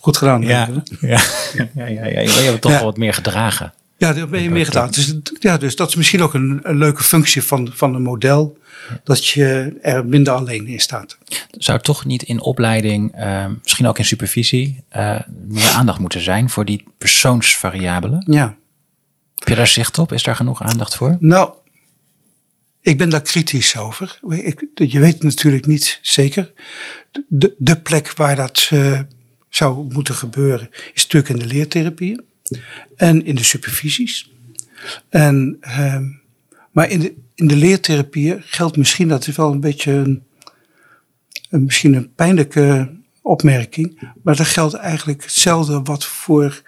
goed 0.00 0.16
gedaan. 0.16 0.42
Ja. 0.42 0.68
Ja. 1.00 1.20
Ja, 1.54 1.68
ja, 1.74 2.06
ja, 2.06 2.20
je 2.20 2.30
hebt 2.30 2.60
toch 2.60 2.70
Ja. 2.72 2.76
wel 2.76 2.86
wat 2.86 2.96
meer 2.96 3.14
gedragen. 3.14 3.72
Ja, 3.98 4.12
daar 4.12 4.28
ben 4.28 4.42
je 4.42 4.50
meer 4.50 4.64
gedaan. 4.64 4.90
Dus, 4.90 5.14
ja, 5.38 5.56
dus 5.56 5.76
dat 5.76 5.88
is 5.88 5.94
misschien 5.94 6.22
ook 6.22 6.34
een, 6.34 6.60
een 6.62 6.78
leuke 6.78 7.02
functie 7.02 7.42
van, 7.42 7.70
van 7.74 7.94
een 7.94 8.02
model. 8.02 8.58
Dat 9.04 9.26
je 9.26 9.78
er 9.82 10.06
minder 10.06 10.32
alleen 10.32 10.66
in 10.66 10.80
staat. 10.80 11.18
Zou 11.50 11.80
toch 11.80 12.04
niet 12.04 12.22
in 12.22 12.40
opleiding, 12.40 13.12
eh, 13.14 13.46
misschien 13.62 13.86
ook 13.86 13.98
in 13.98 14.04
supervisie, 14.04 14.84
eh, 14.88 15.20
meer 15.48 15.70
aandacht 15.70 15.98
moeten 15.98 16.20
zijn 16.20 16.50
voor 16.50 16.64
die 16.64 16.84
persoonsvariabelen? 16.98 18.24
Ja. 18.26 18.56
Heb 19.34 19.48
je 19.48 19.54
daar 19.54 19.66
zicht 19.66 19.98
op? 19.98 20.12
Is 20.12 20.22
daar 20.22 20.36
genoeg 20.36 20.62
aandacht 20.62 20.96
voor? 20.96 21.16
Nou, 21.20 21.50
ik 22.80 22.98
ben 22.98 23.10
daar 23.10 23.22
kritisch 23.22 23.76
over. 23.76 24.18
Ik, 24.28 24.66
je 24.74 25.00
weet 25.00 25.22
natuurlijk 25.22 25.66
niet 25.66 25.98
zeker. 26.02 26.52
De, 27.28 27.54
de 27.58 27.76
plek 27.76 28.12
waar 28.16 28.36
dat 28.36 28.68
eh, 28.70 29.00
zou 29.48 29.92
moeten 29.92 30.14
gebeuren 30.14 30.68
is 30.94 31.02
natuurlijk 31.02 31.28
in 31.28 31.48
de 31.48 31.54
leertherapieën 31.54 32.26
en 32.96 33.24
in 33.24 33.34
de 33.34 33.44
supervisies. 33.44 34.32
En, 35.08 35.56
ehm, 35.60 36.04
maar 36.70 36.90
in 36.90 37.00
de, 37.00 37.14
in 37.34 37.46
de 37.48 37.56
leertherapieën 37.56 38.42
geldt 38.42 38.76
misschien, 38.76 39.08
dat 39.08 39.26
is 39.26 39.36
wel 39.36 39.52
een 39.52 39.60
beetje 39.60 39.92
een, 39.92 40.22
misschien 41.66 41.94
een 41.94 42.14
pijnlijke 42.14 42.96
opmerking, 43.22 44.12
maar 44.22 44.36
dat 44.36 44.46
geldt 44.46 44.74
eigenlijk 44.74 45.22
hetzelfde 45.22 45.82
wat 45.82 46.04
voor 46.04 46.62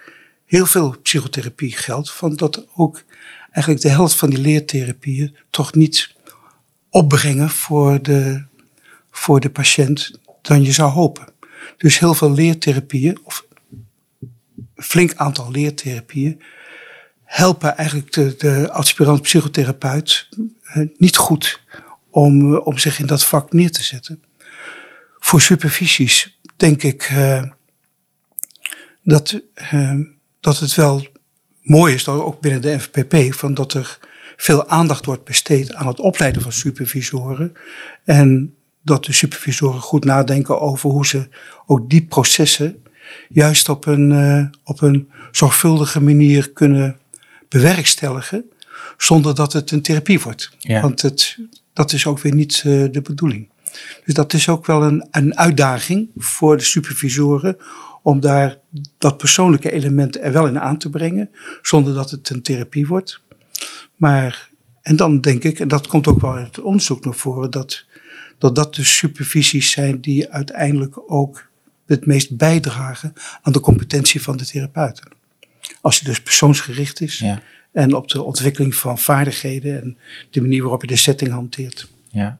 heel 0.45 0.65
veel 0.65 0.95
psychotherapie 1.01 1.71
geldt. 1.71 2.11
Van 2.11 2.35
dat 2.35 2.67
ook 2.75 3.03
eigenlijk 3.51 3.83
de 3.83 3.89
helft 3.89 4.15
van 4.15 4.29
die 4.29 4.39
leertherapieën 4.39 5.35
toch 5.49 5.73
niet 5.73 6.15
opbrengen 6.89 7.49
voor 7.49 8.01
de, 8.01 8.43
voor 9.11 9.39
de 9.39 9.49
patiënt 9.49 10.19
dan 10.41 10.63
je 10.63 10.71
zou 10.71 10.91
hopen. 10.91 11.27
Dus 11.77 11.99
heel 11.99 12.13
veel 12.13 12.31
leertherapieën, 12.31 13.17
of 13.23 13.45
flink 14.81 15.15
aantal 15.15 15.51
leertherapieën, 15.51 16.41
helpen 17.23 17.77
eigenlijk 17.77 18.11
de, 18.11 18.35
de 18.37 18.71
aspirant 18.71 19.21
psychotherapeut 19.21 20.29
eh, 20.63 20.83
niet 20.97 21.17
goed 21.17 21.61
om, 22.09 22.53
eh, 22.53 22.65
om 22.67 22.77
zich 22.77 22.99
in 22.99 23.05
dat 23.05 23.25
vak 23.25 23.53
neer 23.53 23.71
te 23.71 23.83
zetten. 23.83 24.23
Voor 25.19 25.41
supervisies 25.41 26.39
denk 26.55 26.83
ik 26.83 27.03
eh, 27.03 27.43
dat, 29.03 29.41
dat 30.39 30.59
het 30.59 30.75
wel 30.75 31.07
mooi 31.61 31.93
is, 31.93 32.03
dat 32.03 32.21
ook 32.21 32.41
binnen 32.41 32.61
de 32.61 32.75
NVPP, 32.75 33.33
van 33.33 33.53
dat 33.53 33.73
er 33.73 33.99
veel 34.37 34.67
aandacht 34.67 35.05
wordt 35.05 35.23
besteed 35.23 35.73
aan 35.73 35.87
het 35.87 35.99
opleiden 35.99 36.41
van 36.41 36.51
supervisoren. 36.51 37.53
En 38.05 38.55
dat 38.81 39.05
de 39.05 39.13
supervisoren 39.13 39.81
goed 39.81 40.03
nadenken 40.03 40.61
over 40.61 40.89
hoe 40.89 41.05
ze 41.05 41.29
ook 41.65 41.89
die 41.89 42.05
processen 42.05 42.83
juist 43.29 43.69
op 43.69 43.85
een, 43.85 44.11
eh, 44.11 44.45
op 44.63 44.81
een 44.81 45.09
zorgvuldige 45.31 46.01
manier 46.01 46.51
kunnen 46.51 46.97
bewerkstelligen. 47.49 48.45
Zonder 48.97 49.35
dat 49.35 49.53
het 49.53 49.71
een 49.71 49.81
therapie 49.81 50.19
wordt. 50.19 50.51
Ja. 50.59 50.81
Want 50.81 51.01
het, 51.01 51.37
dat 51.73 51.93
is 51.93 52.05
ook 52.05 52.19
weer 52.19 52.35
niet 52.35 52.63
eh, 52.65 52.85
de 52.91 53.01
bedoeling. 53.03 53.49
Dus 54.05 54.13
dat 54.13 54.33
is 54.33 54.49
ook 54.49 54.65
wel 54.65 54.83
een, 54.83 55.07
een 55.11 55.37
uitdaging 55.37 56.09
voor 56.17 56.57
de 56.57 56.63
supervisoren 56.63 57.57
om 58.03 58.19
daar 58.19 58.57
dat 58.97 59.17
persoonlijke 59.17 59.71
element 59.71 60.21
er 60.21 60.31
wel 60.31 60.47
in 60.47 60.59
aan 60.59 60.77
te 60.77 60.89
brengen, 60.89 61.29
zonder 61.61 61.93
dat 61.93 62.11
het 62.11 62.29
een 62.29 62.41
therapie 62.41 62.87
wordt. 62.87 63.21
Maar, 63.95 64.49
en 64.81 64.95
dan 64.95 65.21
denk 65.21 65.43
ik, 65.43 65.59
en 65.59 65.67
dat 65.67 65.87
komt 65.87 66.07
ook 66.07 66.21
wel 66.21 66.33
uit 66.33 66.55
het 66.55 66.65
onderzoek 66.65 67.05
naar 67.05 67.13
voren, 67.13 67.51
dat 67.51 67.85
dat, 68.41 68.55
dat 68.55 68.75
de 68.75 68.83
supervisies 68.83 69.71
zijn 69.71 70.01
die 70.01 70.29
uiteindelijk 70.29 71.11
ook 71.11 71.49
het 71.91 72.05
meest 72.05 72.37
bijdragen 72.37 73.13
aan 73.41 73.51
de 73.53 73.59
competentie 73.59 74.21
van 74.21 74.37
de 74.37 74.45
therapeuten. 74.45 75.07
Als 75.81 75.99
je 75.99 76.05
dus 76.05 76.21
persoonsgericht 76.21 77.01
is 77.01 77.17
Ja. 77.19 77.41
en 77.71 77.93
op 77.95 78.07
de 78.07 78.21
ontwikkeling 78.23 78.75
van 78.75 78.99
vaardigheden 78.99 79.81
en 79.81 79.97
de 80.29 80.41
manier 80.41 80.61
waarop 80.61 80.81
je 80.81 80.87
de 80.87 80.95
setting 80.95 81.31
hanteert. 81.31 81.87
Ja. 82.09 82.39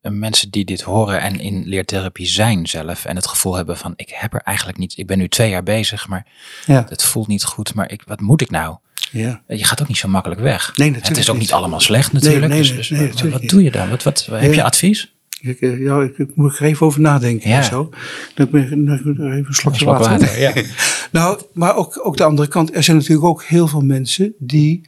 eh, 0.00 0.12
mensen 0.12 0.50
die 0.50 0.64
dit 0.64 0.80
horen 0.80 1.20
en 1.20 1.40
in 1.40 1.64
leertherapie 1.68 2.26
zijn 2.26 2.66
zelf 2.66 3.04
en 3.04 3.16
het 3.16 3.26
gevoel 3.26 3.54
hebben 3.54 3.76
van 3.76 3.92
ik 3.96 4.08
heb 4.14 4.34
er 4.34 4.40
eigenlijk 4.40 4.78
niet, 4.78 4.98
ik 4.98 5.06
ben 5.06 5.18
nu 5.18 5.28
twee 5.28 5.50
jaar 5.50 5.62
bezig, 5.62 6.08
maar 6.08 6.26
Ja. 6.66 6.86
het 6.88 7.04
voelt 7.04 7.26
niet 7.26 7.44
goed, 7.44 7.74
maar 7.74 7.90
ik, 7.90 8.02
wat 8.06 8.20
moet 8.20 8.40
ik 8.40 8.50
nou? 8.50 8.76
Ja. 9.10 9.42
Je 9.48 9.64
gaat 9.64 9.82
ook 9.82 9.88
niet 9.88 9.96
zo 9.96 10.08
makkelijk 10.08 10.40
weg. 10.40 10.66
Nee, 10.76 10.86
natuurlijk 10.90 11.06
Het 11.08 11.16
is 11.16 11.28
ook 11.28 11.34
niet. 11.36 11.44
niet 11.44 11.52
allemaal 11.52 11.80
slecht 11.80 12.12
natuurlijk. 12.12 12.46
nee, 12.48 12.58
dus, 12.58 12.68
nee, 12.68 12.76
dus 12.76 12.88
nee, 12.90 13.08
wat- 13.08 13.40
wat 13.40 13.42
doe 13.50 13.62
je 13.62 13.70
dan? 13.70 13.88
Wat, 13.88 14.02
wat, 14.02 14.26
heb 14.30 14.54
je 14.54 14.62
advies? 14.62 15.14
Ik, 15.40 15.60
eh, 15.60 15.80
ja, 15.80 16.02
ik, 16.02 16.18
ik 16.18 16.30
moet 16.34 16.58
er 16.58 16.64
even 16.64 16.86
over 16.86 17.00
nadenken 17.00 17.50
Ja. 17.50 17.56
en 17.56 17.64
zo. 17.64 17.90
Dan 18.34 18.48
moet 18.50 18.60
ik 18.60 18.66
even 18.66 19.20
een 19.20 19.46
slokje 19.50 19.78
Slok 19.78 19.98
water. 19.98 20.10
water, 20.10 20.40
ja. 20.40 20.52
Nou, 21.12 21.42
maar 21.52 21.76
ook, 21.76 22.06
ook 22.06 22.16
de 22.16 22.24
andere 22.24 22.48
kant. 22.48 22.74
Er 22.76 22.82
zijn 22.82 22.96
natuurlijk 22.96 23.26
ook 23.26 23.44
heel 23.44 23.68
veel 23.68 23.80
mensen 23.80 24.34
die 24.38 24.80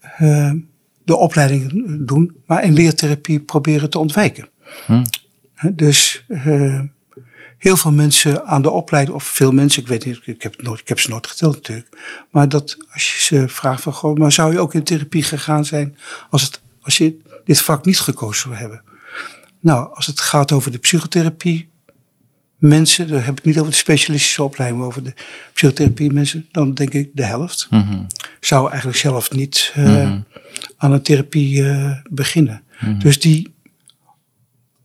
eh, 0.00 0.52
de 1.04 1.16
opleiding 1.16 1.86
doen, 2.06 2.36
maar 2.46 2.64
in 2.64 2.72
leertherapie 2.72 3.40
proberen 3.40 3.90
te 3.90 3.98
ontwijken. 3.98 4.48
Hm. 4.86 5.04
Dus 5.72 6.24
eh, 6.28 6.80
heel 7.58 7.76
veel 7.76 7.92
mensen 7.92 8.46
aan 8.46 8.62
de 8.62 8.70
opleiding, 8.70 9.16
of 9.16 9.24
veel 9.24 9.52
mensen, 9.52 9.82
ik 9.82 9.88
weet 9.88 10.04
niet, 10.04 10.20
ik 10.24 10.42
heb, 10.42 10.62
nooit, 10.62 10.80
ik 10.80 10.88
heb 10.88 11.00
ze 11.00 11.10
nooit 11.10 11.26
geteld 11.26 11.54
natuurlijk. 11.54 11.88
Maar 12.30 12.48
dat 12.48 12.76
als 12.92 13.12
je 13.12 13.20
ze 13.22 13.48
vraagt 13.48 13.82
van, 13.82 13.92
goh, 13.92 14.16
maar 14.16 14.32
zou 14.32 14.52
je 14.52 14.58
ook 14.58 14.74
in 14.74 14.84
therapie 14.84 15.22
gegaan 15.22 15.64
zijn 15.64 15.96
als, 16.30 16.42
het, 16.42 16.60
als 16.82 16.98
je 16.98 17.16
dit 17.44 17.60
vak 17.60 17.84
niet 17.84 18.00
gekozen 18.00 18.42
zou 18.42 18.54
hebben? 18.54 18.82
Nou, 19.64 19.94
als 19.94 20.06
het 20.06 20.20
gaat 20.20 20.52
over 20.52 20.70
de 20.70 20.78
psychotherapie 20.78 21.68
mensen, 22.56 23.08
daar 23.08 23.20
heb 23.24 23.30
ik 23.30 23.36
het 23.36 23.44
niet 23.44 23.58
over 23.58 23.70
de 23.70 23.76
specialistische 23.76 24.42
opleiding, 24.42 24.80
maar 24.80 24.88
over 24.90 25.04
de 25.04 25.14
psychotherapie 25.52 26.12
mensen, 26.12 26.48
dan 26.50 26.74
denk 26.74 26.92
ik 26.92 27.10
de 27.12 27.24
helft. 27.24 27.66
Mhm. 27.70 28.02
Zou 28.40 28.68
eigenlijk 28.68 28.98
zelf 28.98 29.30
niet 29.30 29.72
eh, 29.74 29.84
Mhm. 29.84 30.20
aan 30.76 30.92
een 30.92 31.02
therapie 31.02 31.68
eh, 31.68 31.90
beginnen. 32.10 32.62
Dus 32.98 33.20
die, 33.20 33.54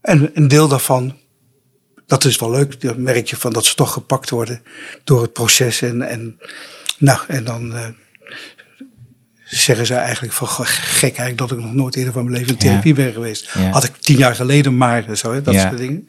en 0.00 0.30
een 0.34 0.48
deel 0.48 0.68
daarvan, 0.68 1.16
dat 2.06 2.24
is 2.24 2.38
wel 2.38 2.50
leuk, 2.50 2.80
dan 2.80 3.02
merk 3.02 3.26
je 3.26 3.36
van 3.36 3.52
dat 3.52 3.64
ze 3.64 3.74
toch 3.74 3.92
gepakt 3.92 4.30
worden 4.30 4.62
door 5.04 5.22
het 5.22 5.32
proces 5.32 5.82
en, 5.82 6.02
en, 6.02 6.38
nou, 6.98 7.20
en 7.28 7.44
dan 7.44 7.74
eh, 7.74 7.88
zeggen 9.50 9.86
ze 9.86 9.94
eigenlijk 9.94 10.32
van 10.32 10.48
gek 10.66 11.02
eigenlijk 11.02 11.38
dat 11.38 11.50
ik 11.50 11.58
nog 11.64 11.74
nooit 11.74 11.96
eerder 11.96 12.12
van 12.12 12.24
mijn 12.24 12.36
leven 12.36 12.52
in 12.52 12.58
therapie 12.58 12.94
ben 12.94 13.12
geweest. 13.12 13.50
Ja. 13.54 13.70
Had 13.70 13.84
ik 13.84 13.96
tien 13.96 14.16
jaar 14.16 14.34
geleden 14.34 14.76
maar, 14.76 15.16
zo, 15.16 15.32
hè, 15.32 15.42
dat 15.42 15.54
Ja. 15.54 15.60
soort 15.68 15.78
dingen. 15.78 16.08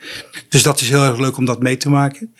Dus 0.49 0.63
dat 0.63 0.81
is 0.81 0.89
heel 0.89 1.03
erg 1.03 1.17
leuk 1.17 1.37
om 1.37 1.45
dat 1.45 1.61
mee 1.61 1.77
te 1.77 1.89
maken. 1.89 2.33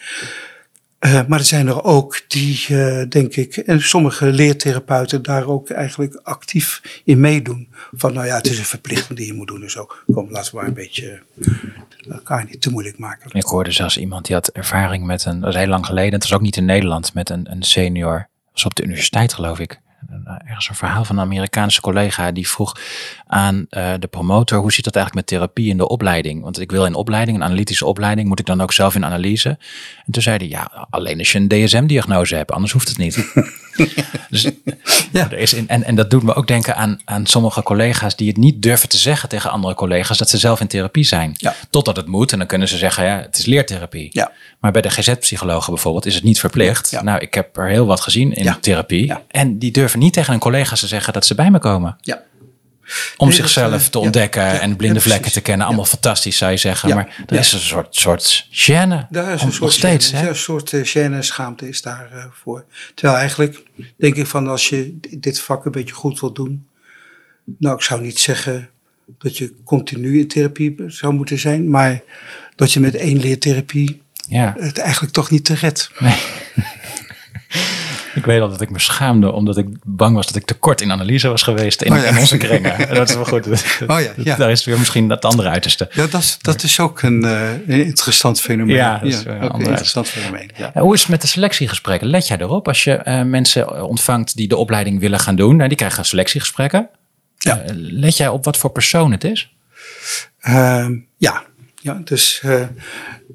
Eh, 0.99 1.21
maar 1.27 1.39
er 1.39 1.45
zijn 1.45 1.67
er 1.67 1.83
ook 1.83 2.21
die, 2.27 2.65
eh, 2.67 3.03
denk 3.09 3.35
ik, 3.35 3.57
en 3.57 3.81
sommige 3.81 4.25
leertherapeuten 4.25 5.21
daar 5.21 5.45
ook 5.47 5.69
eigenlijk 5.69 6.19
actief 6.23 6.81
in 7.03 7.19
meedoen. 7.19 7.67
Van 7.91 8.13
nou 8.13 8.25
ja, 8.25 8.35
het 8.35 8.47
is 8.47 8.57
een 8.57 8.65
verplichting 8.65 9.17
die 9.17 9.27
je 9.27 9.33
moet 9.33 9.47
doen 9.47 9.63
en 9.63 9.71
zo. 9.71 9.87
Kom, 10.13 10.31
laten 10.31 10.51
we 10.51 10.57
maar 10.57 10.67
een 10.67 10.73
beetje 10.73 11.21
eh, 11.41 12.13
elkaar 12.13 12.45
niet 12.49 12.61
te 12.61 12.71
moeilijk 12.71 12.97
maken. 12.97 13.29
Ik 13.33 13.43
hoorde 13.43 13.71
zelfs 13.71 13.97
iemand 13.97 14.25
die 14.25 14.35
had 14.35 14.47
ervaring 14.47 15.05
met 15.05 15.25
een, 15.25 15.35
dat 15.39 15.43
was 15.43 15.55
heel 15.55 15.67
lang 15.67 15.85
geleden, 15.85 16.13
het 16.13 16.23
was 16.23 16.33
ook 16.33 16.41
niet 16.41 16.57
in 16.57 16.65
Nederland, 16.65 17.13
met 17.13 17.29
een, 17.29 17.51
een 17.51 17.63
senior, 17.63 18.27
was 18.53 18.65
op 18.65 18.75
de 18.75 18.83
universiteit 18.83 19.33
geloof 19.33 19.59
ik. 19.59 19.79
Een- 20.09 20.39
Ergens 20.45 20.69
een 20.69 20.75
verhaal 20.75 21.05
van 21.05 21.17
een 21.17 21.23
Amerikaanse 21.23 21.81
collega 21.81 22.31
die 22.31 22.47
vroeg 22.47 22.75
aan 23.27 23.65
eh, 23.69 23.93
de 23.99 24.07
promotor, 24.07 24.59
hoe 24.59 24.71
zit 24.73 24.83
dat 24.83 24.95
eigenlijk 24.95 25.27
met 25.27 25.37
therapie 25.39 25.69
in 25.69 25.77
de 25.77 25.87
opleiding? 25.87 26.43
Want 26.43 26.59
ik 26.59 26.71
wil 26.71 26.85
in 26.85 26.93
opleiding, 26.95 27.37
een 27.37 27.43
analytische 27.43 27.85
opleiding, 27.85 28.27
moet 28.27 28.39
ik 28.39 28.45
dan 28.45 28.61
ook 28.61 28.73
zelf 28.73 28.95
in 28.95 29.05
analyse? 29.05 29.49
En 30.05 30.11
toen 30.11 30.21
zei 30.21 30.37
hij, 30.37 30.47
ja, 30.47 30.87
alleen 30.89 31.19
als 31.19 31.31
je 31.31 31.39
een 31.39 31.47
DSM-diagnose 31.47 32.35
hebt, 32.35 32.51
anders 32.51 32.71
hoeft 32.71 32.87
het 32.87 32.97
niet. 32.97 33.15
dus 34.29 34.49
Ja. 35.11 35.31
er 35.31 35.37
is 35.37 35.53
in, 35.53 35.67
en, 35.67 35.83
en 35.83 35.95
dat 35.95 36.09
doet 36.09 36.23
me 36.23 36.33
ook 36.33 36.47
denken 36.47 36.75
aan, 36.75 36.99
aan 37.05 37.25
sommige 37.25 37.63
collega's 37.63 38.15
die 38.15 38.27
het 38.27 38.37
niet 38.37 38.61
durven 38.61 38.89
te 38.89 38.97
zeggen 38.97 39.29
tegen 39.29 39.51
andere 39.51 39.73
collega's 39.75 40.17
dat 40.17 40.29
ze 40.29 40.37
zelf 40.37 40.59
in 40.59 40.67
therapie 40.67 41.03
zijn. 41.03 41.31
Ja. 41.33 41.55
Totdat 41.69 41.95
het 41.95 42.07
moet 42.07 42.31
en 42.31 42.37
dan 42.37 42.47
kunnen 42.47 42.67
ze 42.67 42.77
zeggen, 42.77 43.05
ja, 43.05 43.17
het 43.19 43.37
is 43.37 43.45
leertherapie. 43.45 44.09
Ja. 44.11 44.31
Maar 44.59 44.71
bij 44.71 44.81
de 44.81 44.89
GZ-psychologen 44.89 45.73
bijvoorbeeld 45.73 46.05
is 46.05 46.15
het 46.15 46.23
niet 46.23 46.39
verplicht. 46.39 46.89
Ja. 46.89 47.03
Nou, 47.03 47.19
ik 47.19 47.33
heb 47.33 47.57
er 47.57 47.67
heel 47.69 47.85
wat 47.85 48.01
gezien 48.01 48.33
in 48.33 48.55
therapie. 48.61 49.05
Ja. 49.05 49.21
En 49.27 49.57
die 49.59 49.71
durven 49.71 49.90
niet 49.99 50.13
tegen 50.13 50.33
een 50.33 50.39
collega 50.39 50.75
te 50.75 50.87
zeggen 50.87 51.13
dat 51.13 51.25
ze 51.25 51.35
bij 51.35 51.51
me 51.51 51.59
komen. 51.59 51.97
Ja. 52.01 52.21
Om 53.17 53.27
Nee, 53.27 53.35
zichzelf 53.37 53.73
eh, 53.73 53.87
te 53.89 53.99
ontdekken 53.99 54.41
ja, 54.43 54.59
en 54.59 54.75
blinde 54.75 54.95
ja, 54.95 55.01
vlekken 55.01 55.31
te 55.31 55.41
kennen. 55.41 55.67
Allemaal 55.67 55.85
fantastisch 55.85 56.37
zou 56.37 56.51
je 56.51 56.57
zeggen. 56.57 56.95
Maar 56.95 57.23
er 57.27 57.39
is 57.39 57.51
een 57.53 57.59
soort, 57.59 57.95
soort 57.95 58.47
gêne. 58.51 59.07
Daar 59.09 59.33
is 59.33 59.41
een 59.41 59.51
soort, 59.51 59.59
nog 59.61 59.71
steeds. 59.71 60.09
gêne, 60.11 60.15
Hè? 60.17 60.29
een 60.29 60.35
soort 60.35 60.71
uh, 60.71 60.85
gêne 60.85 61.13
en 61.13 61.23
schaamte 61.23 61.67
is 61.67 61.81
daarvoor. 61.81 62.31
voor. 62.33 62.65
Terwijl 62.95 63.17
eigenlijk 63.17 63.63
denk 63.97 64.15
ik 64.15 64.27
van 64.27 64.47
als 64.47 64.69
je 64.69 64.97
dit 65.17 65.39
vak 65.39 65.65
een 65.65 65.71
beetje 65.71 65.93
goed 65.93 66.19
wilt 66.19 66.35
doen. 66.35 66.67
Nou, 67.59 67.75
ik 67.75 67.81
zou 67.81 68.01
niet 68.01 68.19
zeggen 68.19 68.69
dat 69.17 69.37
je 69.37 69.53
continu 69.63 70.19
in 70.19 70.27
therapie 70.27 70.75
zou 70.87 71.13
moeten 71.13 71.39
zijn. 71.39 71.69
Maar 71.69 72.01
dat 72.55 72.73
je 72.73 72.79
met 72.79 72.95
één 72.95 73.19
leertherapie 73.19 74.01
Ja. 74.27 74.55
het 74.59 74.77
eigenlijk 74.77 75.13
toch 75.13 75.29
niet 75.29 75.45
te 75.45 75.53
redt. 75.53 75.91
Nee. 75.99 76.17
Ik 78.16 78.26
weet 78.26 78.41
al 78.41 78.49
dat 78.49 78.62
ik 78.62 78.70
me 78.70 78.80
schaamde 78.80 79.32
omdat 79.32 79.57
ik 79.57 79.68
bang 79.84 80.16
was 80.16 80.28
dat 80.28 80.36
ik 80.36 80.45
te 80.45 80.53
kort 80.53 80.82
in 80.82 80.91
analyse 80.91 81.28
was 81.28 81.43
geweest 81.43 81.82
in, 81.82 81.91
Oh 81.93 81.97
ja. 81.97 82.03
in 82.03 82.18
onze 82.18 82.38
kringen. 82.38 82.89
En 82.89 82.95
dat 82.95 83.09
is 83.09 83.16
wel 83.16 83.26
goed. 83.26 83.47
Oh 83.88 84.01
ja, 84.01 84.12
ja. 84.18 84.36
Daar 84.36 84.51
is 84.51 84.66
weer 84.66 84.78
misschien 84.78 85.07
dat 85.07 85.26
andere 85.26 85.49
uiterste. 85.49 85.89
Ja, 85.91 86.07
dat 86.07 86.22
is, 86.22 86.38
dat 86.41 86.64
is 86.64 86.80
ook 86.80 87.01
een, 87.01 87.24
eh, 87.24 87.51
een 87.68 87.86
interessant 87.86 88.41
fenomeen. 88.41 88.76
Ja, 88.76 88.97
dat 88.97 89.07
is 89.07 89.24
een 89.26 89.59
interessant 89.59 90.07
fenomeen. 90.07 90.51
Ja. 90.57 90.74
En 90.74 90.82
hoe 90.82 90.93
is 90.93 91.01
het 91.01 91.09
met 91.09 91.22
de 91.22 91.28
selectiegesprekken? 91.28 92.07
Let 92.07 92.28
jij 92.28 92.38
erop 92.38 92.68
als 92.68 92.84
je 92.84 92.93
eh, 92.93 93.22
mensen 93.24 93.84
ontvangt 93.88 94.36
die 94.36 94.47
de 94.47 94.57
opleiding 94.57 94.99
willen 94.99 95.20
gaan 95.20 95.36
doen? 95.36 95.55
Nou, 95.55 95.68
die 95.68 95.78
krijgen 95.78 96.05
selectiegesprekken. 96.05 96.89
Ja. 97.38 97.59
Eh, 97.59 97.76
let 97.76 98.18
jij 98.18 98.28
op 98.28 98.45
wat 98.45 98.57
voor 98.57 98.70
persoon 98.70 99.12
het 99.12 99.24
is? 99.24 99.55
Ehm, 100.39 100.95
ja, 101.18 101.43
ja 101.76 102.01
dus, 102.03 102.39
eh, 102.43 102.62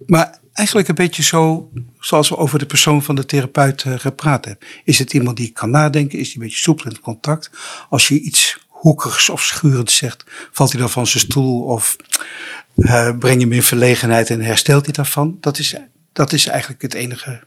maar 0.06 0.38
eigenlijk 0.56 0.88
een 0.88 0.94
beetje 0.94 1.22
zo 1.22 1.70
zoals 2.00 2.28
we 2.28 2.36
over 2.36 2.58
de 2.58 2.66
persoon 2.66 3.02
van 3.02 3.14
de 3.14 3.26
therapeut 3.26 3.82
eh, 3.82 3.98
gepraat 3.98 4.44
hebben. 4.44 4.68
Is 4.84 4.98
het 4.98 5.12
iemand 5.12 5.36
die 5.36 5.50
kan 5.52 5.70
nadenken? 5.70 6.18
Is 6.18 6.26
die 6.26 6.36
een 6.36 6.42
beetje 6.42 6.62
soepel 6.62 6.84
in 6.84 6.90
het 6.90 7.00
contact? 7.00 7.50
Als 7.88 8.08
je 8.08 8.20
iets 8.20 8.58
hoekigs 8.68 9.28
of 9.28 9.42
schurends 9.42 9.96
zegt, 9.96 10.24
valt 10.52 10.72
hij 10.72 10.80
dan 10.80 10.90
van 10.90 11.06
zijn 11.06 11.24
stoel 11.24 11.62
of 11.62 11.96
eh, 12.76 13.18
breng 13.18 13.40
je 13.40 13.46
hem 13.46 13.52
in 13.52 13.62
verlegenheid 13.62 14.30
en 14.30 14.40
herstelt 14.40 14.84
hij 14.84 14.92
daarvan? 14.92 15.36
Dat 15.40 15.58
is, 15.58 15.76
dat 16.12 16.32
is 16.32 16.46
eigenlijk 16.46 16.82
het 16.82 16.94
enige 16.94 17.42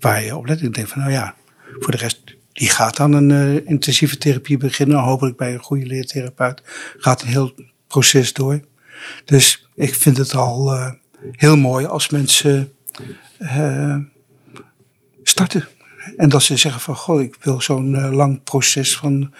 waar 0.00 0.24
je 0.24 0.36
op 0.36 0.46
let. 0.46 0.62
Ik 0.62 0.74
denk 0.74 0.88
van 0.88 1.00
nou 1.00 1.12
ja, 1.12 1.34
voor 1.78 1.90
de 1.90 1.98
rest, 1.98 2.22
die 2.52 2.68
gaat 2.68 2.96
dan 2.96 3.12
een 3.12 3.30
eh, 3.30 3.70
intensieve 3.70 4.18
therapie 4.18 4.56
beginnen. 4.56 4.98
Hopelijk 4.98 5.36
bij 5.36 5.52
een 5.52 5.62
goede 5.62 5.86
leertherapeut. 5.86 6.62
Gaat 6.98 7.22
een 7.22 7.28
heel 7.28 7.54
proces 7.86 8.32
door. 8.32 8.60
Dus 9.24 9.68
ik 9.74 9.94
vind 9.94 10.16
het 10.16 10.34
al 10.34 10.72
heel 11.32 11.56
mooi 11.56 11.86
als 11.86 12.08
mensen 12.08 12.72
eh, 13.38 13.96
starten. 15.22 15.68
En 16.16 16.28
dat 16.28 16.42
ze 16.42 16.56
zeggen 16.56 16.80
van, 16.80 16.96
goh, 16.96 17.22
ik 17.22 17.36
wil 17.40 17.60
zo'n 17.60 17.94
eh, 17.94 18.12
lang 18.12 18.42
proces 18.42 18.96
van 18.96 19.34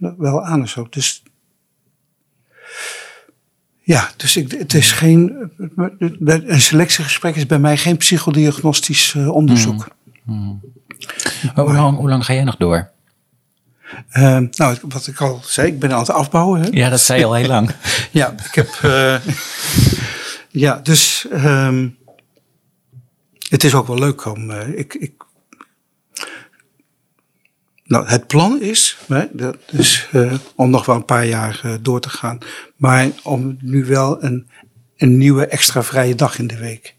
eh, 0.00 0.10
wel 0.18 0.44
aan 0.44 0.60
en 0.60 0.68
zo. 0.68 0.86
Dus 0.90 1.22
ja, 3.80 4.10
dus 4.16 4.36
ik, 4.36 4.50
het 4.50 4.74
is 4.74 4.92
geen, 4.92 5.50
een 6.46 6.60
selectiegesprek 6.60 7.36
is 7.36 7.46
bij 7.46 7.58
mij 7.58 7.76
geen 7.76 7.96
psychodiagnostisch 7.96 9.14
eh, 9.16 9.28
onderzoek. 9.28 9.88
Hoe, 10.24 10.58
hoe 11.54 11.72
lang, 11.72 11.96
hoe 11.96 12.08
lang 12.08 12.24
ga 12.24 12.32
jij 12.32 12.44
nog 12.44 12.56
door? 12.56 12.90
Nou, 14.50 14.78
wat 14.88 15.06
ik 15.06 15.20
al 15.20 15.40
zei, 15.44 15.68
ik 15.68 15.78
ben 15.78 15.92
aan 15.92 15.98
het 15.98 16.10
afbouwen. 16.10 16.60
Hè? 16.60 16.68
Ja, 16.70 16.88
dat 16.88 17.00
zei 17.00 17.18
je 17.18 17.24
al 17.24 17.34
heel 17.34 17.46
lang. 17.46 17.70
Ja, 18.10 18.34
ik 18.44 18.54
heb. 18.54 18.68
Ja, 20.50 20.76
dus. 20.82 21.26
ehm, 21.30 21.88
het 23.48 23.64
is 23.64 23.74
ook 23.74 23.86
wel 23.86 23.98
leuk 23.98 24.24
om. 24.24 24.50
eh, 24.50 24.68
ik, 24.78 24.94
ik, 24.94 25.12
nou, 27.84 28.06
het 28.06 28.26
plan 28.26 28.60
is, 28.62 28.96
hè, 29.08 29.24
dat 29.32 29.56
is 29.72 30.06
eh, 30.12 30.34
om 30.54 30.70
nog 30.70 30.86
wel 30.86 30.96
een 30.96 31.04
paar 31.04 31.26
jaar 31.26 31.60
eh, 31.62 31.74
door 31.80 32.00
te 32.00 32.08
gaan. 32.10 32.38
Maar 32.76 33.08
om 33.22 33.56
nu 33.60 33.84
wel 33.84 34.24
een, 34.24 34.48
een 34.96 35.18
nieuwe 35.18 35.46
extra 35.46 35.82
vrije 35.82 36.14
dag 36.14 36.38
in 36.38 36.46
de 36.46 36.58
week 36.58 36.94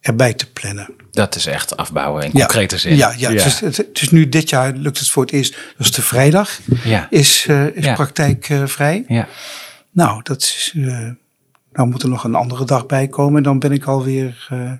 erbij 0.00 0.34
te 0.34 0.50
plannen. 0.52 0.88
Dat 1.10 1.34
is 1.34 1.46
echt 1.46 1.76
afbouwen 1.76 2.22
in 2.24 2.30
Ja. 2.32 2.38
concrete 2.38 2.78
zin. 2.78 2.96
Ja, 2.96 3.14
ja, 3.16 3.30
Het, 3.30 3.44
is, 3.44 3.60
het, 3.60 3.76
het 3.76 4.00
is 4.02 4.10
nu 4.10 4.28
dit 4.28 4.48
jaar 4.50 4.72
lukt 4.72 4.98
het 4.98 5.10
voor 5.10 5.22
het 5.22 5.32
eerst. 5.32 5.56
Dus 5.78 5.92
de 5.92 6.02
vrijdag 6.02 6.60
Ja. 6.84 7.06
is, 7.10 7.46
eh, 7.48 7.66
is 7.76 7.84
Ja. 7.84 7.94
praktijkvrij. 7.94 9.04
Ja. 9.08 9.28
Nou, 9.90 10.20
dat 10.22 10.40
is, 10.42 10.72
eh, 10.76 11.08
nou 11.72 11.88
moet 11.88 12.02
er 12.02 12.08
nog 12.08 12.24
een 12.24 12.34
andere 12.34 12.64
dag 12.64 12.86
bij 12.86 13.08
komen. 13.08 13.36
En 13.36 13.42
dan 13.42 13.58
ben 13.58 13.72
ik 13.72 13.84
alweer 13.84 14.46
eh 14.50 14.72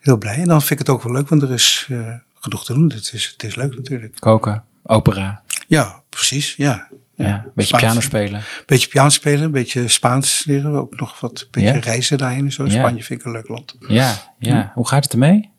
heel 0.00 0.16
blij. 0.16 0.36
En 0.36 0.44
dan 0.44 0.60
vind 0.60 0.80
ik 0.80 0.86
het 0.86 0.88
ook 0.88 1.02
wel 1.02 1.12
leuk, 1.12 1.28
want 1.28 1.42
er 1.42 1.52
is 1.52 1.86
eh, 1.90 2.14
genoeg 2.34 2.64
te 2.64 2.74
doen. 2.74 2.92
Het 2.92 3.12
is, 3.12 3.26
het 3.32 3.42
is 3.42 3.54
leuk 3.54 3.76
natuurlijk. 3.76 4.16
Koken, 4.18 4.64
opera, 4.82 5.42
Ja, 5.66 6.02
precies. 6.08 6.54
Ja. 6.56 6.88
ja. 7.14 7.26
een 7.26 7.50
beetje 7.54 7.76
Spaans. 7.76 7.82
piano 7.82 8.00
spelen. 8.00 8.42
Beetje 8.66 8.88
piano 8.88 9.08
spelen, 9.08 9.42
een 9.42 9.50
beetje 9.50 9.88
Spaans 9.88 10.44
leren. 10.44 10.74
Ook 10.74 11.00
nog 11.00 11.20
wat, 11.20 11.40
een 11.40 11.48
beetje 11.50 11.78
reizen 11.78 12.18
daarheen 12.18 12.44
en 12.44 12.52
zo. 12.52 12.68
Spanje 12.68 13.02
vind 13.02 13.20
ik 13.20 13.26
een 13.26 13.32
leuk 13.32 13.48
land. 13.48 13.76
Ja, 13.88 14.34
ja. 14.38 14.72
Hoe 14.74 14.88
gaat 14.88 15.04
het 15.04 15.12
ermee? 15.12 15.50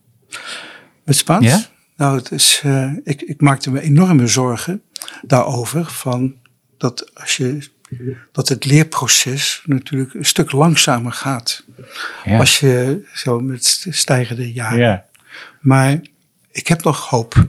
Met 1.04 1.16
Spaans? 1.16 1.70
Nou, 1.95 2.18
het 2.18 2.32
is, 2.32 2.62
eh, 2.64 2.91
ik, 3.04 3.22
ik 3.22 3.41
maakte 3.41 3.72
me 3.72 3.82
enorme 3.82 4.28
zorgen 4.28 4.82
daarover. 5.22 5.86
Van 5.86 6.36
dat 6.78 7.16
als 7.20 7.38
je 7.38 7.70
dat 8.32 8.50
het 8.50 8.66
leerproces 8.66 9.62
natuurlijk 9.66 10.14
een 10.14 10.26
stuk 10.26 10.52
langzamer 10.52 11.12
gaat. 11.12 11.64
Ja. 12.26 12.38
Als 12.38 12.60
je 12.60 13.02
zo 13.14 13.39
met 13.39 13.86
stijgende 13.89 14.52
jaren. 14.54 14.80
Ja. 14.80 15.06
Maar 15.60 16.00
ik 16.52 16.68
heb 16.68 16.84
nog 16.84 17.10
hoop. 17.10 17.36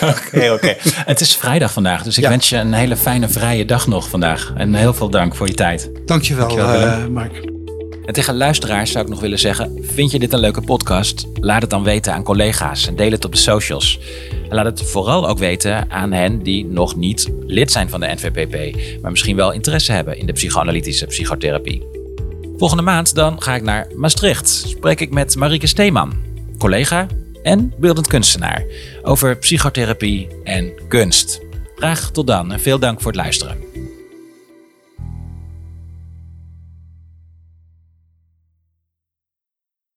Oké, 0.00 0.50
oké. 0.52 0.74
Het 0.82 1.20
is 1.20 1.36
vrijdag 1.36 1.72
vandaag, 1.72 2.02
dus 2.02 2.16
ik 2.16 2.22
Ja. 2.22 2.28
wens 2.28 2.48
je 2.48 2.56
een 2.56 2.72
hele 2.72 2.96
fijne 2.96 3.28
vrije 3.28 3.64
dag 3.64 3.86
nog 3.86 4.08
vandaag. 4.08 4.52
En 4.56 4.74
heel 4.74 4.94
veel 4.94 5.10
dank 5.10 5.34
voor 5.34 5.46
je 5.46 5.54
tijd. 5.54 5.90
Dankjewel, 6.06 6.48
Dankjewel, 6.48 6.78
Willem. 6.78 7.02
eh, 7.02 7.06
Mark. 7.08 7.53
En 8.04 8.12
tegen 8.12 8.36
luisteraars 8.36 8.90
zou 8.90 9.04
ik 9.04 9.10
nog 9.10 9.20
willen 9.20 9.38
zeggen: 9.38 9.78
vind 9.80 10.10
je 10.10 10.18
dit 10.18 10.32
een 10.32 10.38
leuke 10.38 10.60
podcast? 10.60 11.26
Laat 11.40 11.60
het 11.60 11.70
dan 11.70 11.82
weten 11.82 12.12
aan 12.12 12.22
collega's 12.22 12.86
en 12.86 12.96
deel 12.96 13.10
het 13.10 13.24
op 13.24 13.32
de 13.32 13.38
socials. 13.38 14.00
En 14.48 14.54
laat 14.54 14.64
het 14.64 14.82
vooral 14.82 15.28
ook 15.28 15.38
weten 15.38 15.90
aan 15.90 16.12
hen 16.12 16.42
die 16.42 16.64
nog 16.64 16.96
niet 16.96 17.30
lid 17.46 17.72
zijn 17.72 17.88
van 17.88 18.00
de 18.00 18.06
NVPP, 18.06 18.76
maar 19.02 19.10
misschien 19.10 19.36
wel 19.36 19.52
interesse 19.52 19.92
hebben 19.92 20.18
in 20.18 20.26
de 20.26 20.32
psychoanalytische 20.32 21.06
psychotherapie. 21.06 21.82
Volgende 22.56 22.82
maand 22.82 23.14
dan 23.14 23.42
ga 23.42 23.54
ik 23.54 23.62
naar 23.62 23.86
Maastricht. 23.96 24.48
Spreek 24.48 25.00
ik 25.00 25.10
met 25.10 25.36
Marieke 25.36 25.66
Steeman, 25.66 26.12
collega 26.58 27.06
en 27.42 27.72
beeldend 27.78 28.06
kunstenaar, 28.06 28.64
over 29.02 29.36
psychotherapie 29.36 30.28
en 30.44 30.72
kunst. 30.88 31.40
Graag 31.76 32.10
tot 32.10 32.26
dan 32.26 32.52
en 32.52 32.60
veel 32.60 32.78
dank 32.78 33.00
voor 33.00 33.12
het 33.12 33.20
luisteren. 33.20 33.73